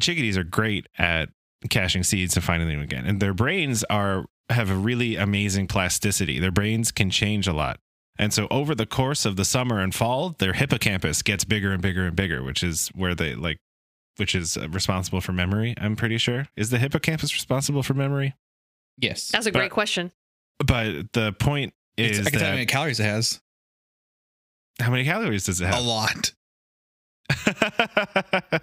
chickadees 0.00 0.36
are 0.36 0.44
great 0.44 0.86
at 0.98 1.30
caching 1.70 2.02
seeds 2.02 2.36
and 2.36 2.44
finding 2.44 2.68
them 2.68 2.80
again, 2.80 3.06
and 3.06 3.20
their 3.20 3.34
brains 3.34 3.84
are 3.84 4.26
have 4.50 4.70
a 4.70 4.76
really 4.76 5.16
amazing 5.16 5.66
plasticity. 5.66 6.38
Their 6.38 6.52
brains 6.52 6.92
can 6.92 7.10
change 7.10 7.48
a 7.48 7.52
lot. 7.52 7.80
And 8.18 8.32
so 8.32 8.46
over 8.50 8.74
the 8.74 8.86
course 8.86 9.26
of 9.26 9.36
the 9.36 9.44
summer 9.44 9.80
and 9.80 9.94
fall, 9.94 10.36
their 10.38 10.52
hippocampus 10.54 11.22
gets 11.22 11.44
bigger 11.44 11.72
and 11.72 11.82
bigger 11.82 12.06
and 12.06 12.14
bigger, 12.16 12.42
which 12.42 12.62
is 12.62 12.88
where 12.94 13.14
they 13.14 13.34
like 13.34 13.58
which 14.18 14.34
is 14.34 14.56
uh, 14.56 14.66
responsible 14.70 15.20
for 15.20 15.32
memory, 15.32 15.74
I'm 15.78 15.94
pretty 15.96 16.16
sure. 16.16 16.46
Is 16.56 16.70
the 16.70 16.78
hippocampus 16.78 17.34
responsible 17.34 17.82
for 17.82 17.92
memory? 17.92 18.34
Yes. 18.96 19.28
That's 19.28 19.44
a 19.46 19.52
But- 19.52 19.58
great 19.58 19.70
question. 19.72 20.10
But 20.58 21.12
the 21.12 21.34
point 21.34 21.74
It's- 21.98 22.18
is 22.20 22.26
I 22.26 22.30
can 22.30 22.38
tell 22.38 22.48
you 22.48 22.52
how 22.52 22.54
many 22.56 22.66
calories 22.66 22.98
it 23.00 23.04
has. 23.04 23.40
how 24.80 24.90
many 24.90 25.04
calories 25.04 25.44
does 25.44 25.60
it 25.60 25.66
have? 25.66 25.74
A 25.74 25.80
lot. 25.82 26.32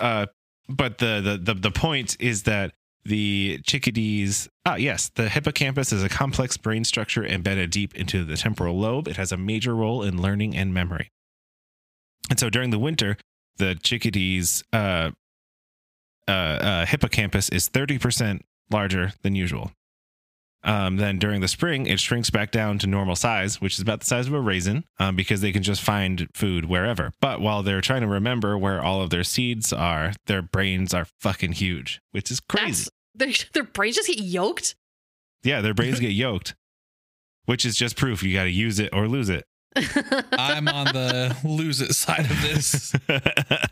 uh, 0.00 0.26
but 0.68 0.98
the, 0.98 1.20
the 1.20 1.54
the 1.54 1.60
the 1.60 1.70
point 1.70 2.16
is 2.20 2.44
that 2.44 2.72
the 3.04 3.60
chickadees. 3.64 4.48
Ah, 4.66 4.76
yes, 4.76 5.10
the 5.14 5.28
hippocampus 5.28 5.92
is 5.92 6.02
a 6.02 6.08
complex 6.08 6.56
brain 6.56 6.84
structure 6.84 7.24
embedded 7.24 7.70
deep 7.70 7.94
into 7.94 8.24
the 8.24 8.36
temporal 8.36 8.78
lobe. 8.78 9.08
It 9.08 9.16
has 9.16 9.32
a 9.32 9.36
major 9.36 9.74
role 9.74 10.02
in 10.02 10.20
learning 10.20 10.56
and 10.56 10.72
memory. 10.74 11.10
And 12.28 12.38
so 12.38 12.50
during 12.50 12.70
the 12.70 12.78
winter, 12.78 13.16
the 13.56 13.74
chickadees' 13.74 14.62
uh, 14.72 15.10
uh, 16.28 16.30
uh, 16.30 16.86
hippocampus 16.86 17.48
is 17.48 17.68
thirty 17.68 17.98
percent 17.98 18.44
larger 18.70 19.12
than 19.22 19.34
usual. 19.34 19.72
Um, 20.62 20.96
then 20.96 21.18
during 21.18 21.40
the 21.40 21.48
spring, 21.48 21.86
it 21.86 22.00
shrinks 22.00 22.28
back 22.28 22.50
down 22.50 22.78
to 22.80 22.86
normal 22.86 23.16
size, 23.16 23.60
which 23.60 23.74
is 23.74 23.80
about 23.80 24.00
the 24.00 24.06
size 24.06 24.26
of 24.26 24.34
a 24.34 24.40
raisin, 24.40 24.84
um, 24.98 25.16
because 25.16 25.40
they 25.40 25.52
can 25.52 25.62
just 25.62 25.80
find 25.80 26.28
food 26.34 26.66
wherever. 26.66 27.12
But 27.20 27.40
while 27.40 27.62
they're 27.62 27.80
trying 27.80 28.02
to 28.02 28.06
remember 28.06 28.58
where 28.58 28.82
all 28.82 29.00
of 29.00 29.10
their 29.10 29.24
seeds 29.24 29.72
are, 29.72 30.12
their 30.26 30.42
brains 30.42 30.92
are 30.92 31.06
fucking 31.20 31.52
huge, 31.52 32.00
which 32.10 32.30
is 32.30 32.40
crazy. 32.40 32.90
Their, 33.14 33.32
their 33.54 33.64
brains 33.64 33.96
just 33.96 34.08
get 34.08 34.18
yoked. 34.20 34.76
yeah, 35.42 35.60
their 35.62 35.74
brains 35.74 35.98
get 36.00 36.12
yoked, 36.12 36.54
which 37.46 37.64
is 37.64 37.74
just 37.76 37.96
proof 37.96 38.22
you 38.22 38.34
got 38.34 38.44
to 38.44 38.50
use 38.50 38.78
it 38.78 38.90
or 38.92 39.08
lose 39.08 39.30
it. 39.30 39.44
I'm 40.32 40.66
on 40.66 40.86
the 40.86 41.36
lose 41.44 41.80
it 41.80 41.94
side 41.94 42.28
of 42.28 42.42
this. 42.42 42.92
but 43.06 43.70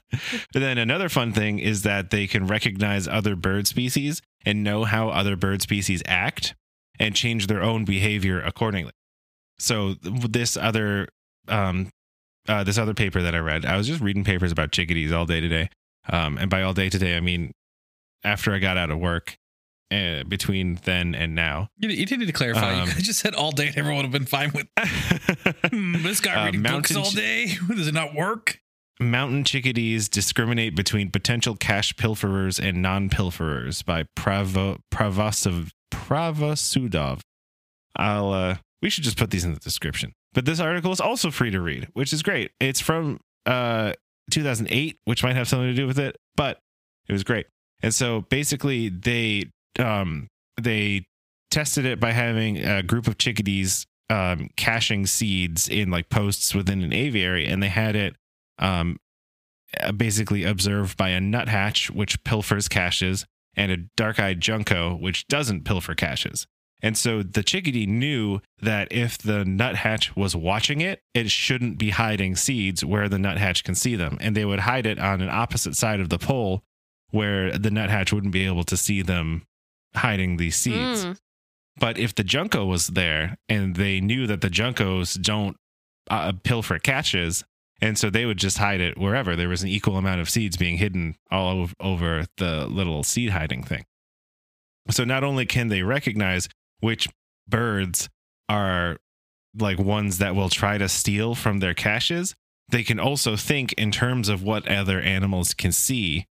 then 0.52 0.78
another 0.78 1.08
fun 1.08 1.32
thing 1.32 1.58
is 1.58 1.82
that 1.82 2.10
they 2.10 2.28
can 2.28 2.46
recognize 2.46 3.08
other 3.08 3.34
bird 3.34 3.66
species 3.66 4.22
and 4.46 4.62
know 4.62 4.84
how 4.84 5.08
other 5.08 5.34
bird 5.34 5.60
species 5.60 6.00
act 6.06 6.54
and 6.98 7.14
change 7.14 7.46
their 7.46 7.62
own 7.62 7.84
behavior 7.84 8.40
accordingly. 8.40 8.92
So 9.58 9.94
this 10.02 10.56
other 10.56 11.08
um 11.48 11.88
uh, 12.48 12.64
this 12.64 12.78
other 12.78 12.94
paper 12.94 13.20
that 13.20 13.34
I 13.34 13.38
read, 13.38 13.66
I 13.66 13.76
was 13.76 13.86
just 13.86 14.00
reading 14.00 14.24
papers 14.24 14.52
about 14.52 14.72
chickadees 14.72 15.12
all 15.12 15.26
day 15.26 15.40
today. 15.40 15.68
Um, 16.08 16.38
and 16.38 16.48
by 16.48 16.62
all 16.62 16.72
day 16.72 16.88
today, 16.88 17.16
I 17.16 17.20
mean 17.20 17.52
after 18.24 18.54
I 18.54 18.58
got 18.58 18.78
out 18.78 18.90
of 18.90 18.98
work, 18.98 19.36
uh, 19.90 20.22
between 20.24 20.78
then 20.84 21.14
and 21.14 21.34
now. 21.34 21.68
You, 21.78 21.88
you 21.88 22.06
did 22.06 22.18
need 22.18 22.26
to 22.26 22.32
clarify. 22.32 22.80
Um, 22.80 22.88
you 22.96 23.02
just 23.02 23.20
said 23.20 23.34
all 23.34 23.52
day 23.52 23.68
and 23.68 23.76
everyone 23.76 23.96
would 23.96 24.04
have 24.04 24.12
been 24.12 24.26
fine 24.26 24.52
with 24.52 24.66
hmm, 25.70 26.02
this 26.02 26.20
guy 26.20 26.42
Uh, 26.42 26.46
reading 26.46 26.62
books 26.62 26.94
all 26.94 27.10
day. 27.10 27.56
Does 27.68 27.88
it 27.88 27.94
not 27.94 28.14
work? 28.14 28.60
Mountain 29.00 29.44
chickadees 29.44 30.08
discriminate 30.08 30.74
between 30.74 31.10
potential 31.10 31.54
cache 31.54 31.94
pilferers 31.94 32.58
and 32.58 32.82
non-pilferers 32.82 33.84
by 33.84 34.04
Pravo 34.16 34.80
Pravosov 34.92 35.70
Pravosudov. 35.90 37.20
I'll 37.96 38.32
uh 38.32 38.56
we 38.82 38.90
should 38.90 39.04
just 39.04 39.18
put 39.18 39.30
these 39.30 39.44
in 39.44 39.54
the 39.54 39.60
description. 39.60 40.12
But 40.34 40.44
this 40.44 40.60
article 40.60 40.92
is 40.92 41.00
also 41.00 41.30
free 41.30 41.50
to 41.50 41.60
read, 41.60 41.88
which 41.94 42.12
is 42.12 42.22
great. 42.22 42.52
It's 42.60 42.80
from 42.80 43.20
uh 43.46 43.92
2008, 44.30 44.98
which 45.04 45.22
might 45.22 45.36
have 45.36 45.48
something 45.48 45.68
to 45.68 45.74
do 45.74 45.86
with 45.86 45.98
it, 45.98 46.16
but 46.36 46.58
it 47.08 47.12
was 47.12 47.24
great. 47.24 47.46
And 47.82 47.94
so 47.94 48.22
basically 48.22 48.88
they 48.88 49.50
um 49.78 50.28
they 50.60 51.04
tested 51.50 51.86
it 51.86 51.98
by 51.98 52.12
having 52.12 52.58
a 52.58 52.82
group 52.82 53.06
of 53.08 53.18
chickadees 53.18 53.86
um 54.10 54.48
caching 54.56 55.06
seeds 55.06 55.68
in 55.68 55.90
like 55.90 56.08
posts 56.08 56.54
within 56.54 56.82
an 56.82 56.92
aviary 56.92 57.46
and 57.46 57.62
they 57.62 57.68
had 57.68 57.96
it 57.96 58.16
um, 58.58 58.98
basically 59.96 60.44
observed 60.44 60.96
by 60.96 61.10
a 61.10 61.20
nuthatch, 61.20 61.90
which 61.90 62.22
pilfers 62.24 62.68
caches, 62.68 63.26
and 63.58 63.72
a 63.72 63.76
dark 63.96 64.20
eyed 64.20 64.40
junco, 64.40 64.94
which 64.94 65.26
doesn't 65.26 65.64
pilfer 65.64 65.94
caches. 65.94 66.46
And 66.80 66.96
so 66.96 67.24
the 67.24 67.42
chickadee 67.42 67.86
knew 67.86 68.38
that 68.62 68.92
if 68.92 69.18
the 69.18 69.44
nuthatch 69.44 70.14
was 70.14 70.36
watching 70.36 70.80
it, 70.80 71.02
it 71.12 71.28
shouldn't 71.28 71.76
be 71.76 71.90
hiding 71.90 72.36
seeds 72.36 72.84
where 72.84 73.08
the 73.08 73.18
nuthatch 73.18 73.64
can 73.64 73.74
see 73.74 73.96
them. 73.96 74.16
And 74.20 74.36
they 74.36 74.44
would 74.44 74.60
hide 74.60 74.86
it 74.86 75.00
on 75.00 75.20
an 75.20 75.28
opposite 75.28 75.74
side 75.74 75.98
of 75.98 76.08
the 76.08 76.18
pole 76.18 76.62
where 77.10 77.58
the 77.58 77.70
nuthatch 77.70 78.12
wouldn't 78.12 78.32
be 78.32 78.46
able 78.46 78.62
to 78.62 78.76
see 78.76 79.02
them 79.02 79.42
hiding 79.96 80.36
these 80.36 80.54
seeds. 80.54 81.04
Mm. 81.04 81.18
But 81.80 81.98
if 81.98 82.14
the 82.14 82.24
junco 82.24 82.64
was 82.64 82.88
there 82.88 83.38
and 83.48 83.74
they 83.74 84.00
knew 84.00 84.28
that 84.28 84.40
the 84.40 84.50
juncos 84.50 85.20
don't 85.20 85.56
uh, 86.08 86.32
pilfer 86.44 86.78
catches, 86.78 87.44
and 87.80 87.96
so 87.98 88.10
they 88.10 88.24
would 88.26 88.38
just 88.38 88.58
hide 88.58 88.80
it 88.80 88.98
wherever 88.98 89.36
there 89.36 89.48
was 89.48 89.62
an 89.62 89.68
equal 89.68 89.96
amount 89.96 90.20
of 90.20 90.28
seeds 90.30 90.56
being 90.56 90.78
hidden 90.78 91.16
all 91.30 91.68
over 91.80 92.26
the 92.36 92.66
little 92.66 93.02
seed 93.04 93.30
hiding 93.30 93.62
thing. 93.62 93.84
So 94.90 95.04
not 95.04 95.22
only 95.24 95.46
can 95.46 95.68
they 95.68 95.82
recognize 95.82 96.48
which 96.80 97.08
birds 97.46 98.08
are 98.48 98.98
like 99.58 99.78
ones 99.78 100.18
that 100.18 100.34
will 100.34 100.48
try 100.48 100.78
to 100.78 100.88
steal 100.88 101.34
from 101.34 101.58
their 101.60 101.74
caches, 101.74 102.34
they 102.70 102.82
can 102.82 102.98
also 103.00 103.36
think 103.36 103.72
in 103.74 103.90
terms 103.90 104.28
of 104.28 104.42
what 104.42 104.68
other 104.68 105.00
animals 105.00 105.54
can 105.54 105.72
see 105.72 106.26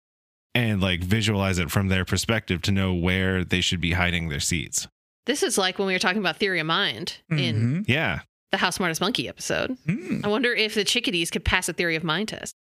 and 0.55 0.81
like 0.81 1.03
visualize 1.03 1.59
it 1.59 1.71
from 1.71 1.89
their 1.89 2.05
perspective 2.05 2.63
to 2.63 2.73
know 2.73 2.95
where 2.95 3.45
they 3.45 3.61
should 3.61 3.81
be 3.81 3.93
hiding 3.93 4.29
their 4.29 4.41
seeds. 4.41 4.89
This 5.27 5.43
is 5.43 5.59
like 5.59 5.79
when 5.79 5.87
we 5.87 5.93
were 5.93 5.99
talking 5.99 6.21
about 6.21 6.37
theory 6.39 6.61
of 6.61 6.67
mind 6.67 7.19
in 7.31 7.83
Mhm. 7.83 7.89
Yeah. 7.89 8.21
The 8.53 8.59
How 8.59 8.71
Smartest 8.71 9.01
Monkey 9.01 9.29
episode. 9.29 9.77
Hmm. 9.87 10.21
I 10.25 10.29
wonder 10.29 10.53
if 10.53 10.75
the 10.75 10.85
chickadees 10.85 11.31
could 11.31 11.45
pass 11.45 11.69
a 11.69 11.73
theory 11.73 11.97
of 11.97 12.05
mind 12.05 12.29
test. 12.29 12.55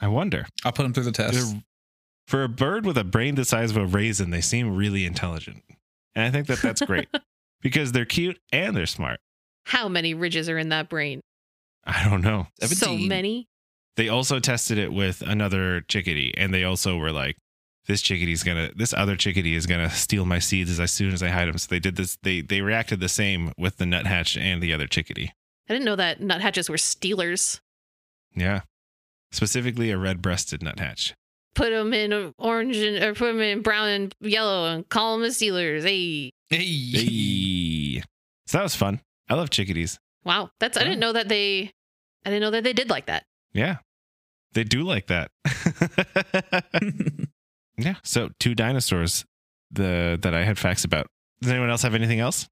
I 0.00 0.08
wonder. 0.08 0.46
I'll 0.64 0.72
put 0.72 0.82
them 0.82 0.92
through 0.92 1.04
the 1.04 1.12
test. 1.12 1.34
They're- 1.52 1.62
for 2.26 2.42
a 2.42 2.48
bird 2.48 2.84
with 2.84 2.98
a 2.98 3.04
brain 3.04 3.36
the 3.36 3.44
size 3.44 3.70
of 3.70 3.76
a 3.76 3.86
raisin, 3.86 4.30
they 4.30 4.40
seem 4.40 4.74
really 4.74 5.06
intelligent. 5.06 5.62
And 6.16 6.24
I 6.24 6.30
think 6.32 6.48
that 6.48 6.60
that's 6.60 6.80
great 6.82 7.08
because 7.62 7.92
they're 7.92 8.04
cute 8.04 8.38
and 8.50 8.76
they're 8.76 8.86
smart. 8.86 9.20
How 9.64 9.88
many 9.88 10.12
ridges 10.12 10.48
are 10.48 10.58
in 10.58 10.70
that 10.70 10.88
brain? 10.88 11.20
I 11.84 12.08
don't 12.08 12.22
know. 12.22 12.48
17. 12.60 12.76
So 12.76 12.96
many. 13.08 13.46
They 13.96 14.08
also 14.08 14.40
tested 14.40 14.76
it 14.76 14.92
with 14.92 15.22
another 15.22 15.82
chickadee 15.82 16.34
and 16.36 16.52
they 16.52 16.64
also 16.64 16.96
were 16.96 17.12
like, 17.12 17.36
this 17.86 18.02
chickadee's 18.02 18.42
gonna, 18.42 18.70
this 18.74 18.92
other 18.92 19.16
chickadee 19.16 19.54
is 19.54 19.66
gonna 19.66 19.90
steal 19.90 20.24
my 20.24 20.38
seeds 20.38 20.78
as 20.80 20.90
soon 20.90 21.12
as 21.12 21.22
I 21.22 21.28
hide 21.28 21.48
them. 21.48 21.58
So 21.58 21.68
they 21.70 21.78
did 21.78 21.96
this, 21.96 22.16
they, 22.22 22.40
they 22.40 22.60
reacted 22.60 23.00
the 23.00 23.08
same 23.08 23.52
with 23.58 23.76
the 23.78 23.86
nuthatch 23.86 24.36
and 24.36 24.62
the 24.62 24.72
other 24.72 24.86
chickadee. 24.86 25.32
I 25.68 25.72
didn't 25.72 25.84
know 25.84 25.96
that 25.96 26.20
nuthatches 26.20 26.68
were 26.70 26.78
stealers. 26.78 27.60
Yeah. 28.34 28.60
Specifically 29.32 29.90
a 29.90 29.98
red 29.98 30.22
breasted 30.22 30.62
nuthatch. 30.62 31.14
Put 31.54 31.70
them 31.70 31.92
in 31.94 32.32
orange 32.38 32.76
and 32.76 33.02
or 33.02 33.14
put 33.14 33.26
them 33.32 33.40
in 33.40 33.62
brown 33.62 33.88
and 33.88 34.14
yellow 34.20 34.66
and 34.66 34.88
call 34.88 35.14
them 35.16 35.22
the 35.26 35.32
stealers. 35.32 35.84
Hey, 35.84 36.30
Hey. 36.48 36.58
Hey. 36.64 38.02
So 38.46 38.58
that 38.58 38.62
was 38.62 38.76
fun. 38.76 39.00
I 39.28 39.34
love 39.34 39.50
chickadees. 39.50 39.98
wow, 40.24 40.50
that's 40.60 40.76
I 40.78 40.84
didn't 40.84 41.00
know 41.00 41.12
that 41.12 41.28
they. 41.28 41.72
I 42.24 42.30
didn't 42.30 42.42
know 42.42 42.50
that 42.52 42.62
they 42.62 42.72
did 42.72 42.88
like 42.90 43.06
that. 43.06 43.24
Yeah. 43.52 43.78
They 44.52 44.62
do 44.64 44.82
like 44.84 45.08
that. 45.08 45.30
yeah. 47.96 48.00
So 48.04 48.30
two 48.38 48.54
dinosaurs 48.54 49.24
the 49.70 50.18
that 50.22 50.34
I 50.34 50.44
had 50.44 50.58
facts 50.58 50.84
about. 50.84 51.08
Does 51.40 51.50
anyone 51.50 51.70
else 51.70 51.82
have 51.82 51.94
anything 51.94 52.20
else? 52.20 52.48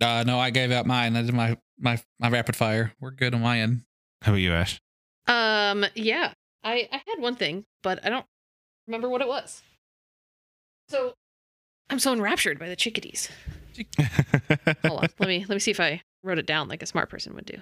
uh, 0.00 0.24
no, 0.26 0.38
I 0.38 0.50
gave 0.50 0.70
out 0.72 0.86
mine. 0.86 1.16
I 1.16 1.22
did 1.22 1.34
my 1.34 1.56
my 1.78 2.00
my 2.18 2.28
rapid 2.28 2.56
fire. 2.56 2.92
We're 3.00 3.10
good 3.10 3.34
on 3.34 3.40
my 3.40 3.60
end. 3.60 3.82
How 4.22 4.32
about 4.32 4.40
you, 4.40 4.52
Ash? 4.52 4.80
Um, 5.26 5.86
yeah, 5.94 6.32
I 6.64 6.88
I 6.92 7.02
had 7.06 7.20
one 7.20 7.36
thing, 7.36 7.64
but 7.82 8.04
I 8.04 8.10
don't 8.10 8.26
remember 8.86 9.08
what 9.08 9.20
it 9.20 9.28
was. 9.28 9.62
So, 10.88 11.14
I'm 11.90 11.98
so 11.98 12.12
enraptured 12.12 12.58
by 12.58 12.68
the 12.68 12.76
chickadees. 12.76 13.28
Hold 14.86 15.02
on, 15.02 15.08
let 15.18 15.28
me 15.28 15.40
let 15.40 15.54
me 15.54 15.58
see 15.58 15.70
if 15.70 15.80
I 15.80 16.02
wrote 16.22 16.38
it 16.38 16.46
down 16.46 16.68
like 16.68 16.82
a 16.82 16.86
smart 16.86 17.10
person 17.10 17.34
would 17.34 17.46
do. 17.46 17.60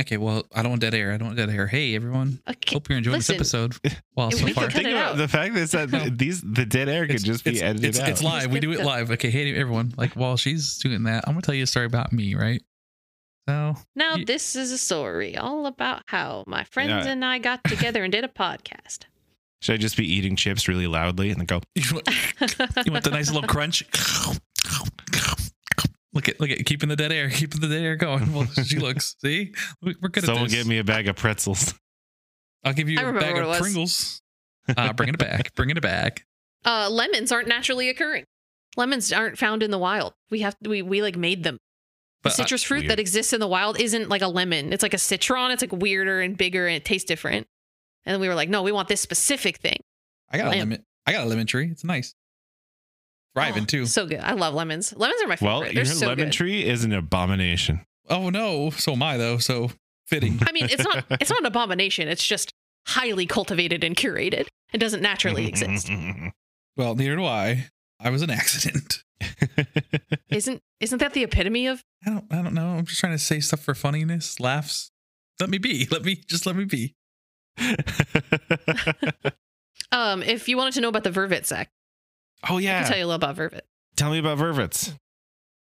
Okay, 0.00 0.16
well, 0.16 0.44
I 0.52 0.62
don't 0.62 0.70
want 0.70 0.80
dead 0.82 0.92
air. 0.94 1.12
I 1.12 1.16
don't 1.18 1.28
want 1.28 1.36
dead 1.38 1.50
air. 1.50 1.68
Hey, 1.68 1.94
everyone. 1.94 2.40
Okay. 2.48 2.74
Hope 2.74 2.88
you're 2.88 2.98
enjoying 2.98 3.18
Listen. 3.18 3.38
this 3.38 3.54
episode. 3.54 3.76
Well, 4.16 4.30
so 4.30 4.44
we 4.44 4.52
far. 4.52 4.64
cut 4.64 4.72
Think 4.74 4.88
it 4.88 4.92
about 4.92 5.12
out. 5.12 5.16
the 5.18 5.28
fact 5.28 5.56
is 5.56 5.70
that 5.72 5.90
No. 5.92 6.04
these 6.08 6.40
the 6.40 6.64
dead 6.66 6.88
air 6.88 7.06
could 7.06 7.16
It's, 7.16 7.24
just 7.24 7.44
be 7.44 7.60
edited 7.62 7.84
it's, 7.90 8.00
out. 8.00 8.08
it's 8.08 8.22
live. 8.22 8.50
We 8.52 8.60
do 8.60 8.72
it 8.72 8.84
live. 8.84 9.10
Okay, 9.12 9.30
hey, 9.30 9.54
everyone. 9.54 9.92
Like, 9.96 10.14
while 10.14 10.36
she's 10.36 10.78
doing 10.78 11.02
that, 11.04 11.24
I'm 11.26 11.34
going 11.34 11.42
to 11.42 11.46
tell 11.46 11.54
you 11.54 11.62
a 11.64 11.66
story 11.66 11.86
about 11.86 12.12
me, 12.12 12.34
right? 12.34 12.62
So, 13.48 13.74
Now, 13.96 14.14
You- 14.16 14.24
this 14.24 14.54
is 14.56 14.70
a 14.72 14.78
story 14.78 15.36
all 15.36 15.66
about 15.66 16.02
how 16.06 16.44
my 16.46 16.64
friends 16.64 17.06
Yeah. 17.06 17.12
and 17.12 17.24
I 17.24 17.38
got 17.38 17.62
together 17.64 18.02
and 18.04 18.12
did 18.12 18.24
a 18.24 18.28
podcast. 18.28 19.00
Should 19.62 19.74
I 19.74 19.78
just 19.78 19.96
be 19.96 20.06
eating 20.12 20.36
chips 20.36 20.68
really 20.68 20.86
loudly 20.86 21.30
and 21.30 21.38
then 21.40 21.46
go? 21.46 21.60
you 21.74 21.84
want 21.94 23.04
the 23.04 23.10
nice 23.12 23.30
little 23.32 23.48
crunch? 23.48 23.82
Look 26.14 26.28
at 26.28 26.40
look 26.40 26.50
at 26.50 26.64
keeping 26.64 26.88
the 26.88 26.96
dead 26.96 27.12
air, 27.12 27.28
keeping 27.30 27.60
the 27.60 27.68
dead 27.68 27.82
air 27.82 27.96
going. 27.96 28.32
Well, 28.32 28.46
she 28.64 28.78
looks. 28.78 29.16
See, 29.20 29.52
We- 29.82 29.96
we're 30.00 30.08
good 30.08 30.24
Someone 30.24 30.44
at 30.44 30.50
this. 30.50 30.58
get 30.60 30.66
me 30.66 30.78
a 30.78 30.84
bag 30.84 31.08
of 31.08 31.16
pretzels. 31.16 31.74
I'll 32.64 32.72
give 32.72 32.88
you 32.88 32.98
I 32.98 33.02
a 33.02 33.12
bag 33.12 33.36
of 33.36 33.44
it 33.44 33.46
was. 33.46 33.60
Pringles. 33.60 34.22
Uh, 34.76 34.92
bringing 34.94 35.14
it 35.14 35.18
back. 35.18 35.54
Bringing 35.54 35.76
it 35.76 35.82
back. 35.82 36.24
uh, 36.64 36.88
lemons 36.90 37.30
aren't 37.30 37.48
naturally 37.48 37.88
occurring. 37.90 38.24
Lemons 38.76 39.12
aren't 39.12 39.36
found 39.38 39.62
in 39.62 39.70
the 39.70 39.78
wild. 39.78 40.14
We 40.30 40.40
have 40.40 40.56
we 40.62 40.80
we 40.82 41.02
like 41.02 41.16
made 41.16 41.42
them. 41.44 41.56
The 42.22 42.30
But 42.30 42.32
uh, 42.32 42.36
citrus 42.36 42.62
fruit 42.62 42.80
weird. 42.84 42.90
that 42.92 42.98
exists 43.00 43.32
in 43.34 43.40
the 43.40 43.46
wild 43.48 43.78
isn't 43.78 44.08
like 44.08 44.22
a 44.22 44.28
lemon. 44.28 44.72
It's 44.72 44.82
like 44.82 44.94
a 44.94 44.98
citron. 44.98 45.50
It's 45.50 45.62
like 45.62 45.72
weirder 45.72 46.20
and 46.22 46.36
bigger 46.38 46.66
and 46.66 46.76
it 46.76 46.84
tastes 46.84 47.06
different. 47.06 47.46
And 48.06 48.20
we 48.20 48.28
were 48.28 48.34
like, 48.34 48.48
no, 48.48 48.62
we 48.62 48.72
want 48.72 48.88
this 48.88 49.00
specific 49.00 49.58
thing. 49.58 49.78
I 50.30 50.38
got 50.38 50.46
a 50.54 50.58
lemon. 50.58 50.84
I 51.06 51.12
got 51.12 51.24
a 51.24 51.28
lemon 51.28 51.46
tree. 51.46 51.68
It's 51.70 51.84
nice. 51.84 52.14
Thriving 53.34 53.64
Oh, 53.64 53.66
too. 53.66 53.86
So 53.86 54.06
good. 54.06 54.20
I 54.20 54.32
love 54.32 54.54
lemons. 54.54 54.94
Lemons 54.96 55.20
are 55.22 55.26
my 55.28 55.36
favorite. 55.36 55.50
Well, 55.52 55.60
They're 55.62 55.72
your 55.72 55.84
so 55.84 56.06
lemon 56.08 56.26
good. 56.26 56.32
tree 56.32 56.64
is 56.64 56.84
an 56.84 56.92
abomination. 56.92 57.84
Oh 58.08 58.30
no, 58.30 58.70
so 58.70 58.92
am 58.92 59.02
I 59.02 59.16
though. 59.16 59.38
So 59.38 59.70
fitting. 60.06 60.38
I 60.46 60.52
mean, 60.52 60.66
it's 60.70 60.84
not 60.84 61.04
it's 61.20 61.30
not 61.30 61.40
an 61.40 61.46
abomination. 61.46 62.06
It's 62.08 62.26
just 62.26 62.52
highly 62.86 63.26
cultivated 63.26 63.82
and 63.82 63.96
curated. 63.96 64.46
It 64.72 64.78
doesn't 64.78 65.02
naturally 65.02 65.46
exist. 65.48 65.90
well, 66.76 66.94
neither 66.94 67.16
do 67.16 67.24
I. 67.24 67.70
I 68.00 68.10
was 68.10 68.22
an 68.22 68.30
accident. 68.30 69.02
Isn't 70.28 70.60
isn't 70.80 70.98
that 70.98 71.12
the 71.14 71.22
epitome 71.22 71.66
of 71.68 71.82
I 72.06 72.10
don't. 72.10 72.24
I 72.30 72.42
don't 72.42 72.52
know. 72.54 72.66
I'm 72.76 72.84
just 72.84 73.00
trying 73.00 73.12
to 73.14 73.18
say 73.18 73.40
stuff 73.40 73.60
for 73.60 73.74
funniness, 73.74 74.38
laughs. 74.40 74.90
Let 75.40 75.48
me 75.50 75.58
be. 75.58 75.86
Let 75.90 76.04
me 76.04 76.16
just 76.16 76.44
let 76.46 76.56
me 76.56 76.64
be. 76.64 76.94
um 79.92 80.22
if 80.22 80.48
you 80.48 80.56
wanted 80.56 80.74
to 80.74 80.80
know 80.80 80.88
about 80.88 81.04
the 81.04 81.10
vervet 81.10 81.46
sect, 81.46 81.70
oh 82.48 82.56
I 82.58 82.60
yeah, 82.60 82.80
can 82.80 82.88
tell 82.88 82.98
you 82.98 83.04
a 83.04 83.08
little 83.08 83.16
about 83.16 83.36
vervet. 83.36 83.60
tell 83.96 84.10
me 84.10 84.18
about 84.18 84.38
vervets. 84.38 84.94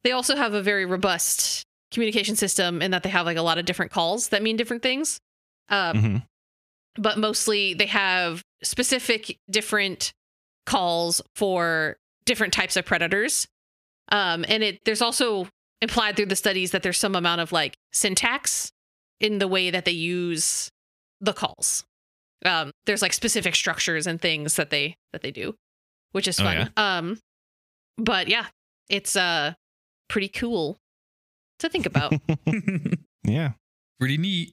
They 0.04 0.12
also 0.12 0.34
have 0.36 0.54
a 0.54 0.62
very 0.62 0.84
robust 0.86 1.64
communication 1.92 2.34
system 2.36 2.82
in 2.82 2.90
that 2.90 3.02
they 3.02 3.10
have 3.10 3.26
like 3.26 3.36
a 3.36 3.42
lot 3.42 3.58
of 3.58 3.64
different 3.64 3.92
calls 3.92 4.28
that 4.28 4.42
mean 4.42 4.56
different 4.56 4.82
things. 4.82 5.18
Um, 5.68 5.96
Mhm. 6.02 6.26
but 6.96 7.18
mostly 7.18 7.74
they 7.74 7.86
have 7.86 8.42
specific 8.62 9.38
different 9.50 10.12
calls 10.66 11.20
for 11.36 11.96
different 12.24 12.52
types 12.52 12.76
of 12.76 12.84
predators. 12.84 13.46
Um, 14.10 14.44
and 14.48 14.62
it 14.62 14.80
there's 14.84 15.02
also 15.02 15.48
implied 15.80 16.16
through 16.16 16.26
the 16.26 16.36
studies 16.36 16.70
that 16.72 16.82
there's 16.82 16.98
some 16.98 17.14
amount 17.16 17.40
of 17.40 17.52
like 17.52 17.74
syntax 17.92 18.70
in 19.20 19.38
the 19.38 19.48
way 19.48 19.70
that 19.70 19.84
they 19.84 19.92
use 19.92 20.70
the 21.20 21.32
calls. 21.32 21.84
Um, 22.44 22.72
there's 22.86 23.02
like 23.02 23.12
specific 23.12 23.54
structures 23.54 24.06
and 24.06 24.20
things 24.20 24.56
that 24.56 24.70
they 24.70 24.96
that 25.12 25.22
they 25.22 25.30
do, 25.30 25.54
which 26.12 26.28
is 26.28 26.38
Oh, 26.40 26.44
fun. 26.44 26.70
Um, 26.76 27.18
but 27.98 28.28
yeah, 28.28 28.46
it's 28.88 29.16
uh 29.16 29.54
pretty 30.08 30.28
cool 30.28 30.78
to 31.58 31.68
think 31.68 31.86
about. 31.86 32.14
yeah, 33.24 33.52
Pretty 34.00 34.18
neat. 34.18 34.52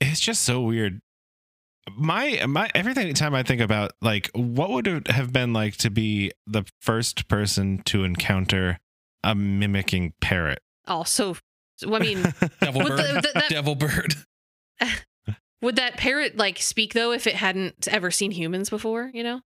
it's 0.00 0.20
just 0.20 0.42
so 0.42 0.60
weird. 0.62 1.00
My 1.96 2.44
my 2.46 2.70
every 2.74 2.94
time 3.14 3.34
I 3.34 3.42
think 3.42 3.60
about 3.60 3.92
like 4.00 4.30
what 4.34 4.70
would 4.70 4.86
it 4.86 5.08
have 5.08 5.32
been 5.32 5.52
like 5.52 5.76
to 5.78 5.90
be 5.90 6.32
the 6.46 6.64
first 6.80 7.28
person 7.28 7.82
to 7.84 8.04
encounter 8.04 8.78
a 9.22 9.34
mimicking 9.34 10.14
parrot. 10.20 10.60
oh, 10.86 11.04
so 11.04 11.36
so, 11.76 11.94
I 11.94 11.98
mean, 11.98 12.22
Devil 12.60 12.84
bird. 12.84 12.98
the- 12.98 13.20
the- 13.22 13.30
that- 13.34 13.48
Devil 13.50 13.74
bird. 13.74 14.14
would 15.62 15.76
that 15.76 15.96
parrot 15.96 16.36
like 16.36 16.58
speak 16.58 16.94
though 16.94 17.12
if 17.12 17.26
it 17.26 17.34
hadn't 17.34 17.88
ever 17.88 18.10
seen 18.10 18.30
humans 18.30 18.70
before? 18.70 19.10
You 19.12 19.22
know? 19.24 19.40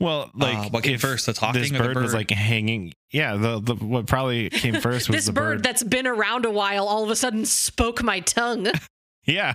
Well, 0.00 0.30
like 0.34 0.56
Uh, 0.58 0.68
what 0.70 0.84
came 0.84 0.94
if 0.94 1.00
first, 1.00 1.26
the 1.26 1.32
talking 1.32 1.60
this 1.62 1.70
or 1.72 1.78
the 1.78 1.84
bird, 1.94 1.96
was 1.98 2.14
like 2.14 2.30
hanging. 2.30 2.92
Yeah, 3.12 3.36
the, 3.36 3.60
the 3.60 3.74
what 3.76 4.06
probably 4.06 4.50
came 4.50 4.74
first 4.80 5.08
was 5.08 5.16
this 5.16 5.26
the 5.26 5.32
bird, 5.32 5.56
bird. 5.58 5.62
that's 5.62 5.82
been 5.82 6.06
around 6.06 6.44
a 6.44 6.50
while 6.50 6.86
all 6.86 7.04
of 7.04 7.10
a 7.10 7.16
sudden 7.16 7.44
spoke 7.44 8.02
my 8.02 8.20
tongue. 8.20 8.68
Yeah. 9.26 9.54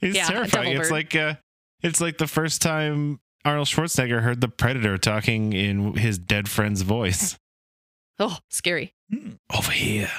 It's 0.00 0.16
Yeah, 0.16 0.26
terrifying. 0.26 0.72
It's 0.76 0.88
bird. 0.88 0.92
like 0.92 1.14
uh 1.14 1.34
it's 1.82 2.00
like 2.00 2.18
the 2.18 2.26
first 2.26 2.60
time 2.60 3.20
Arnold 3.44 3.68
Schwarzenegger 3.68 4.20
heard 4.22 4.40
the 4.40 4.48
predator 4.48 4.98
talking 4.98 5.52
in 5.52 5.94
his 5.96 6.18
dead 6.18 6.48
friend's 6.48 6.82
voice. 6.82 7.38
oh, 8.18 8.38
scary. 8.50 8.94
Hmm. 9.12 9.34
Over 9.56 9.70
here. 9.70 10.10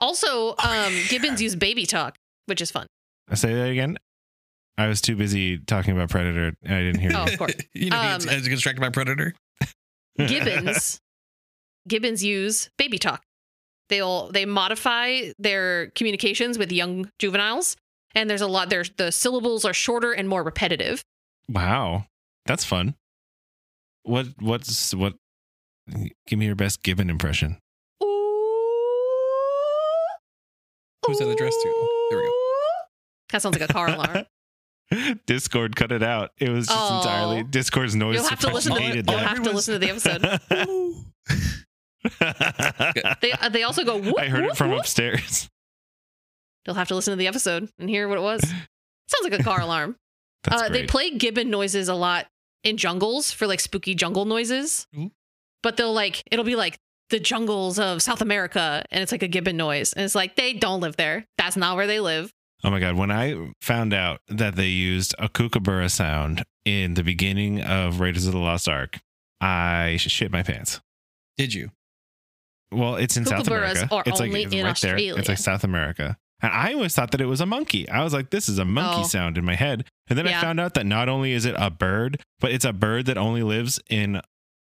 Also, 0.00 0.56
um, 0.58 0.92
Gibbons 1.08 1.40
use 1.40 1.54
baby 1.54 1.86
talk, 1.86 2.16
which 2.46 2.60
is 2.60 2.72
fun. 2.72 2.88
I 3.30 3.36
say 3.36 3.54
that 3.54 3.68
again. 3.70 3.98
I 4.76 4.88
was 4.88 5.00
too 5.00 5.14
busy 5.16 5.58
talking 5.58 5.92
about 5.94 6.10
Predator 6.10 6.52
and 6.62 6.74
I 6.74 6.80
didn't 6.82 7.00
hear 7.00 7.12
Oh, 7.14 7.26
you. 7.26 7.32
of 7.32 7.38
course. 7.38 7.54
you 7.74 7.90
know, 7.90 8.00
Um, 8.00 8.20
he 8.20 8.26
gets 8.26 8.48
distracted 8.48 8.80
by 8.80 8.88
predator. 8.90 9.34
Gibbons 10.18 11.00
Gibbons 11.88 12.24
use 12.24 12.70
baby 12.78 12.98
talk. 12.98 13.22
They'll 13.88 14.30
they 14.32 14.46
modify 14.46 15.32
their 15.38 15.88
communications 15.90 16.56
with 16.58 16.72
young 16.72 17.10
juveniles, 17.18 17.76
and 18.14 18.28
there's 18.30 18.40
a 18.40 18.46
lot. 18.46 18.70
There's 18.70 18.90
the 18.96 19.12
syllables 19.12 19.64
are 19.66 19.74
shorter 19.74 20.12
and 20.12 20.28
more 20.28 20.42
repetitive. 20.42 21.04
Wow. 21.48 22.06
That's 22.46 22.64
fun. 22.64 22.94
What 24.04 24.26
what's 24.40 24.94
what 24.94 25.14
give 26.26 26.38
me 26.38 26.46
your 26.46 26.54
best 26.54 26.82
Gibbon 26.82 27.10
impression. 27.10 27.58
Who's 31.06 31.18
that 31.18 31.28
addressed 31.28 31.60
to? 31.62 31.68
Oh, 31.68 32.06
there 32.10 32.18
we 32.18 32.24
go. 32.24 32.32
That 33.30 33.42
sounds 33.42 33.58
like 33.58 33.68
a 33.68 33.72
car 33.72 33.88
alarm. 33.90 34.24
Discord 35.26 35.76
cut 35.76 35.92
it 35.92 36.02
out. 36.02 36.30
It 36.38 36.50
was 36.50 36.66
just 36.66 36.78
Oh. 36.78 36.98
entirely 36.98 37.42
Discord's 37.44 37.96
noise 37.96 38.16
You'll 38.16 38.28
have 38.28 38.40
to 38.40 38.52
listen 38.52 38.74
to 38.74 39.02
the, 39.02 39.10
you'll 39.12 39.18
have 39.18 39.42
to 39.42 39.50
listen 39.52 39.72
to 39.74 39.78
the 39.78 39.90
episode. 39.90 40.40
They 43.20 43.32
uh, 43.32 43.48
they 43.48 43.62
also 43.62 43.82
go. 43.84 43.96
Whoop, 43.98 44.18
I 44.18 44.26
heard 44.28 44.44
it 44.44 44.56
from 44.56 44.70
whoop. 44.70 44.80
upstairs. 44.80 45.48
You'll 46.66 46.76
have 46.76 46.88
to 46.88 46.94
listen 46.94 47.12
to 47.12 47.16
the 47.16 47.26
episode 47.26 47.68
and 47.78 47.88
hear 47.88 48.08
what 48.08 48.18
it 48.18 48.22
was. 48.22 48.40
Sounds 48.42 49.22
like 49.24 49.38
a 49.38 49.42
car 49.42 49.60
alarm. 49.60 49.96
Uh, 50.50 50.68
they 50.68 50.84
play 50.86 51.10
gibbon 51.10 51.50
noises 51.50 51.88
a 51.88 51.94
lot 51.94 52.26
in 52.62 52.76
jungles 52.76 53.30
for 53.32 53.46
like 53.46 53.60
spooky 53.60 53.94
jungle 53.94 54.24
noises. 54.26 54.86
Ooh. 54.98 55.10
But 55.62 55.76
they'll 55.76 55.92
like 55.94 56.22
it'll 56.30 56.44
be 56.44 56.56
like 56.56 56.78
the 57.10 57.20
jungles 57.20 57.78
of 57.78 58.02
South 58.02 58.20
America 58.20 58.84
and 58.90 59.02
it's 59.02 59.12
like 59.12 59.22
a 59.22 59.28
gibbon 59.28 59.56
noise 59.56 59.92
and 59.94 60.04
it's 60.04 60.14
like 60.14 60.36
they 60.36 60.52
don't 60.54 60.80
live 60.80 60.96
there. 60.96 61.26
That's 61.38 61.56
not 61.56 61.76
where 61.76 61.86
they 61.86 62.00
live. 62.00 62.32
Oh 62.64 62.70
my 62.70 62.80
god! 62.80 62.96
When 62.96 63.10
I 63.10 63.52
found 63.60 63.92
out 63.92 64.20
that 64.28 64.56
they 64.56 64.68
used 64.68 65.14
a 65.18 65.28
kookaburra 65.28 65.90
sound 65.90 66.44
in 66.64 66.94
the 66.94 67.02
beginning 67.02 67.60
of 67.60 68.00
Raiders 68.00 68.26
of 68.26 68.32
the 68.32 68.38
Lost 68.38 68.68
Ark, 68.68 69.00
I 69.40 69.96
shit 69.98 70.32
my 70.32 70.42
pants. 70.42 70.80
Did 71.36 71.52
you? 71.52 71.70
Well, 72.72 72.96
it's 72.96 73.16
in 73.16 73.26
South 73.26 73.46
America. 73.46 73.88
are 73.92 74.02
it's 74.06 74.18
like 74.18 74.28
only 74.28 74.44
it's 74.44 74.54
in 74.54 74.64
right 74.64 74.80
there. 74.80 74.96
It's 74.96 75.28
like 75.28 75.38
South 75.38 75.62
America. 75.62 76.16
And 76.40 76.52
I 76.52 76.72
always 76.74 76.94
thought 76.94 77.12
that 77.12 77.20
it 77.20 77.26
was 77.26 77.40
a 77.40 77.46
monkey. 77.46 77.88
I 77.88 78.02
was 78.02 78.12
like, 78.12 78.30
this 78.30 78.48
is 78.48 78.58
a 78.58 78.64
monkey 78.64 79.02
Oh. 79.02 79.06
sound 79.06 79.38
in 79.38 79.44
my 79.44 79.54
head. 79.54 79.86
And 80.08 80.18
then 80.18 80.26
I 80.26 80.40
found 80.40 80.60
out 80.60 80.74
that 80.74 80.84
not 80.84 81.08
only 81.08 81.32
is 81.32 81.44
it 81.44 81.54
a 81.56 81.70
bird, 81.70 82.20
but 82.40 82.50
it's 82.50 82.64
a 82.64 82.72
bird 82.72 83.06
that 83.06 83.16
only 83.16 83.42
lives 83.42 83.80
in 83.88 84.20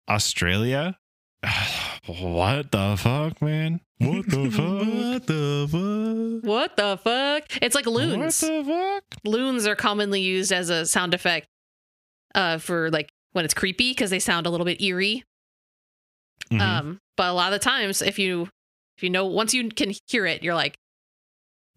Australia. 0.09 0.99
what 2.07 2.71
the 2.71 2.97
fuck, 2.99 3.41
man? 3.43 3.81
What 4.07 4.27
the 4.29 4.51
fuck? 4.51 4.87
what 4.95 5.27
the 5.27 6.41
fuck? 6.43 6.49
What 6.49 6.77
the 6.77 6.97
fuck? 7.03 7.45
It's 7.63 7.75
like 7.75 7.87
loons. 7.87 8.43
What 8.43 8.49
the 8.49 8.65
fuck? 8.65 9.05
loons 9.25 9.67
are 9.67 9.77
commonly 9.77 10.21
used 10.21 10.53
as 10.53 10.71
a 10.71 10.85
sound 10.87 11.15
effect 11.15 11.47
uh 12.35 12.59
for 12.59 12.91
like 12.91 13.11
when 13.33 13.45
it's 13.45 13.55
creepy 13.55 13.91
because 13.91 14.11
they 14.11 14.19
sound 14.19 14.47
a 14.47 14.51
little 14.51 14.65
bit 14.67 14.81
eerie. 14.81 15.23
Mhm. 16.51 16.61
Um, 16.61 16.99
but 17.17 17.29
a 17.29 17.33
lot 17.33 17.53
of 17.53 17.59
the 17.61 17.65
times, 17.65 18.03
if 18.03 18.19
you 18.19 18.49
if 18.97 19.03
you 19.03 19.11
know 19.11 19.27
once 19.27 19.55
you 19.55 19.69
can 19.71 19.93
hear 20.09 20.27
it, 20.27 20.43
you're 20.43 20.55
like, 20.55 20.75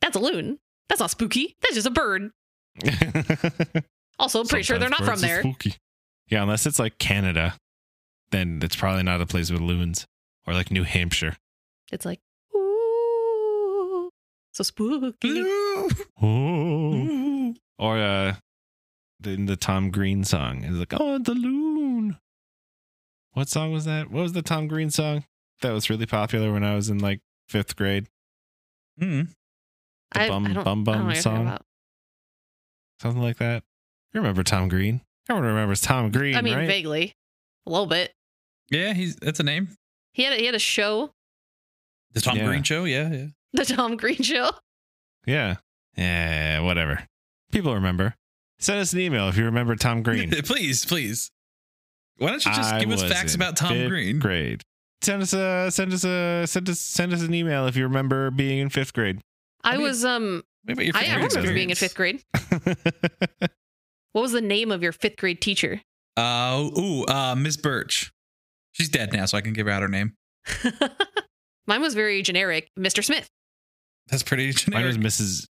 "That's 0.01 0.15
a 0.15 0.19
loon. 0.19 0.57
That's 0.89 0.99
not 0.99 1.11
spooky. 1.11 1.55
That's 1.61 1.75
just 1.75 1.87
a 1.87 1.91
bird." 1.91 2.31
Also, 4.17 4.39
I'm 4.39 4.47
pretty 4.47 4.63
sure 4.63 4.77
they're 4.79 4.87
not 4.87 5.03
from 5.03 5.19
there. 5.19 5.41
spooky. 5.41 5.75
Yeah, 6.29 6.41
unless 6.41 6.65
it's 6.65 6.79
like 6.79 6.97
Canada, 6.97 7.55
then 8.31 8.61
it's 8.63 8.75
probably 8.77 9.03
not 9.03 9.19
a 9.19 9.25
place 9.25 9.51
with 9.51 9.59
loons. 9.59 10.05
Or 10.47 10.53
like 10.53 10.71
New 10.71 10.83
Hampshire. 10.83 11.35
It's 11.91 12.05
like, 12.05 12.19
ooh, 12.55 14.09
so 14.51 14.63
spooky. 14.63 15.45
Oh. 16.21 17.53
Or 17.77 17.97
uh 17.97 18.35
the, 19.19 19.31
in 19.31 19.45
the 19.45 19.55
Tom 19.57 19.91
Green 19.91 20.23
song. 20.23 20.63
It's 20.63 20.77
like, 20.77 20.93
oh 20.99 21.17
the 21.19 21.33
loon. 21.33 22.17
What 23.33 23.49
song 23.49 23.73
was 23.73 23.85
that? 23.85 24.09
What 24.09 24.21
was 24.21 24.33
the 24.33 24.41
Tom 24.41 24.67
Green 24.67 24.89
song? 24.89 25.25
That 25.61 25.71
was 25.71 25.89
really 25.89 26.05
popular 26.05 26.53
when 26.53 26.63
I 26.63 26.75
was 26.75 26.89
in 26.89 26.99
like 26.99 27.19
fifth 27.49 27.75
grade. 27.75 28.07
Mm. 28.99 29.29
The 30.13 30.21
I, 30.21 30.27
bum 30.29 30.45
I 30.45 30.53
don't, 30.53 30.63
bum 30.63 30.79
I 30.87 30.91
don't 30.91 30.95
know 30.95 30.99
bum 30.99 31.05
what 31.07 31.15
you're 31.15 31.23
talking 31.23 31.47
song, 31.47 31.57
something 33.01 33.21
like 33.21 33.37
that. 33.37 33.63
You 34.13 34.21
remember 34.21 34.43
Tom 34.43 34.69
Green? 34.69 35.01
Everyone 35.29 35.49
remembers 35.49 35.81
Tom 35.81 36.11
Green, 36.11 36.35
I 36.35 36.41
mean, 36.41 36.55
right? 36.55 36.67
vaguely, 36.67 37.13
a 37.65 37.69
little 37.69 37.87
bit. 37.87 38.13
Yeah, 38.69 38.93
he's 38.93 39.17
that's 39.17 39.39
a 39.39 39.43
name. 39.43 39.69
He 40.13 40.23
had 40.23 40.33
a, 40.33 40.35
he 40.37 40.45
had 40.45 40.55
a 40.55 40.59
show, 40.59 41.11
The 42.15 42.21
Tom 42.21 42.37
Yeah. 42.37 42.45
Green 42.47 42.63
Show. 42.63 42.85
Yeah, 42.85 43.11
yeah. 43.11 43.25
the 43.53 43.65
Tom 43.65 43.95
Green 43.97 44.21
Show. 44.23 44.49
Yeah, 45.27 45.57
yeah, 45.95 46.61
whatever. 46.61 47.05
People 47.51 47.75
remember. 47.75 48.15
Send 48.57 48.79
us 48.79 48.93
an 48.93 48.99
email 48.99 49.29
if 49.29 49.37
you 49.37 49.45
remember 49.45 49.75
Tom 49.75 50.01
Green. 50.01 50.31
please, 50.43 50.83
please. 50.85 51.29
Why 52.17 52.29
don't 52.29 52.43
you 52.45 52.51
just 52.53 52.73
I 52.73 52.79
give 52.79 52.91
us 52.91 53.03
facts 53.03 53.35
about 53.35 53.57
Tom 53.57 53.73
fifth 53.73 53.89
Green? 53.89 54.19
Grade. 54.19 54.63
Send 55.01 55.21
us 55.21 55.33
a 55.33 55.69
send 55.69 55.93
us 55.93 56.03
a 56.03 56.45
send 56.47 56.67
us 56.69 56.79
send 56.79 57.13
us 57.13 57.21
an 57.21 57.33
email 57.33 57.67
if 57.67 57.75
you 57.75 57.83
remember 57.83 58.31
being 58.31 58.57
in 58.57 58.69
fifth 58.69 58.93
grade. 58.93 59.19
I 59.63 59.73
I 59.73 59.77
mean, 59.77 59.83
was 59.83 60.03
um 60.03 60.43
Maybe 60.63 60.91
I, 60.93 60.99
I 60.99 61.03
favorite 61.03 61.35
remember 61.35 61.53
being 61.53 61.69
in 61.69 61.75
fifth 61.75 61.93
grade. 61.95 62.23
What 64.15 64.21
was 64.21 64.31
the 64.31 64.39
name 64.39 64.71
of 64.71 64.81
your 64.81 64.93
fifth 64.93 65.17
grade 65.17 65.41
teacher? 65.41 65.81
Uh, 66.15 66.69
ooh, 66.79 67.03
uh, 67.03 67.35
Miss 67.37 67.57
Birch. 67.57 68.13
She's 68.71 68.87
dead 68.87 69.11
now, 69.11 69.25
so 69.25 69.37
I 69.37 69.41
can 69.41 69.51
give 69.51 69.67
her 69.67 69.73
out 69.73 69.81
her 69.81 69.89
name. 69.89 70.13
Mine 71.67 71.81
was 71.81 71.93
very 71.93 72.21
generic, 72.21 72.69
Mr. 72.77 73.03
Smith. 73.03 73.29
That's 74.07 74.23
pretty 74.23 74.51
generic. 74.51 74.85
Mine 74.85 74.93
generic. 74.93 75.03
was 75.03 75.47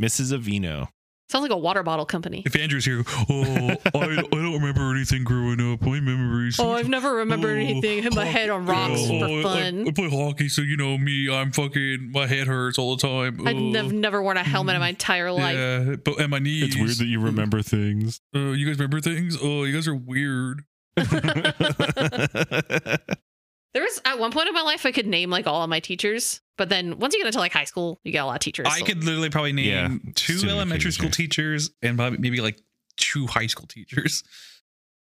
Mrs. 0.00 0.32
Mrs. 0.32 0.38
Avino. 0.38 0.88
Sounds 1.30 1.40
like 1.42 1.52
a 1.52 1.56
water 1.56 1.82
bottle 1.82 2.04
company. 2.04 2.42
if 2.44 2.54
Andrew's 2.54 2.84
here, 2.84 3.02
oh, 3.30 3.70
I, 3.94 3.94
I 3.94 4.16
don't 4.30 4.52
remember 4.60 4.90
anything 4.94 5.24
growing 5.24 5.58
up. 5.72 5.80
My 5.80 5.98
memories. 5.98 6.60
Oh, 6.60 6.72
I've 6.72 6.90
never 6.90 7.14
remembered 7.14 7.56
Oh, 7.56 7.60
anything. 7.60 8.02
Hit 8.02 8.14
my 8.14 8.26
head 8.26 8.50
on 8.50 8.66
rocks 8.66 9.00
oh, 9.04 9.20
for 9.20 9.42
fun. 9.42 9.86
I, 9.86 9.88
I 9.88 9.92
play 9.92 10.10
hockey, 10.10 10.50
so 10.50 10.60
you 10.60 10.76
know 10.76 10.98
me. 10.98 11.34
I'm 11.34 11.50
fucking. 11.50 12.10
My 12.12 12.26
head 12.26 12.46
hurts 12.46 12.78
all 12.78 12.96
the 12.96 13.08
time. 13.08 13.40
I've 13.48 13.56
Oh, 13.56 13.58
never, 13.58 13.90
never 13.92 14.22
worn 14.22 14.36
a 14.36 14.44
helmet 14.44 14.74
in 14.74 14.80
my 14.82 14.90
entire 14.90 15.32
life. 15.32 15.56
Yeah, 15.56 15.94
but 16.04 16.20
and 16.20 16.30
my 16.30 16.40
knees. 16.40 16.64
It's 16.64 16.76
weird 16.76 16.90
that 16.98 17.06
you 17.06 17.20
remember 17.20 17.62
things. 17.62 18.20
Uh, 18.36 18.50
you 18.50 18.66
guys 18.66 18.76
remember 18.78 19.00
things? 19.00 19.38
Oh, 19.40 19.64
you 19.64 19.72
guys 19.72 19.88
are 19.88 19.94
weird. 19.94 20.64
There 23.74 23.82
was 23.82 24.00
at 24.04 24.18
one 24.18 24.30
point 24.30 24.48
in 24.48 24.54
my 24.54 24.62
life 24.62 24.86
I 24.86 24.92
could 24.92 25.06
name 25.06 25.30
like 25.30 25.46
all 25.46 25.62
of 25.62 25.68
my 25.68 25.80
teachers, 25.80 26.40
but 26.56 26.68
then 26.68 26.98
once 26.98 27.12
you 27.12 27.20
get 27.20 27.26
into 27.26 27.40
like 27.40 27.52
high 27.52 27.64
school, 27.64 28.00
you 28.04 28.12
get 28.12 28.20
a 28.20 28.26
lot 28.26 28.36
of 28.36 28.40
teachers. 28.40 28.66
I 28.70 28.78
so- 28.78 28.84
could 28.86 29.04
literally 29.04 29.30
probably 29.30 29.52
name 29.52 29.66
Yeah, 30.04 30.12
two 30.14 30.48
elementary 30.48 30.92
school 30.92 31.10
teachers 31.10 31.70
and 31.82 31.98
probably 31.98 32.18
maybe 32.18 32.40
like 32.40 32.60
two 32.96 33.26
high 33.26 33.48
school 33.48 33.66
teachers. 33.66 34.22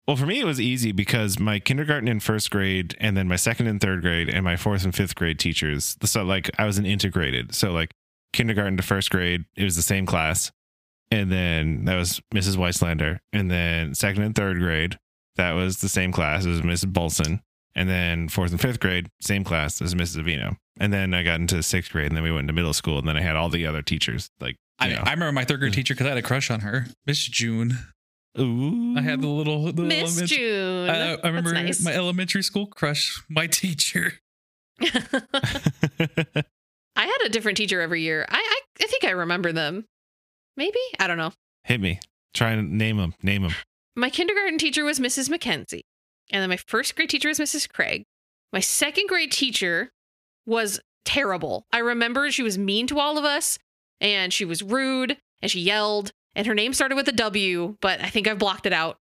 well, 0.07 0.17
for 0.17 0.26
me, 0.26 0.39
it 0.39 0.45
was 0.45 0.59
easy 0.59 0.91
because 0.91 1.39
my 1.39 1.59
kindergarten 1.59 2.07
and 2.07 2.21
first 2.21 2.49
grade, 2.51 2.95
and 2.99 3.15
then 3.15 3.28
my 3.28 3.36
second 3.36 3.67
and 3.67 3.80
third 3.80 4.01
grade, 4.01 4.30
and 4.30 4.43
my 4.43 4.55
fourth 4.55 4.84
and 4.84 4.95
fifth 4.95 5.15
grade 5.15 5.39
teachers. 5.39 5.95
So, 6.03 6.24
like, 6.24 6.49
I 6.57 6.65
was 6.65 6.78
an 6.78 6.86
integrated. 6.86 7.53
So, 7.53 7.71
like, 7.71 7.93
kindergarten 8.34 8.76
to 8.78 8.84
first 8.84 9.11
grade, 9.11 9.45
it 9.55 9.63
was 9.63 9.76
the 9.76 9.82
same 9.82 10.05
class. 10.05 10.51
And 11.11 11.32
then 11.32 11.86
that 11.86 11.95
was 11.95 12.19
Mrs. 12.34 12.57
Weisslander. 12.57 13.19
And 13.32 13.51
then 13.51 13.93
second 13.93 14.24
and 14.24 14.36
third 14.36 14.57
grade, 14.57 14.97
that 15.36 15.51
was 15.51 15.78
the 15.78 15.89
same 15.89 16.11
class 16.11 16.45
as 16.47 16.61
Mrs. 16.61 16.91
Bolson. 16.91 17.41
And 17.76 17.89
then 17.89 18.30
fourth 18.30 18.51
and 18.51 18.61
fifth 18.61 18.80
grade, 18.80 19.07
same 19.21 19.43
class 19.43 19.82
as 19.82 19.95
Mrs. 19.95 20.24
Avino. 20.24 20.57
And 20.80 20.93
then 20.93 21.13
I 21.13 21.24
got 21.24 21.39
into 21.39 21.61
sixth 21.63 21.91
grade, 21.91 22.07
and 22.07 22.15
then 22.15 22.24
we 22.24 22.32
went 22.32 22.41
into 22.41 22.53
middle 22.53 22.74
school, 22.74 22.99
and 22.99 23.07
then 23.07 23.17
I 23.17 23.21
had 23.21 23.36
all 23.36 23.49
the 23.49 23.65
other 23.65 23.82
teachers. 23.82 24.30
Like, 24.39 24.57
I, 24.80 24.88
you 24.89 24.95
know. 24.95 25.03
I 25.05 25.11
remember 25.11 25.32
my 25.32 25.45
third 25.45 25.59
grade 25.59 25.74
teacher 25.74 25.93
because 25.93 26.05
I 26.05 26.09
had 26.09 26.17
a 26.17 26.21
crush 26.24 26.51
on 26.51 26.59
her, 26.61 26.88
Miss 27.05 27.26
June. 27.26 27.78
Ooh. 28.39 28.95
I 28.97 29.01
had 29.01 29.21
the 29.21 29.28
little 29.28 29.71
the 29.71 29.84
Miss 29.84 30.11
elementary- 30.17 30.38
June. 30.38 30.89
I, 30.89 31.13
I 31.15 31.28
remember 31.28 31.53
nice. 31.53 31.84
my 31.84 31.93
elementary 31.93 32.43
school 32.43 32.67
crush, 32.67 33.21
my 33.30 33.47
teacher. 33.47 34.13
I 36.95 37.05
had 37.05 37.17
a 37.26 37.30
different 37.30 37.57
teacher 37.57 37.82
every 37.82 38.01
year. 38.01 38.26
I, 38.30 38.38
I 38.38 38.84
I 38.84 38.88
think 38.88 39.03
I 39.03 39.11
remember 39.11 39.51
them. 39.51 39.86
Maybe 40.57 40.80
I 40.99 41.07
don't 41.07 41.17
know. 41.17 41.32
Hit 41.63 41.82
me. 41.82 41.99
Try 42.34 42.51
and 42.51 42.74
name 42.78 42.97
them. 42.97 43.13
Name 43.21 43.43
them. 43.43 43.53
My 43.95 44.09
kindergarten 44.09 44.57
teacher 44.57 44.84
was 44.84 44.99
Mrs. 44.99 45.30
Mackenzie, 45.30 45.84
and 46.32 46.41
then 46.41 46.49
my 46.49 46.57
first 46.57 46.95
grade 46.95 47.09
teacher 47.09 47.30
was 47.30 47.39
Mrs. 47.39 47.67
Craig. 47.71 48.03
My 48.51 48.59
second 48.59 49.07
grade 49.07 49.32
teacher 49.32 49.91
was 50.45 50.80
terrible. 51.05 51.65
I 51.71 51.80
remember 51.80 52.30
she 52.32 52.43
was 52.43 52.57
mean 52.57 52.88
to 52.88 52.99
all 52.99 53.17
of 53.17 53.26
us, 53.26 53.57
and 53.99 54.32
she 54.34 54.45
was 54.45 54.61
rude, 54.63 55.17
and 55.41 55.49
she 55.51 55.59
yelled, 55.61 56.11
and 56.36 56.45
her 56.47 56.53
name 56.55 56.74
started 56.74 56.95
with 56.95 57.07
a 57.07 57.11
W, 57.13 57.78
but 57.82 58.01
I 58.01 58.09
think 58.09 58.28
I've 58.28 58.39
blocked 58.39 58.65
it 58.65 58.74
out. 58.74 58.97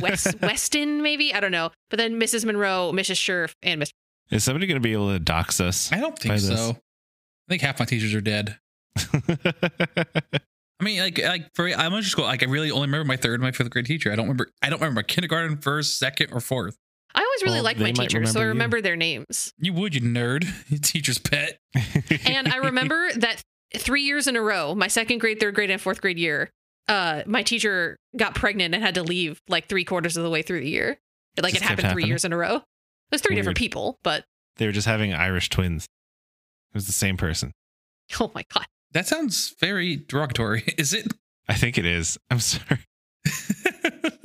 West 0.00 0.34
Weston, 0.42 1.02
maybe 1.02 1.34
I 1.34 1.40
don't 1.40 1.52
know. 1.52 1.70
But 1.90 1.98
then 1.98 2.18
Mrs. 2.18 2.44
Monroe, 2.44 2.90
Mrs. 2.94 3.16
Scherf, 3.16 3.52
and 3.62 3.80
Miss. 3.80 3.90
Is 4.30 4.44
somebody 4.44 4.66
going 4.66 4.80
to 4.80 4.86
be 4.86 4.92
able 4.92 5.10
to 5.12 5.18
dox 5.18 5.60
us? 5.60 5.92
I 5.92 6.00
don't 6.00 6.14
By 6.16 6.36
think 6.38 6.42
this. 6.42 6.46
so. 6.58 6.70
I 6.70 7.48
think 7.48 7.62
half 7.62 7.78
my 7.78 7.84
teachers 7.86 8.14
are 8.14 8.20
dead. 8.20 8.58
I 10.80 10.84
mean, 10.84 11.00
like, 11.00 11.18
like 11.18 11.54
for 11.54 11.66
elementary 11.66 12.04
school, 12.10 12.24
like 12.24 12.42
I 12.42 12.46
really 12.46 12.70
only 12.70 12.86
remember 12.86 13.04
my 13.04 13.16
third 13.16 13.34
and 13.34 13.42
my 13.42 13.50
fifth 13.52 13.70
grade 13.70 13.86
teacher. 13.86 14.12
I 14.12 14.16
don't 14.16 14.26
remember. 14.26 14.50
I 14.62 14.70
don't 14.70 14.80
remember 14.80 14.98
my 15.00 15.02
kindergarten, 15.02 15.56
first, 15.56 15.98
second, 15.98 16.32
or 16.32 16.40
fourth. 16.40 16.76
I 17.14 17.20
always 17.20 17.42
really 17.42 17.54
Well, 17.56 17.64
liked 17.64 17.80
my 17.80 17.86
they 17.86 17.92
teachers, 17.92 18.32
so 18.32 18.40
I 18.40 18.42
remember 18.44 18.48
remember 18.54 18.76
you. 18.76 18.82
their 18.82 18.96
names. 18.96 19.52
You 19.58 19.72
would, 19.72 19.94
you 19.94 20.00
nerd, 20.02 20.46
you 20.68 20.78
teacher's 20.78 21.18
pet. 21.18 21.58
And 22.26 22.48
I 22.48 22.56
remember 22.58 23.10
that 23.16 23.42
three 23.74 24.02
years 24.02 24.26
in 24.26 24.36
a 24.36 24.40
row, 24.42 24.74
my 24.74 24.88
second 24.88 25.18
grade, 25.18 25.40
third 25.40 25.54
grade, 25.54 25.70
and 25.70 25.80
fourth 25.80 26.00
grade 26.00 26.18
year, 26.18 26.50
uh, 26.86 27.22
my 27.26 27.42
teacher 27.42 27.96
got 28.16 28.34
pregnant 28.34 28.74
and 28.74 28.84
had 28.84 28.94
to 28.94 29.02
leave 29.02 29.40
like 29.48 29.66
three 29.68 29.84
quarters 29.84 30.16
of 30.16 30.22
the 30.22 30.30
way 30.30 30.42
through 30.42 30.60
the 30.60 30.70
year. 30.70 30.98
Like 31.40 31.54
Just 31.54 31.64
it 31.64 31.68
kept 31.68 31.80
happened 31.80 31.92
three 31.94 32.04
years 32.04 32.24
in 32.24 32.32
a 32.32 32.36
row. 32.36 32.56
It 32.56 32.62
was 33.10 33.22
three 33.22 33.34
different 33.34 33.58
people, 33.58 33.98
but 34.04 34.24
they 34.56 34.66
were 34.66 34.72
just 34.72 34.86
having 34.86 35.12
Irish 35.14 35.48
twins. 35.50 35.84
It 35.84 36.74
was 36.74 36.86
the 36.86 36.92
same 36.92 37.16
person. 37.16 37.52
oh 38.20 38.30
my 38.34 38.44
god. 38.52 38.66
That 38.92 39.06
sounds 39.06 39.54
very 39.60 39.96
derogatory. 39.96 40.64
Is 40.78 40.92
it? 40.94 41.12
I 41.48 41.54
think 41.54 41.78
it 41.78 41.84
is. 41.86 42.18
I'm 42.30 42.40
sorry. 42.40 42.80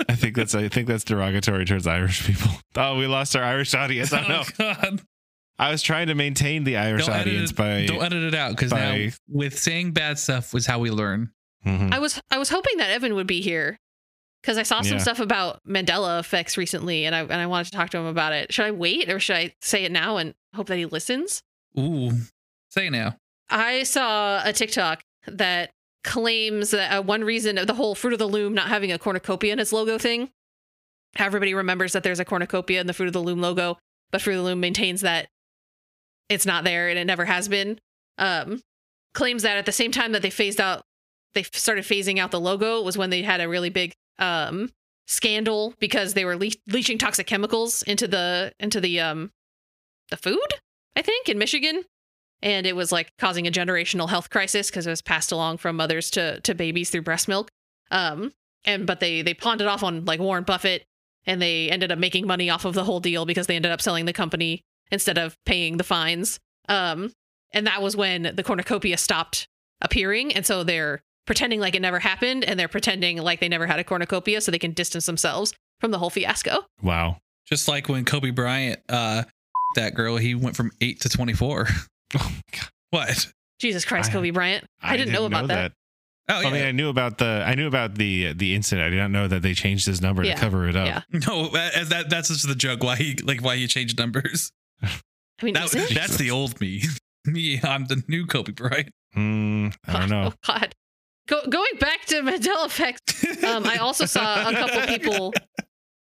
I 0.10 0.16
think 0.16 0.36
that's 0.36 0.54
I 0.56 0.68
think 0.68 0.88
that's 0.88 1.04
derogatory 1.04 1.66
towards 1.66 1.88
Irish 1.88 2.26
people. 2.26 2.52
Oh, 2.76 2.98
we 2.98 3.06
lost 3.06 3.36
our 3.36 3.44
Irish 3.44 3.76
audience. 3.76 4.12
I 4.14 4.28
know. 4.28 4.42
Oh, 4.60 4.74
God. 4.82 5.02
I 5.60 5.70
was 5.70 5.84
trying 5.84 6.08
to 6.08 6.16
maintain 6.16 6.64
the 6.64 6.78
Irish 6.78 7.06
Don't 7.06 7.16
audience 7.16 7.52
it- 7.52 7.56
by. 7.56 7.86
Don't 7.86 8.02
edit 8.04 8.24
it 8.24 8.34
out 8.34 8.50
because 8.52 8.72
now 8.72 8.98
with 9.30 9.60
saying 9.60 9.92
bad 9.92 10.18
stuff 10.18 10.54
was 10.56 10.66
how 10.66 10.80
we 10.80 10.90
learn. 10.90 11.30
Mhm. 11.66 11.94
I 11.94 12.00
was 12.00 12.20
I 12.32 12.40
was 12.40 12.50
hoping 12.50 12.78
that 12.78 12.90
Evan 12.90 13.14
would 13.14 13.28
be 13.28 13.42
here 13.42 13.78
because 14.42 14.58
I 14.58 14.64
saw 14.64 14.82
some 14.82 14.98
Yeah. 14.98 15.04
stuff 15.04 15.20
about 15.20 15.62
Mandela 15.70 16.20
effects 16.20 16.58
recently, 16.58 17.06
and 17.06 17.14
I 17.16 17.22
and 17.22 17.34
I 17.34 17.46
wanted 17.46 17.66
to 17.66 17.72
talk 17.78 17.92
to 17.92 17.98
him 18.00 18.06
about 18.08 18.34
it. 18.34 18.52
Should 18.52 18.66
I 18.66 18.72
wait 18.72 19.10
or 19.10 19.20
should 19.20 19.36
I 19.38 19.54
say 19.62 19.86
it 19.86 19.92
now 19.92 20.18
and 20.18 20.34
hope 20.56 20.68
that 20.68 20.78
he 20.78 20.86
listens? 20.86 21.44
Ooh, 21.80 22.12
say 22.72 22.88
it 22.88 22.92
now. 22.92 23.18
I 23.50 23.84
saw 23.84 24.42
a 24.44 24.54
TikTok 24.54 25.04
that 25.28 25.70
claims 26.04 26.72
that 26.72 26.92
uh, 26.92 27.02
one 27.02 27.24
reason 27.24 27.58
of 27.58 27.68
the 27.68 27.74
whole 27.74 27.96
Fruit 27.96 28.14
of 28.14 28.20
the 28.20 28.28
Loom 28.28 28.54
not 28.54 28.68
having 28.68 28.92
a 28.92 29.00
cornucopia 29.00 29.54
in 29.54 29.60
its 29.60 29.72
logo 29.72 29.98
thing. 29.98 30.30
Everybody 31.18 31.54
remembers 31.54 31.94
that 31.94 32.04
there's 32.04 32.20
a 32.20 32.26
cornucopia 32.26 32.82
in 32.82 32.88
the 32.88 32.94
Fruit 32.94 33.08
of 33.08 33.14
the 33.14 33.22
Loom 33.22 33.42
logo, 33.42 33.78
but 34.12 34.22
Fruit 34.22 34.34
of 34.34 34.40
the 34.40 34.44
Loom 34.44 34.60
maintains 34.60 35.02
that 35.02 35.28
it's 36.30 36.46
not 36.46 36.64
there 36.64 36.90
and 36.90 36.98
it 36.98 37.06
never 37.06 37.26
has 37.26 37.48
been. 37.48 37.80
Um, 38.18 38.62
claims 39.14 39.44
that 39.44 39.58
at 39.58 39.66
the 39.66 39.72
same 39.72 39.92
time 39.92 40.12
that 40.12 40.22
they 40.22 40.30
phased 40.30 40.60
out, 40.60 40.84
they 41.34 41.44
started 41.44 41.86
phasing 41.86 42.20
out 42.20 42.32
the 42.32 42.40
logo 42.40 42.82
was 42.82 42.98
when 42.98 43.10
they 43.10 43.22
had 43.22 43.42
a 43.42 43.50
really 43.50 43.70
big 43.70 43.94
um, 44.20 44.70
scandal 45.08 45.74
because 45.80 46.14
they 46.14 46.26
were 46.26 46.38
le- 46.38 46.52
leaching 46.68 46.98
toxic 46.98 47.28
chemicals 47.28 47.84
into 47.84 48.08
the 48.08 48.52
into 48.60 48.80
the 48.80 49.00
um, 49.00 49.32
the 50.10 50.18
food. 50.18 50.48
I 50.96 51.02
think 51.02 51.30
in 51.30 51.38
Michigan 51.38 51.84
and 52.44 52.68
it 52.68 52.76
was 52.76 52.92
like 52.92 53.12
causing 53.18 53.48
a 53.48 53.52
generational 53.52 54.10
health 54.10 54.30
crisis 54.30 54.70
because 54.70 54.86
it 54.86 54.90
was 54.90 55.02
passed 55.02 55.32
along 55.32 55.58
from 55.58 55.78
mothers 55.78 56.12
to 56.12 56.40
to 56.42 56.54
babies 56.54 56.92
through 56.92 57.02
breast 57.02 57.28
milk. 57.28 57.50
Um, 57.90 58.34
and 58.66 58.86
but 58.86 59.00
they 59.00 59.24
they 59.24 59.34
pawned 59.34 59.62
it 59.62 59.68
off 59.68 59.82
on 59.82 60.06
like 60.06 60.20
Warren 60.20 60.44
Buffett, 60.44 60.84
and 61.26 61.42
they 61.42 61.72
ended 61.72 61.92
up 61.92 61.98
making 61.98 62.28
money 62.28 62.50
off 62.50 62.66
of 62.66 62.74
the 62.76 62.84
whole 62.84 63.00
deal 63.00 63.26
because 63.26 63.48
they 63.48 63.56
ended 63.56 63.72
up 63.72 63.82
selling 63.82 64.06
the 64.06 64.14
company 64.14 64.62
instead 64.92 65.18
of 65.18 65.36
paying 65.46 65.78
the 65.78 65.84
fines. 65.84 66.40
Um, 66.70 67.14
and 67.52 67.66
that 67.66 67.82
was 67.82 67.96
when 67.96 68.34
the 68.36 68.44
cornucopia 68.44 68.98
stopped 68.98 69.48
appearing, 69.82 70.36
and 70.36 70.46
so 70.46 70.64
they're 70.64 71.02
pretending 71.26 71.62
like 71.62 71.76
it 71.76 71.82
never 71.82 72.00
happened, 72.00 72.44
and 72.44 72.60
they're 72.60 72.68
pretending 72.68 73.18
like 73.18 73.40
they 73.40 73.50
never 73.50 73.68
had 73.68 73.80
a 73.80 73.84
cornucopia 73.84 74.42
so 74.42 74.52
they 74.52 74.60
can 74.60 74.72
distance 74.74 75.06
themselves 75.06 75.54
from 75.80 75.92
the 75.92 75.98
whole 75.98 76.10
fiasco. 76.10 76.66
wow. 76.82 77.18
Just 77.46 77.68
like 77.68 77.90
when 77.90 78.06
Kobe 78.06 78.30
Bryant, 78.30 78.80
uh, 78.88 79.24
that 79.76 79.96
girl, 79.96 80.16
he 80.16 80.34
went 80.34 80.56
from 80.56 80.72
eight 80.82 81.02
to 81.02 81.10
twenty-four. 81.10 81.68
Oh, 82.20 82.32
God. 82.52 82.70
What? 82.92 83.28
Jesus 83.60 83.86
Christ, 83.86 84.10
I- 84.12 84.14
Kobe 84.14 84.30
Bryant! 84.32 84.66
I, 84.82 84.98
didn't, 84.98 85.14
know 85.14 85.26
about 85.26 85.48
that. 85.48 85.72
Oh 86.30 86.40
yeah. 86.42 86.48
I 86.48 86.52
mean, 86.52 86.64
I 86.64 86.72
knew 86.72 86.90
about 86.90 87.18
the 87.18 87.44
I 87.46 87.56
knew 87.56 87.68
about 87.68 87.96
the 87.96 88.32
the 88.34 88.56
incident. 88.56 88.86
I 88.88 88.90
did 88.90 88.98
not 88.98 89.12
know 89.12 89.28
that 89.28 89.42
they 89.42 89.54
changed 89.54 89.86
his 89.86 90.02
number 90.02 90.24
Yeah. 90.24 90.36
to 90.36 90.40
cover 90.40 90.68
it 90.70 90.76
up. 90.76 90.88
Yeah. 90.88 91.02
No, 91.28 91.50
that, 91.50 91.90
that 91.90 92.10
that's 92.10 92.30
just 92.30 92.48
the 92.48 92.56
joke. 92.56 92.82
Why 92.84 92.96
he 92.96 93.16
like 93.24 93.42
why 93.42 93.58
he 93.58 93.68
changed 93.68 93.98
numbers. 93.98 94.52
I 94.84 94.90
mean, 95.42 95.54
That, 95.56 95.66
is 95.66 95.76
it? 95.92 95.94
that's 95.96 96.18
the 96.18 96.32
old 96.32 96.60
me. 96.62 96.84
Me, 97.26 97.60
I'm 97.64 97.86
the 97.86 98.04
new 98.08 98.26
Kobe 98.26 98.52
Bryant. 98.52 98.90
Mm, 99.18 99.74
I 99.88 100.00
don't 100.00 100.10
know. 100.10 100.32
Oh 100.32 100.34
God. 100.46 100.74
Go, 101.28 101.42
going 101.50 101.72
back 101.80 102.06
to 102.08 102.16
Mandela 102.22 102.66
effect, 102.66 103.24
um, 103.46 103.66
I 103.66 103.78
also 103.78 104.06
saw 104.06 104.50
a 104.50 104.54
couple 104.54 104.82
people 104.98 105.34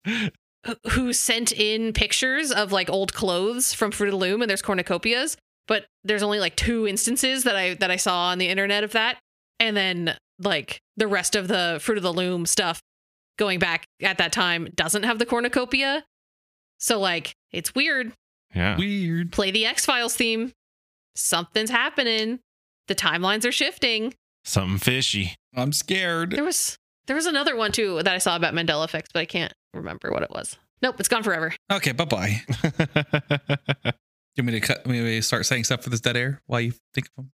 who- 0.06 0.28
who 0.90 1.12
sent 1.12 1.52
in 1.52 1.92
pictures 1.92 2.50
of 2.50 2.72
like 2.72 2.88
old 2.90 3.12
clothes 3.14 3.72
from 3.74 3.90
Fruit 3.90 4.08
of 4.08 4.12
the 4.12 4.16
Loom, 4.18 4.40
and 4.42 4.48
there's 4.50 4.62
cornucopias. 4.62 5.36
But 5.70 5.86
there's 6.02 6.24
only 6.24 6.40
like 6.40 6.56
two 6.56 6.86
instances 6.88 7.44
that 7.44 7.54
I 7.54 7.74
that 7.74 7.92
I 7.92 7.96
saw 7.96 8.24
on 8.30 8.38
the 8.38 8.48
internet 8.48 8.82
of 8.82 8.90
that, 8.92 9.18
and 9.60 9.76
then 9.76 10.16
like 10.40 10.80
the 10.96 11.06
rest 11.06 11.36
of 11.36 11.46
the 11.46 11.78
Fruit 11.80 11.96
of 11.96 12.02
the 12.02 12.12
Loom 12.12 12.44
stuff 12.44 12.82
going 13.38 13.60
back 13.60 13.86
at 14.02 14.18
that 14.18 14.32
time 14.32 14.68
doesn't 14.74 15.04
have 15.04 15.20
the 15.20 15.26
cornucopia. 15.26 16.04
So 16.78 16.98
like 16.98 17.32
it's 17.52 17.72
weird. 17.72 18.12
Yeah. 18.52 18.76
Weird. 18.76 19.30
Play 19.30 19.52
the 19.52 19.64
X 19.64 19.86
Files 19.86 20.16
theme. 20.16 20.50
Something's 21.14 21.70
happening. 21.70 22.40
The 22.88 22.96
timelines 22.96 23.46
are 23.46 23.52
shifting. 23.52 24.14
Something 24.44 24.78
fishy. 24.78 25.36
I'm 25.54 25.72
scared. 25.72 26.32
There 26.32 26.42
was 26.42 26.76
there 27.06 27.14
was 27.14 27.26
another 27.26 27.54
one 27.54 27.70
too 27.70 28.02
that 28.02 28.12
I 28.12 28.18
saw 28.18 28.34
about 28.34 28.54
Mandela 28.54 28.84
effects, 28.84 29.10
but 29.14 29.20
I 29.20 29.24
can't 29.24 29.52
remember 29.72 30.10
what 30.10 30.24
it 30.24 30.30
was. 30.30 30.56
Nope, 30.82 30.96
it's 30.98 31.08
gone 31.08 31.22
forever. 31.22 31.54
Okay, 31.70 31.92
bye 31.92 32.06
bye. 32.06 32.42
You 34.36 34.42
want 34.44 34.54
me 34.54 34.60
to 34.60 34.66
cut? 34.66 34.86
Want 34.86 34.98
me 34.98 35.16
to 35.16 35.22
start 35.22 35.46
saying 35.46 35.64
stuff 35.64 35.82
for 35.82 35.90
this 35.90 36.00
dead 36.00 36.16
air 36.16 36.40
while 36.46 36.60
you 36.60 36.72
think 36.94 37.08
of 37.08 37.12
them? 37.16 37.32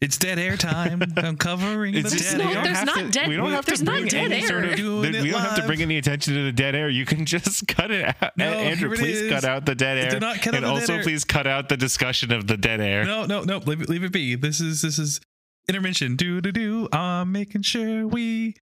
It's 0.00 0.18
dead 0.18 0.38
air 0.40 0.56
time. 0.56 1.00
I'm 1.16 1.36
covering 1.36 1.94
It's 1.94 2.10
the 2.10 2.16
just- 2.16 2.36
dead 2.36 2.44
no- 2.44 2.50
air. 2.52 2.64
there's 2.64 2.84
not 2.84 2.96
to- 2.96 3.10
dead- 3.10 3.28
We 3.28 3.36
don't 3.36 3.52
have 3.52 3.64
there's 3.66 3.78
to 3.80 3.84
not 3.84 3.92
bring 3.98 4.06
dead 4.08 4.32
any 4.32 4.42
air. 4.42 4.48
sort 4.48 4.64
of. 4.64 4.76
Doing 4.76 5.12
we 5.12 5.28
it 5.28 5.32
don't 5.32 5.40
have 5.40 5.56
to 5.56 5.66
bring 5.66 5.80
any 5.80 5.96
attention 5.98 6.34
to 6.34 6.42
the 6.42 6.50
dead 6.52 6.74
air. 6.74 6.88
You 6.88 7.04
can 7.06 7.24
just 7.24 7.68
cut 7.68 7.90
it 7.92 8.06
out. 8.20 8.36
No, 8.36 8.46
Andrew, 8.46 8.90
it 8.92 8.98
please 8.98 9.20
is. 9.20 9.30
cut 9.30 9.44
out 9.44 9.64
the 9.64 9.76
dead 9.76 9.98
air. 9.98 10.08
Do 10.10 10.14
air, 10.16 10.20
not 10.20 10.36
cut 10.42 10.54
out 10.54 10.64
and 10.64 10.64
the 10.64 10.68
dead 10.70 10.80
also 10.80 10.94
air. 10.94 11.02
please 11.04 11.24
cut 11.24 11.46
out 11.46 11.68
the 11.68 11.76
discussion 11.76 12.32
of 12.32 12.48
the 12.48 12.56
dead 12.56 12.80
air. 12.80 13.04
No, 13.04 13.26
no, 13.26 13.42
no. 13.42 13.58
Leave 13.58 13.82
it, 13.82 13.88
leave 13.88 14.02
it 14.02 14.12
be. 14.12 14.34
This 14.34 14.60
is 14.60 14.82
this 14.82 14.98
is 14.98 15.20
intermission. 15.68 16.16
Do 16.16 16.40
do 16.40 16.50
do. 16.50 16.88
I'm 16.92 17.30
making 17.30 17.62
sure 17.62 18.04
we 18.08 18.56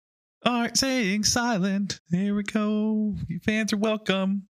aren't 0.44 0.76
saying 0.78 1.26
silent. 1.26 2.00
Here 2.10 2.34
we 2.34 2.42
go. 2.42 3.14
You 3.28 3.40
fans 3.42 3.74
are 3.74 3.78
welcome. 3.78 4.48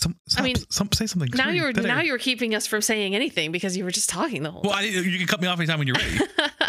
Some, 0.00 0.16
I 0.38 0.42
mean, 0.42 0.56
some 0.70 0.88
say 0.92 1.06
something. 1.06 1.28
now 1.34 1.50
you're 1.50 1.72
now 1.74 2.00
you 2.00 2.12
were 2.12 2.18
keeping 2.18 2.54
us 2.54 2.66
from 2.66 2.80
saying 2.80 3.14
anything 3.14 3.52
because 3.52 3.76
you 3.76 3.84
were 3.84 3.90
just 3.90 4.08
talking 4.08 4.42
the 4.42 4.50
whole 4.50 4.62
time. 4.62 4.70
Well, 4.70 4.78
I, 4.78 4.82
you 4.84 5.18
can 5.18 5.26
cut 5.26 5.42
me 5.42 5.46
off 5.48 5.58
anytime 5.58 5.78
when 5.78 5.86
you're 5.88 5.96
ready. 5.96 6.18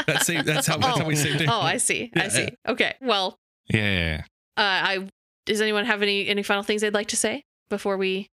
That's 0.06 0.28
that's 0.28 0.68
how 0.68 0.78
that's 0.78 1.00
how 1.00 1.06
we 1.06 1.16
saved 1.26 1.40
it. 1.40 1.48
Oh, 1.50 1.62
I 1.62 1.78
see. 1.78 2.12
I 2.16 2.24
Yeah, 2.24 2.30
see. 2.30 2.50
Okay. 2.68 2.94
Well, 3.02 3.38
Yeah, 3.74 3.80
yeah, 3.80 4.00
yeah. 4.00 4.22
uh, 4.58 4.88
I 4.90 5.08
does 5.46 5.62
anyone 5.62 5.86
have 5.86 6.02
any 6.02 6.28
any 6.28 6.44
final 6.44 6.64
things 6.64 6.82
they'd 6.82 6.94
like 6.94 7.08
to 7.10 7.16
say 7.16 7.44
before 7.70 7.96
we 7.96 8.28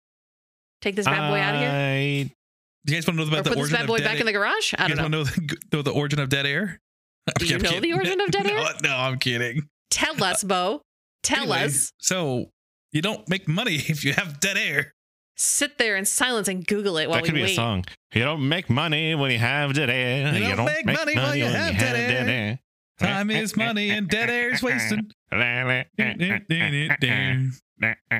take 0.80 0.97
this 0.97 1.05
bad 1.05 1.28
boy 1.30 1.38
out 1.40 1.55
of 1.57 1.61
here? 1.61 1.70
I- 1.70 2.30
Do 2.86 2.92
you 2.92 2.97
guys 2.99 3.07
want 3.07 3.18
to 3.18 3.24
know 3.24 3.30
Or 3.30 3.34
about 3.34 3.44
the 3.44 3.51
put 3.51 3.57
this 3.57 3.59
origin 3.64 3.74
bad 3.76 3.82
of 3.82 3.86
boy 3.88 3.99
dead 3.99 4.05
back 4.05 4.20
in 4.20 4.26
the 4.26 4.32
garage? 4.32 4.72
I 4.78 4.86
you 4.86 4.94
don't 4.94 4.97
guys 4.97 5.11
know. 5.11 5.18
want 5.18 5.28
to 5.28 5.40
know 5.42 5.47
the, 5.47 5.76
know 5.76 5.82
the 5.82 5.92
origin 5.92 6.20
of 6.20 6.28
dead 6.30 6.47
air? 6.47 6.80
Do 7.38 7.44
you 7.47 7.59
know 7.59 7.80
the 7.80 7.92
origin 7.92 8.20
of 8.22 8.30
dead 8.30 8.47
air? 8.47 8.57
No, 8.57 8.68
no, 8.82 8.97
I'm 8.97 9.18
kidding. 9.18 9.68
Tell 9.90 10.22
us, 10.24 10.42
Bo. 10.42 10.80
Tell 11.22 11.42
Anyway, 11.42 11.64
us. 11.64 11.90
So 11.99 12.47
you 12.93 13.03
don't 13.03 13.28
make 13.28 13.49
money 13.49 13.74
if 13.89 14.05
you 14.05 14.12
have 14.12 14.41
dead 14.41 14.57
air. 14.57 14.93
Sit 15.39 15.76
there 15.76 15.97
in 15.97 16.07
silence 16.07 16.49
and 16.49 16.66
Google 16.66 16.97
it 16.97 17.09
while 17.09 17.18
that 17.18 17.24
could 17.24 17.34
we 17.34 17.41
be 17.41 17.45
wait. 17.45 17.53
a 17.53 17.57
song. 17.57 17.84
You 18.14 18.22
don't 18.22 18.49
make 18.49 18.70
money 18.70 19.14
when 19.14 19.30
you 19.30 19.39
have 19.39 19.74
dead 19.74 19.91
air. 19.91 20.32
You 20.34 20.57
don't 20.57 20.64
make 20.64 20.87
money 20.87 21.14
while 21.14 21.34
you 21.34 21.45
when 21.45 21.53
have 21.53 21.78
dead 21.78 22.28
air. 22.28 22.59
Time 22.99 23.30
is 23.30 23.55
money 23.55 23.91
and 23.91 24.09
dead 24.09 24.30
air 24.30 24.55
is 24.55 24.62
wasted. 24.62 25.12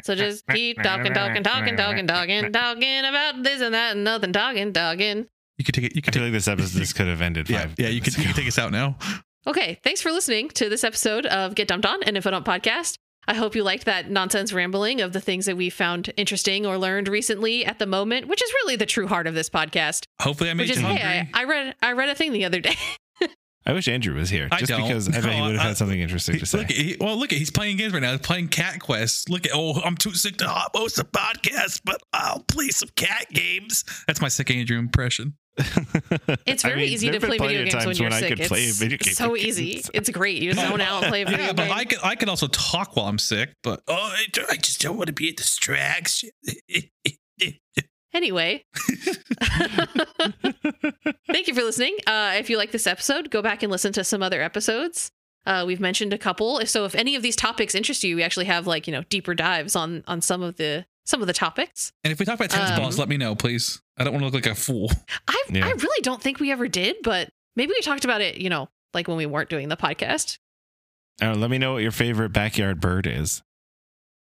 So 0.03 0.15
just 0.15 0.47
keep 0.49 0.83
talking, 0.83 1.15
talking, 1.15 1.43
talking, 1.43 1.77
talking, 1.77 2.07
talking, 2.07 2.53
talking 2.53 2.99
about 3.07 3.43
this 3.43 3.63
and 3.63 3.75
that 3.75 3.93
and 3.93 4.05
nothing, 4.05 4.35
talking, 4.35 4.75
talking. 4.75 5.27
You 5.57 5.65
could 5.65 5.75
take 5.75 5.85
it. 5.87 5.97
You 5.97 6.01
I 6.01 6.05
could 6.05 6.15
feel 6.15 6.23
take 6.25 6.33
like 6.33 6.33
this 6.33 6.49
episode 6.49 6.79
this 6.79 6.93
could 6.93 7.07
have 7.07 7.23
ended 7.23 7.49
yeah, 7.49 7.63
five. 7.63 7.75
yeah. 7.79 7.89
You 7.89 8.03
could, 8.03 8.15
you 8.19 8.27
could 8.27 8.37
take 8.37 8.49
us 8.49 8.59
out 8.59 8.73
now. 8.73 8.99
Okay, 9.47 9.79
thanks 9.83 10.03
for 10.03 10.13
listening 10.13 10.51
to 10.51 10.69
this 10.69 10.85
episode 10.85 11.25
of 11.25 11.55
Get 11.55 11.69
Dumped 11.69 11.87
On, 11.87 12.03
an 12.03 12.17
Info 12.17 12.31
Dump 12.31 12.45
podcast. 12.45 12.99
I 13.29 13.35
hope 13.35 13.55
you 13.57 13.63
liked 13.65 13.85
that 13.87 14.11
nonsense 14.11 14.53
rambling 14.53 15.01
of 15.01 15.13
the 15.13 15.21
things 15.21 15.47
that 15.47 15.57
we 15.57 15.69
found 15.71 16.13
interesting 16.17 16.65
or 16.65 16.79
learned 16.79 17.09
recently 17.09 17.65
at 17.65 17.79
the 17.79 17.87
moment, 17.87 18.29
which 18.29 18.43
is 18.43 18.51
really 18.53 18.77
the 18.77 18.87
true 18.87 19.07
heart 19.09 19.27
of 19.27 19.35
this 19.35 19.51
podcast. 19.51 20.05
Hopefully, 20.21 20.51
I 20.51 20.55
made 20.55 20.65
Which 20.65 20.71
is, 20.73 20.81
you 20.81 20.87
hungry. 20.87 21.03
hey, 21.03 21.29
I, 21.35 21.41
I 21.41 21.45
read 21.45 21.75
I 21.83 21.93
read 21.93 22.09
a 22.09 22.15
thing 22.15 22.33
the 22.33 22.45
other 22.45 22.61
day. 22.61 22.75
I 23.69 23.73
wish 23.73 23.89
Andrew 23.89 24.15
was 24.15 24.31
here, 24.31 24.47
I 24.53 24.59
just 24.61 24.71
don't. 24.71 24.83
because 24.83 25.09
I 25.09 25.21
bet 25.21 25.33
he 25.35 25.41
would 25.43 25.53
have 25.57 25.61
I- 25.61 25.69
had 25.69 25.77
something 25.77 25.99
interesting 25.99 26.35
He- 26.35 26.39
to 26.41 26.47
say. 26.47 26.59
look, 26.59 26.71
he, 26.71 26.97
well, 27.01 27.17
look, 27.17 27.33
at 27.33 27.39
he's 27.39 27.51
playing 27.51 27.79
games 27.79 27.93
right 27.93 28.01
now. 28.01 28.13
He's 28.13 28.21
playing 28.21 28.47
Cat 28.47 28.79
Quest. 28.79 29.29
Look 29.29 29.45
at, 29.45 29.51
oh, 29.53 29.81
I'm 29.83 29.97
too 29.97 30.15
sick 30.15 30.37
to 30.37 30.47
host 30.47 31.01
a 31.01 31.05
podcast, 31.05 31.81
but 31.85 32.01
I'll 32.13 32.45
play 32.47 32.69
some 32.69 32.91
cat 32.95 33.27
games. 33.33 33.85
That's 34.07 34.21
my 34.21 34.29
sick 34.29 34.53
Andrew 34.53 34.79
impression. 34.79 35.35
It's 36.47 36.65
I 36.65 36.69
very 36.69 36.83
mean, 36.83 36.91
easy 36.91 37.11
to 37.11 37.19
play 37.21 37.39
video 37.39 37.65
games 37.65 37.75
when 37.75 37.85
times 37.85 37.99
you're 37.99 38.07
when 38.07 38.13
I 38.13 38.21
sick. 38.21 38.37
could 38.37 38.47
play 38.49 38.65
a 38.65 38.69
It's 38.69 38.79
video 38.79 38.99
game 38.99 39.15
so 39.15 39.31
with 39.33 39.41
easy. 39.43 39.75
kids. 39.75 39.91
It's 39.95 40.11
great. 40.11 40.43
You 40.43 40.53
just 40.53 40.67
zone 40.69 40.81
out 40.81 41.03
and 41.03 41.11
play 41.11 41.23
a 41.23 41.25
video 41.27 41.41
Yeah, 41.41 41.47
game. 41.53 41.57
but 41.57 41.71
I 41.71 41.85
can 41.85 41.99
I 42.05 42.15
can 42.15 42.29
also 42.29 42.47
talk 42.49 42.95
while 42.97 43.07
I'm 43.07 43.19
sick. 43.19 43.53
But 43.63 43.81
oh, 43.89 43.95
I, 43.95 44.27
I 44.51 44.57
just 44.57 44.81
don't 44.81 44.97
want 44.97 45.07
to 45.09 45.13
be 45.15 45.29
a 45.29 45.33
distraction. 45.33 46.31
Anyway, 48.15 48.65
thank 51.31 51.49
you 51.49 51.55
for 51.55 51.63
listening. 51.63 51.95
Uh, 52.07 52.33
if 52.37 52.49
you 52.49 52.57
like 52.57 52.71
this 52.73 52.87
episode, 52.87 53.31
go 53.31 53.43
back 53.43 53.63
and 53.63 53.71
listen 53.71 53.93
to 53.93 54.03
some 54.05 54.23
other 54.23 54.41
episodes. 54.41 55.11
Uh, 55.45 55.65
we've 55.67 55.81
mentioned 55.81 56.15
a 56.15 56.19
couple. 56.19 56.65
So 56.65 56.87
if 56.87 56.95
any 56.95 57.15
of 57.15 57.23
these 57.23 57.37
topics 57.37 57.75
interest 57.75 58.03
you, 58.05 58.17
we 58.17 58.23
actually 58.23 58.47
have 58.47 58.67
like 58.67 58.87
you 58.87 58.93
know 58.93 59.03
deeper 59.11 59.35
dives 59.35 59.77
on 59.77 60.03
on 60.07 60.23
some 60.23 60.43
of 60.43 60.57
the 60.57 60.87
some 61.07 61.21
of 61.23 61.27
the 61.27 61.33
topics. 61.33 61.93
and 62.05 62.13
if 62.13 62.19
we 62.19 62.27
talk 62.27 62.35
about 62.35 62.51
tennis 62.51 62.73
Um, 62.73 62.79
balls, 62.81 62.99
let 62.99 63.09
me 63.09 63.17
know, 63.17 63.35
please. 63.35 63.81
I 63.97 64.05
don't 64.05 64.13
want 64.13 64.23
to 64.23 64.27
look 64.27 64.35
like 64.35 64.47
a 64.53 64.55
fool. 64.55 64.91
I 65.29 65.43
Yeah. 65.51 65.67
I 65.67 65.71
really 65.71 66.03
don't 66.03 66.21
think 66.21 66.39
we 66.41 66.53
ever 66.53 66.69
did, 66.69 66.97
but 67.03 67.31
maybe 67.55 67.73
we 67.73 67.81
talked 67.81 68.05
about 68.05 68.21
it. 68.21 68.37
You 68.37 68.51
know, 68.51 68.69
like 68.93 69.09
when 69.09 69.17
we 69.17 69.25
weren't 69.27 69.49
doing 69.49 69.69
the 69.69 69.77
podcast. 69.77 70.39
Uh, 71.23 71.35
let 71.35 71.49
me 71.51 71.57
know 71.59 71.73
what 71.75 71.83
your 71.83 71.93
favorite 71.93 72.31
backyard 72.35 72.81
bird 72.81 73.07
is. 73.07 73.43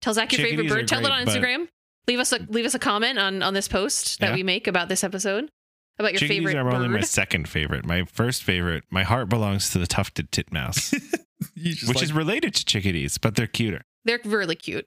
Tell 0.01 0.15
Zac 0.15 0.33
your 0.33 0.39
favorite 0.47 0.63
Chickadees 0.69 0.73
are 0.73 0.77
bird. 0.77 0.89
Tell 0.89 1.05
it 1.05 1.11
on 1.11 1.27
Instagram. 1.27 1.69
Leave 2.07 2.19
us 2.21 2.33
a 2.33 2.39
leave 2.49 2.65
us 2.65 2.75
a 2.75 2.79
comment 2.79 3.19
on 3.19 3.43
on 3.43 3.53
this 3.53 3.69
post 3.69 4.19
that 4.21 4.31
Yeah. 4.31 4.37
we 4.37 4.43
make 4.43 4.67
about 4.67 4.89
this 4.89 5.05
episode 5.05 5.51
about 5.99 6.13
your 6.13 6.21
Chickadees 6.21 6.39
favorite 6.49 6.57
are 6.57 6.73
only 6.75 6.89
my 6.89 7.01
second 7.03 7.47
favorite. 7.49 7.85
My 7.85 8.05
first 8.05 8.43
favorite, 8.43 8.85
my 8.91 9.03
heart 9.03 9.29
belongs 9.29 9.69
to 9.71 9.79
the 9.79 9.87
tufted 9.87 10.33
titmouse, 10.33 10.93
which 11.55 11.85
like- 11.87 12.03
is 12.03 12.13
related 12.15 12.55
to 12.55 12.65
chickadees, 12.65 13.19
but 13.19 13.35
they're 13.37 13.47
cuter. 13.47 13.83
They're 14.07 14.21
really 14.25 14.55
cute. 14.57 14.87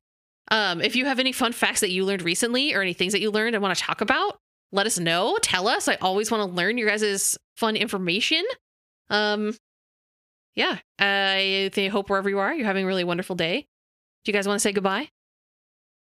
Um, 0.51 0.81
if 0.81 0.95
you 0.95 1.05
have 1.05 1.19
any 1.19 1.31
fun 1.31 1.53
facts 1.53 1.79
that 1.81 1.91
you 1.91 2.05
learned 2.05 2.21
recently 2.21 2.73
or 2.73 2.81
any 2.81 2.93
things 2.93 3.13
that 3.13 3.21
you 3.21 3.31
learned 3.31 3.55
and 3.55 3.61
want 3.61 3.75
to 3.77 3.81
talk 3.83 4.01
about, 4.01 4.39
let 4.71 4.85
us 4.85 4.99
know. 4.99 5.37
Tell 5.41 5.67
us. 5.67 5.87
I 5.87 5.95
always 5.95 6.29
want 6.31 6.49
to 6.49 6.55
learn 6.55 6.77
your 6.77 6.89
guys' 6.89 7.37
fun 7.55 7.75
information. 7.75 8.43
Um, 9.09 9.55
yeah, 10.55 10.79
I 10.99 11.69
th- 11.73 11.91
hope 11.91 12.09
wherever 12.09 12.29
you 12.29 12.39
are, 12.39 12.53
you're 12.53 12.65
having 12.65 12.83
a 12.83 12.87
really 12.87 13.03
wonderful 13.03 13.35
day. 13.35 13.67
Do 14.23 14.31
you 14.31 14.33
guys 14.33 14.47
want 14.47 14.57
to 14.57 14.61
say 14.61 14.71
goodbye? 14.71 15.09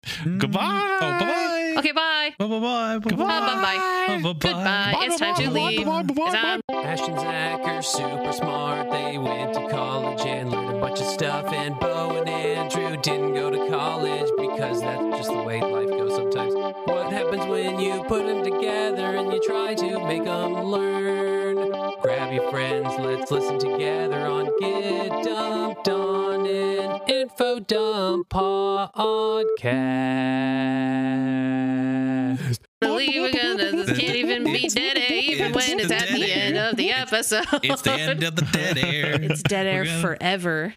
Mm. 0.04 0.38
Goodbye. 0.38 0.60
Oh, 0.62 1.00
bye 1.00 1.18
bye. 1.20 1.74
Okay, 1.78 1.92
bye. 1.92 2.34
Bye 2.38 2.46
bye 2.46 2.60
bye. 2.60 2.98
Goodbye. 3.02 3.24
bye-bye. 3.26 3.54
Bye 3.62 4.22
bye. 4.22 4.32
Goodbye. 4.32 4.94
It's 5.00 5.18
time 5.18 5.34
to 5.36 5.50
leave. 5.50 5.86
It's 5.86 6.34
on. 6.34 6.60
Ash 6.84 7.00
and 7.08 7.18
Zac 7.18 7.60
are 7.60 7.82
super 7.82 8.32
smart. 8.32 8.90
They 8.90 9.16
went 9.18 9.54
to 9.54 9.68
college 9.68 10.20
and 10.26 10.50
learned 10.50 10.76
a 10.76 10.80
bunch 10.80 11.00
of 11.00 11.06
stuff. 11.06 11.52
And 11.52 11.78
Bo 11.80 12.18
and 12.18 12.28
Andrew 12.28 12.96
didn't 13.00 13.34
go 13.34 13.50
to 13.50 13.68
college 13.70 14.02
because 14.02 14.20
that's 14.20 14.21
just 15.22 15.34
the 15.34 15.42
way 15.44 15.60
life 15.60 15.88
goes 15.88 16.14
sometimes. 16.16 16.52
What 16.54 17.12
happens 17.12 17.44
when 17.46 17.78
you 17.78 18.02
put 18.08 18.26
them 18.26 18.42
together 18.42 19.04
and 19.16 19.32
you 19.32 19.40
try 19.46 19.72
to 19.74 20.04
make 20.06 20.24
them 20.24 20.64
learn? 20.64 21.70
Grab 22.02 22.32
your 22.32 22.50
friends, 22.50 22.88
let's 22.98 23.30
listen 23.30 23.58
together 23.60 24.26
on 24.26 24.46
Get 24.58 25.22
Dumped 25.22 25.88
on 25.88 26.44
an 26.46 27.00
Info 27.08 27.60
Dump 27.60 28.28
podcast. 28.30 29.72
Believe 32.80 33.24
again 33.30 33.56
that 33.58 33.72
this 33.86 33.96
can't 33.98 34.16
even 34.16 34.42
be 34.42 34.68
dead 34.68 34.98
air, 34.98 35.12
even 35.12 35.52
when 35.52 35.78
it's 35.78 35.92
at 35.92 36.08
the 36.08 36.32
end 36.32 36.58
of 36.58 36.74
the 36.76 36.90
episode. 36.90 37.46
It's 37.62 37.82
the 37.82 37.92
end 37.92 38.24
of 38.24 38.34
the 38.34 38.44
dead 38.46 38.76
air. 38.78 39.22
It's 39.22 39.42
dead 39.44 39.68
air 39.68 39.84
gonna- 39.84 40.00
forever, 40.00 40.74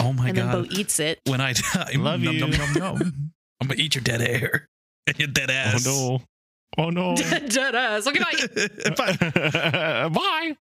Oh 0.00 0.12
my 0.12 0.28
and 0.28 0.38
then 0.38 0.52
Bo 0.52 0.64
eats 0.70 1.00
it. 1.00 1.18
When 1.26 1.40
I 1.40 1.54
die, 1.54 1.94
Love 1.96 2.20
nom, 2.20 2.34
you. 2.34 2.40
nom, 2.46 2.50
nom, 2.52 2.72
nom. 2.74 3.30
I'm 3.60 3.68
gonna 3.68 3.80
eat 3.80 3.94
your 3.94 4.02
dead 4.02 4.22
air 4.22 4.68
and 5.06 5.18
your 5.18 5.28
dead 5.28 5.50
oh, 5.50 5.54
ass. 5.54 5.86
Oh 5.86 5.90
no. 5.90 6.22
Oh 6.76 6.90
no. 6.90 7.16
dead 7.16 7.48
dead 7.52 7.74
ass. 7.74 8.06
Okay, 8.06 8.20
bye. 8.96 9.16
Bye. 9.16 10.08
Bye. 10.08 10.56